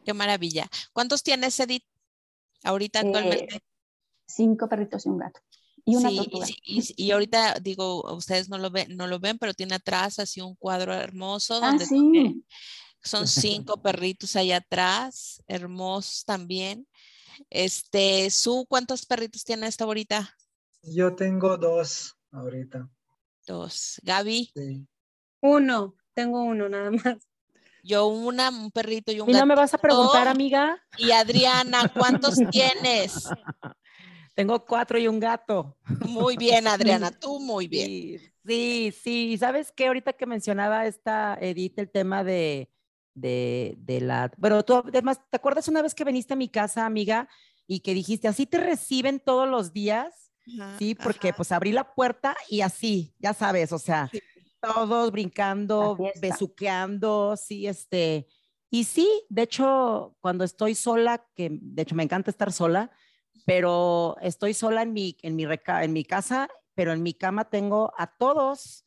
Qué 0.05 0.13
maravilla. 0.13 0.69
¿Cuántos 0.93 1.23
tienes, 1.23 1.59
Edith, 1.61 1.85
ahorita 2.63 3.01
eh, 3.01 3.03
actualmente? 3.07 3.63
cinco 4.27 4.69
perritos 4.69 5.05
y 5.07 5.09
un 5.11 5.19
gato 5.19 5.41
y 5.85 5.97
una 5.97 6.09
sí, 6.09 6.93
Y, 6.97 7.11
ahorita 7.11 7.59
digo, 7.61 8.15
ustedes 8.15 8.49
no 8.49 8.57
lo 8.59 8.71
ven, 8.71 8.97
no 8.97 9.07
lo 9.07 9.21
ven, 9.21 9.39
pero 9.39 9.53
tiene 9.53 9.75
atrás 9.75 10.19
así 10.19 10.41
un 10.41 10.55
cuadro 10.55 10.95
hermoso 10.95 11.61
ah, 11.63 11.69
donde 11.69 11.85
sí. 11.85 12.45
son 13.03 13.27
cinco 13.29 13.83
perritos 13.83 14.35
ahí 14.37 14.53
atrás, 14.53 15.43
hermosos 15.47 16.25
también. 16.25 16.87
Este, 17.51 18.31
Su, 18.31 18.65
¿cuántos 18.67 19.05
perritos 19.05 19.45
tiene 19.45 19.67
esta 19.67 19.85
ahorita? 19.85 20.35
Yo 20.83 21.15
tengo 21.15 21.57
dos 21.59 22.17
ahorita. 22.31 22.89
Dos. 23.47 24.01
Gaby. 24.03 24.51
Sí. 24.55 24.87
Uno, 25.41 25.95
tengo 26.15 26.43
uno 26.43 26.69
nada 26.69 26.91
más. 26.91 27.29
Yo 27.83 28.07
una, 28.07 28.49
un 28.49 28.71
perrito 28.71 29.13
y 29.13 29.21
un 29.21 29.29
¿Y 29.29 29.35
no 29.35 29.45
me 29.45 29.55
vas 29.55 29.75
a 29.75 29.79
preguntar, 29.79 30.27
amiga? 30.27 30.83
Y 30.97 31.11
Adriana, 31.11 31.93
¿cuántos 31.93 32.37
tienes? 32.51 33.29
Tengo 34.35 34.65
cuatro 34.65 34.99
y 34.99 35.07
un 35.07 35.21
gato. 35.21 35.77
Muy 36.09 36.37
bien, 36.39 36.67
Adriana, 36.67 37.11
tú 37.21 37.39
muy 37.41 37.69
bien. 37.69 38.21
Sí, 38.47 38.93
sí, 39.03 39.37
¿sabes 39.39 39.71
qué? 39.71 39.87
Ahorita 39.89 40.15
que 40.15 40.25
mencionaba 40.25 40.87
esta 40.87 41.37
Edith 41.39 41.79
el 41.79 41.91
tema 41.91 42.25
de, 42.25 42.71
de, 43.15 43.75
de 43.79 44.01
la... 44.01 44.33
Bueno, 44.39 44.65
tú, 44.65 44.77
además, 44.77 45.21
¿te 45.31 45.37
acuerdas 45.37 45.69
una 45.69 45.83
vez 45.83 45.95
que 45.95 46.05
viniste 46.05 46.33
a 46.33 46.37
mi 46.37 46.49
casa, 46.49 46.87
amiga, 46.87 47.29
y 47.67 47.81
que 47.81 47.93
dijiste, 47.93 48.29
así 48.29 48.47
te 48.47 48.59
reciben 48.59 49.21
todos 49.21 49.47
los 49.49 49.75
días? 49.75 50.24
Sí, 50.79 50.95
porque 50.95 51.33
pues 51.33 51.53
abrí 51.53 51.73
la 51.73 51.95
puerta 51.95 52.37
y 52.49 52.61
así, 52.61 53.15
ya 53.19 53.35
sabes, 53.35 53.73
o 53.73 53.79
sea, 53.79 54.11
todos 54.61 55.11
brincando, 55.11 55.97
besuqueando, 56.21 57.37
sí, 57.37 57.67
este... 57.67 58.27
Y 58.71 58.85
sí, 58.85 59.09
de 59.29 59.43
hecho, 59.43 60.17
cuando 60.21 60.43
estoy 60.43 60.75
sola, 60.75 61.25
que 61.37 61.49
de 61.53 61.83
hecho 61.83 61.95
me 61.95 62.03
encanta 62.03 62.33
estar 62.33 62.53
sola, 62.53 62.91
pero 63.47 64.17
estoy 64.21 64.53
sola 64.53 64.83
en 64.83 64.93
mi, 64.93 65.17
en 65.23 65.37
mi, 65.37 65.45
en 65.45 65.93
mi 65.93 66.05
casa, 66.05 66.49
pero 66.75 66.93
en 66.93 67.03
mi 67.03 67.15
cama 67.15 67.45
tengo 67.45 67.93
a 67.97 68.09
todos. 68.17 68.85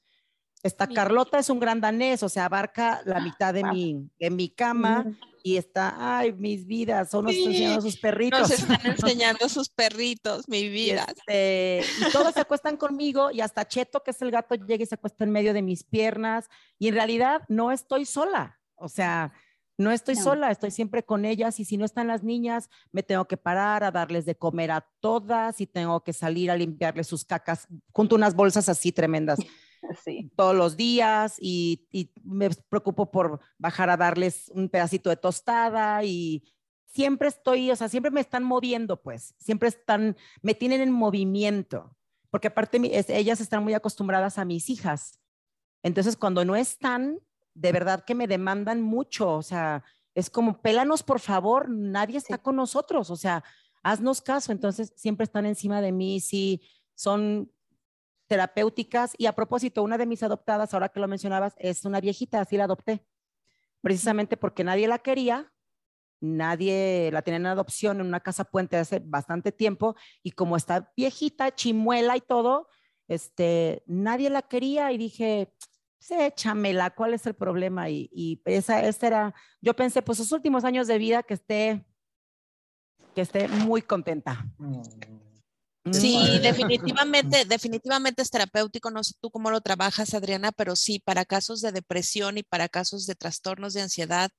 Esta 0.61 0.87
Carlota 0.87 1.39
es 1.39 1.49
un 1.49 1.61
gran 1.61 1.79
danés, 1.79 2.21
o 2.21 2.27
sea, 2.27 2.45
abarca 2.45 3.01
la 3.05 3.21
mitad 3.21 3.53
de, 3.53 3.63
mi, 3.63 4.09
de 4.19 4.29
mi 4.29 4.49
cama 4.49 5.05
y 5.47 5.55
está, 5.55 6.17
ay, 6.17 6.33
mis 6.33 6.67
vidas, 6.67 7.09
son 7.09 7.23
nos 7.23 7.33
enseñando 7.33 7.81
sus 7.81 7.95
perritos. 7.95 8.41
Nos 8.41 8.51
están 8.51 8.79
enseñando 8.83 9.47
sus 9.47 9.69
perritos, 9.69 10.49
mi 10.49 10.67
vida. 10.67 11.05
Y, 11.07 11.11
este, 11.11 11.81
y 12.01 12.11
todos 12.11 12.33
se 12.33 12.41
acuestan 12.41 12.75
conmigo 12.75 13.31
y 13.31 13.39
hasta 13.39 13.65
Cheto, 13.65 14.03
que 14.03 14.11
es 14.11 14.21
el 14.21 14.29
gato, 14.29 14.55
llega 14.55 14.83
y 14.83 14.85
se 14.85 14.95
acuesta 14.95 15.23
en 15.23 15.31
medio 15.31 15.53
de 15.53 15.61
mis 15.61 15.85
piernas 15.85 16.49
y 16.77 16.89
en 16.89 16.95
realidad 16.95 17.43
no 17.47 17.71
estoy 17.71 18.05
sola, 18.05 18.59
o 18.75 18.89
sea, 18.89 19.31
no 19.77 19.91
estoy 19.91 20.17
sola, 20.17 20.51
estoy 20.51 20.71
siempre 20.71 21.03
con 21.03 21.23
ellas 21.23 21.61
y 21.61 21.65
si 21.65 21.77
no 21.77 21.85
están 21.85 22.07
las 22.07 22.23
niñas, 22.23 22.69
me 22.91 23.03
tengo 23.03 23.25
que 23.25 23.37
parar 23.37 23.85
a 23.85 23.91
darles 23.91 24.25
de 24.25 24.35
comer 24.35 24.71
a 24.71 24.85
todas 24.99 25.61
y 25.61 25.67
tengo 25.67 26.03
que 26.03 26.11
salir 26.11 26.51
a 26.51 26.57
limpiarles 26.57 27.07
sus 27.07 27.23
cacas 27.23 27.69
junto 27.93 28.15
unas 28.15 28.35
bolsas 28.35 28.67
así 28.67 28.91
tremendas. 28.91 29.39
todos 30.35 30.55
los 30.55 30.77
días 30.77 31.37
y, 31.39 31.87
y, 31.91 32.11
me 32.23 32.49
preocupo 32.49 33.11
por 33.11 33.39
bajar 33.57 33.89
a 33.89 33.97
darles 33.97 34.51
un 34.53 34.69
pedacito 34.69 35.09
de 35.09 35.17
tostada 35.17 36.03
y 36.03 36.43
siempre 36.87 37.27
estoy, 37.27 37.71
o 37.71 37.75
sea, 37.75 37.89
siempre 37.89 38.11
me 38.11 38.21
están 38.21 38.43
moviendo, 38.43 39.01
pues, 39.01 39.35
siempre 39.37 39.69
están, 39.69 40.17
me 40.41 40.55
tienen 40.55 40.81
en 40.81 40.91
movimiento, 40.91 41.95
porque 42.29 42.47
aparte 42.47 42.79
ellas 43.09 43.39
están 43.39 43.63
muy 43.63 43.73
acostumbradas 43.73 44.37
a 44.37 44.45
mis 44.45 44.69
hijas. 44.69 45.19
Entonces, 45.83 46.17
cuando 46.17 46.43
no 46.43 46.55
están, 46.55 47.19
de 47.53 47.71
verdad 47.71 48.03
que 48.03 48.15
me 48.15 48.27
demandan 48.27 48.81
mucho, 48.81 49.31
o 49.33 49.43
sea, 49.43 49.83
es 50.15 50.29
como, 50.29 50.61
pélanos 50.61 51.03
por 51.03 51.19
favor, 51.19 51.69
nadie 51.69 52.17
está 52.17 52.39
con 52.39 52.55
nosotros, 52.55 53.11
o 53.11 53.15
sea, 53.15 53.43
haznos 53.83 54.21
caso, 54.21 54.51
entonces 54.51 54.91
siempre 54.95 55.25
están 55.25 55.45
encima 55.45 55.81
de 55.81 55.91
mí, 55.91 56.19
sí, 56.19 56.61
son 56.95 57.51
terapéuticas 58.27 59.13
y 59.17 59.25
a 59.25 59.33
propósito, 59.33 59.83
una 59.83 59.97
de 59.97 60.05
mis 60.05 60.23
adoptadas, 60.23 60.73
ahora 60.73 60.89
que 60.89 60.99
lo 60.99 61.07
mencionabas, 61.07 61.55
es 61.57 61.85
una 61.85 62.01
viejita, 62.01 62.41
así 62.41 62.57
la 62.57 62.65
adopté, 62.65 63.05
precisamente 63.81 64.37
porque 64.37 64.63
nadie 64.63 64.87
la 64.87 64.99
quería, 64.99 65.51
nadie 66.19 67.09
la 67.11 67.21
tenía 67.21 67.37
en 67.37 67.45
adopción 67.45 67.99
en 67.99 68.07
una 68.07 68.19
casa 68.19 68.43
puente 68.43 68.77
hace 68.77 68.99
bastante 68.99 69.51
tiempo 69.51 69.95
y 70.23 70.31
como 70.31 70.57
está 70.57 70.91
viejita, 70.95 71.53
chimuela 71.53 72.17
y 72.17 72.21
todo, 72.21 72.67
este, 73.07 73.83
nadie 73.85 74.29
la 74.29 74.41
quería 74.41 74.91
y 74.91 74.97
dije, 74.97 75.53
sí, 75.99 76.15
échamela, 76.19 76.89
¿cuál 76.91 77.13
es 77.13 77.25
el 77.25 77.35
problema? 77.35 77.89
Y, 77.89 78.09
y 78.11 78.41
esa, 78.45 78.83
esta 78.83 79.07
era, 79.07 79.35
yo 79.61 79.75
pensé, 79.75 80.01
pues 80.01 80.17
sus 80.17 80.31
últimos 80.31 80.63
años 80.65 80.87
de 80.87 80.97
vida 80.97 81.23
que 81.23 81.35
esté, 81.35 81.85
que 83.15 83.21
esté 83.21 83.47
muy 83.47 83.81
contenta. 83.81 84.45
Mm. 84.57 85.26
Sí, 85.91 86.39
definitivamente, 86.41 87.45
definitivamente 87.45 88.21
es 88.21 88.29
terapéutico. 88.29 88.91
No 88.91 89.03
sé 89.03 89.13
tú 89.19 89.29
cómo 89.31 89.51
lo 89.51 89.61
trabajas, 89.61 90.13
Adriana, 90.13 90.51
pero 90.51 90.75
sí, 90.75 90.99
para 90.99 91.25
casos 91.25 91.61
de 91.61 91.71
depresión 91.71 92.37
y 92.37 92.43
para 92.43 92.69
casos 92.69 93.05
de 93.05 93.15
trastornos 93.15 93.73
de 93.73 93.81
ansiedad, 93.81 94.31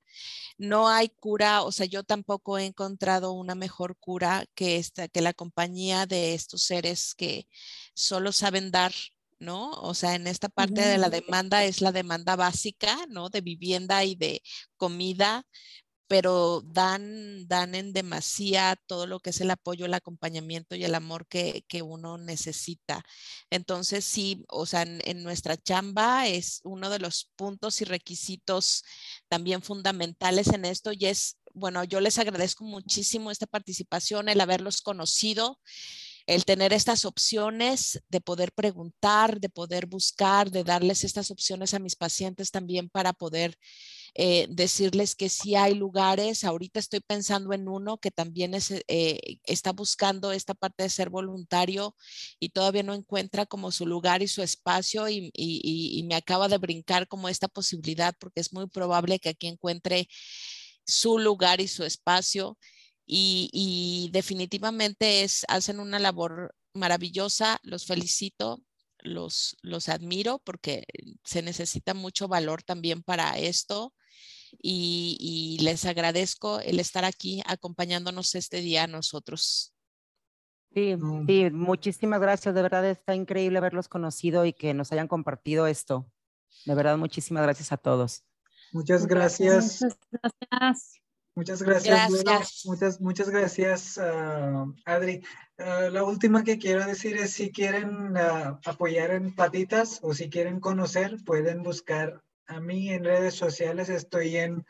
no 0.58 0.88
hay 0.88 1.08
cura. 1.08 1.62
O 1.62 1.72
sea, 1.72 1.86
yo 1.86 2.02
tampoco 2.04 2.58
he 2.58 2.66
encontrado 2.66 3.32
una 3.32 3.54
mejor 3.54 3.96
cura 3.98 4.44
que 4.54 4.76
esta, 4.76 5.08
que 5.08 5.20
la 5.20 5.32
compañía 5.32 6.06
de 6.06 6.34
estos 6.34 6.62
seres 6.62 7.14
que 7.14 7.46
solo 7.94 8.32
saben 8.32 8.70
dar 8.70 8.92
¿no? 9.40 9.70
O 9.70 9.94
sea, 9.94 10.14
en 10.14 10.26
esta 10.26 10.48
parte 10.48 10.80
de 10.80 10.98
la 10.98 11.10
demanda 11.10 11.64
es 11.64 11.80
la 11.80 11.92
demanda 11.92 12.36
básica, 12.36 12.96
¿no? 13.08 13.28
De 13.30 13.40
vivienda 13.40 14.04
y 14.04 14.16
de 14.16 14.42
comida, 14.76 15.44
pero 16.08 16.62
dan, 16.64 17.46
dan 17.46 17.74
en 17.74 17.92
demasía 17.92 18.76
todo 18.86 19.06
lo 19.06 19.20
que 19.20 19.30
es 19.30 19.40
el 19.42 19.50
apoyo, 19.50 19.84
el 19.86 19.94
acompañamiento 19.94 20.74
y 20.74 20.84
el 20.84 20.94
amor 20.94 21.26
que, 21.28 21.64
uno 21.82 22.18
necesita. 22.18 23.04
Entonces, 23.50 24.04
sí, 24.04 24.44
o 24.48 24.66
sea, 24.66 24.82
en, 24.82 25.22
nuestra 25.22 25.56
chamba 25.56 26.26
es 26.26 26.60
uno 26.64 26.90
de 26.90 26.98
los 26.98 27.30
puntos 27.36 27.80
y 27.82 27.84
requisitos 27.84 28.82
también 29.28 29.62
fundamentales 29.62 30.48
en 30.48 30.64
esto 30.64 30.92
y 30.92 31.06
es, 31.06 31.36
bueno, 31.54 31.84
yo 31.84 32.00
les 32.00 32.18
agradezco 32.18 32.64
muchísimo 32.64 33.30
esta 33.30 33.46
participación, 33.46 34.28
el 34.28 34.40
haberlos 34.40 34.80
conocido 34.82 35.60
el 36.26 36.44
tener 36.44 36.74
estas 36.74 37.06
opciones 37.06 38.02
de 38.10 38.20
poder 38.20 38.52
preguntar, 38.52 39.40
de 39.40 39.48
poder 39.48 39.86
buscar, 39.86 40.50
de 40.50 40.62
darles 40.62 41.02
estas 41.02 41.30
opciones 41.30 41.72
a 41.72 41.78
mis 41.78 41.96
pacientes 41.96 42.50
también 42.50 42.90
para 42.90 43.14
poder 43.14 43.56
eh, 44.20 44.48
decirles 44.50 45.14
que 45.14 45.28
sí 45.28 45.54
hay 45.54 45.74
lugares. 45.74 46.42
Ahorita 46.42 46.80
estoy 46.80 46.98
pensando 47.00 47.52
en 47.52 47.68
uno 47.68 47.98
que 47.98 48.10
también 48.10 48.52
eh, 48.54 49.38
está 49.44 49.72
buscando 49.72 50.32
esta 50.32 50.54
parte 50.54 50.82
de 50.82 50.90
ser 50.90 51.08
voluntario 51.08 51.94
y 52.40 52.48
todavía 52.48 52.82
no 52.82 52.94
encuentra 52.94 53.46
como 53.46 53.70
su 53.70 53.86
lugar 53.86 54.22
y 54.22 54.28
su 54.28 54.42
espacio 54.42 55.08
y, 55.08 55.30
y 55.34 56.02
me 56.08 56.16
acaba 56.16 56.48
de 56.48 56.58
brincar 56.58 57.06
como 57.06 57.28
esta 57.28 57.46
posibilidad 57.46 58.14
porque 58.18 58.40
es 58.40 58.52
muy 58.52 58.66
probable 58.66 59.20
que 59.20 59.28
aquí 59.28 59.46
encuentre 59.46 60.08
su 60.84 61.18
lugar 61.18 61.60
y 61.60 61.68
su 61.68 61.84
espacio 61.84 62.58
y, 63.08 64.10
definitivamente 64.12 65.22
es, 65.22 65.44
hacen 65.48 65.80
una 65.80 65.98
labor 65.98 66.54
maravillosa, 66.74 67.58
los 67.62 67.86
felicito, 67.86 68.62
los, 68.98 69.56
los 69.62 69.88
admiro 69.88 70.40
porque 70.44 70.84
se 71.24 71.42
necesita 71.42 71.94
mucho 71.94 72.28
valor 72.28 72.62
también 72.62 73.02
para 73.02 73.38
esto 73.38 73.94
y, 74.60 75.58
les 75.62 75.84
agradezco 75.84 76.60
el 76.60 76.80
estar 76.80 77.04
aquí 77.04 77.42
acompañándonos 77.46 78.34
este 78.34 78.60
día 78.60 78.84
a 78.84 78.86
nosotros. 78.86 79.74
Sí, 80.74 80.96
sí, 81.26 81.50
muchísimas 81.50 82.20
gracias. 82.20 82.54
De 82.54 82.62
verdad 82.62 82.84
está 82.86 83.14
increíble 83.14 83.58
haberlos 83.58 83.88
conocido 83.88 84.44
y 84.44 84.52
que 84.52 84.74
nos 84.74 84.92
hayan 84.92 85.08
compartido 85.08 85.66
esto. 85.66 86.10
De 86.66 86.74
verdad, 86.74 86.98
muchísimas 86.98 87.42
gracias 87.42 87.72
a 87.72 87.76
todos. 87.76 88.24
Muchas 88.72 89.06
gracias. 89.06 89.80
Muchas 89.82 90.36
gracias. 90.50 91.00
Muchas 91.38 91.62
gracias. 91.62 92.66
muchas, 92.66 93.00
muchas 93.00 93.30
gracias, 93.30 93.98
ah, 93.98 94.66
Adri. 94.84 95.22
Ah, 95.56 95.88
la 95.90 96.02
última 96.02 96.42
que 96.42 96.58
quiero 96.58 96.84
decir 96.84 97.16
es 97.16 97.30
si 97.30 97.52
quieren 97.52 98.16
ah, 98.16 98.58
apoyar 98.64 99.12
en 99.12 99.32
Patitas 99.32 100.00
o 100.02 100.14
si 100.14 100.30
quieren 100.30 100.58
conocer, 100.58 101.16
pueden 101.24 101.62
buscar 101.62 102.24
a 102.48 102.60
mí 102.60 102.90
en 102.90 103.04
redes 103.04 103.34
sociales. 103.34 103.88
Estoy 103.88 104.36
en, 104.36 104.66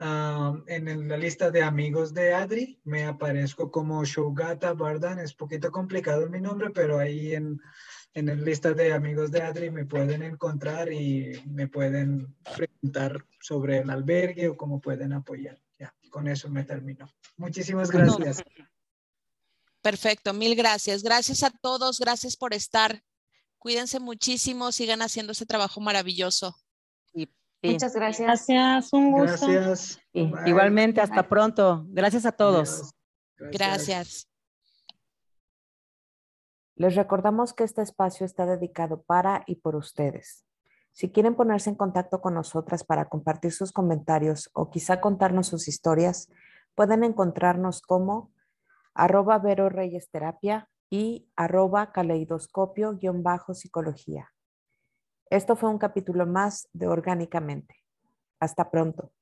en 0.00 1.08
la 1.08 1.16
lista 1.16 1.50
de 1.50 1.62
amigos 1.62 2.12
de 2.12 2.34
Adri. 2.34 2.80
Me 2.84 3.04
aparezco 3.04 3.70
como 3.70 4.04
Shogata 4.04 4.72
Bardan. 4.72 5.20
Es 5.20 5.34
poquito 5.34 5.70
complicado 5.70 6.28
mi 6.28 6.40
nombre, 6.40 6.70
pero 6.70 6.98
ahí 6.98 7.34
en, 7.34 7.60
en 8.14 8.26
la 8.26 8.34
lista 8.34 8.72
de 8.72 8.92
amigos 8.92 9.30
de 9.30 9.42
Adri 9.42 9.70
me 9.70 9.84
pueden 9.84 10.22
encontrar 10.22 10.92
y 10.92 11.40
me 11.46 11.68
pueden 11.68 12.34
preguntar 12.56 13.24
sobre 13.40 13.78
el 13.78 13.90
albergue 13.90 14.48
o 14.48 14.56
cómo 14.56 14.80
pueden 14.80 15.12
apoyar 15.12 15.58
con 16.08 16.28
eso 16.28 16.48
me 16.48 16.64
termino. 16.64 17.08
Muchísimas 17.36 17.90
gracias. 17.90 18.42
Perfecto, 19.80 20.32
mil 20.32 20.56
gracias. 20.56 21.02
Gracias 21.02 21.42
a 21.42 21.50
todos, 21.50 22.00
gracias 22.00 22.36
por 22.36 22.54
estar. 22.54 23.02
Cuídense 23.58 24.00
muchísimo, 24.00 24.72
sigan 24.72 25.02
haciendo 25.02 25.32
ese 25.32 25.46
trabajo 25.46 25.80
maravilloso. 25.80 26.56
Muchas 27.62 27.94
gracias. 27.94 28.26
Gracias, 28.26 28.92
un 28.92 29.12
gusto. 29.12 29.46
Gracias. 29.46 30.00
Igualmente, 30.12 31.00
hasta 31.00 31.28
pronto. 31.28 31.84
Gracias 31.88 32.26
a 32.26 32.32
todos. 32.32 32.92
gracias. 33.38 34.28
Les 36.76 36.94
recordamos 36.94 37.54
que 37.54 37.64
este 37.64 37.82
espacio 37.82 38.24
está 38.24 38.46
dedicado 38.46 39.02
para 39.02 39.42
y 39.46 39.56
por 39.56 39.74
ustedes. 39.74 40.44
Si 40.92 41.10
quieren 41.10 41.34
ponerse 41.34 41.70
en 41.70 41.76
contacto 41.76 42.20
con 42.20 42.34
nosotras 42.34 42.84
para 42.84 43.08
compartir 43.08 43.50
sus 43.52 43.72
comentarios 43.72 44.48
o 44.52 44.70
quizá 44.70 45.00
contarnos 45.00 45.48
sus 45.48 45.66
historias, 45.66 46.30
pueden 46.76 47.02
encontrarnos 47.02 47.82
como 47.82 48.32
arroba 48.94 49.38
Vero 49.38 49.68
Reyes 49.68 50.08
Terapia 50.10 50.70
y 50.90 51.28
arroba 51.34 51.90
caleidoscopio-psicología. 51.92 54.30
Esto 55.30 55.56
fue 55.56 55.68
un 55.68 55.76
capítulo 55.76 56.26
más 56.26 56.68
de 56.72 56.88
Orgánicamente. 56.88 57.76
Hasta 58.40 58.70
pronto. 58.70 59.12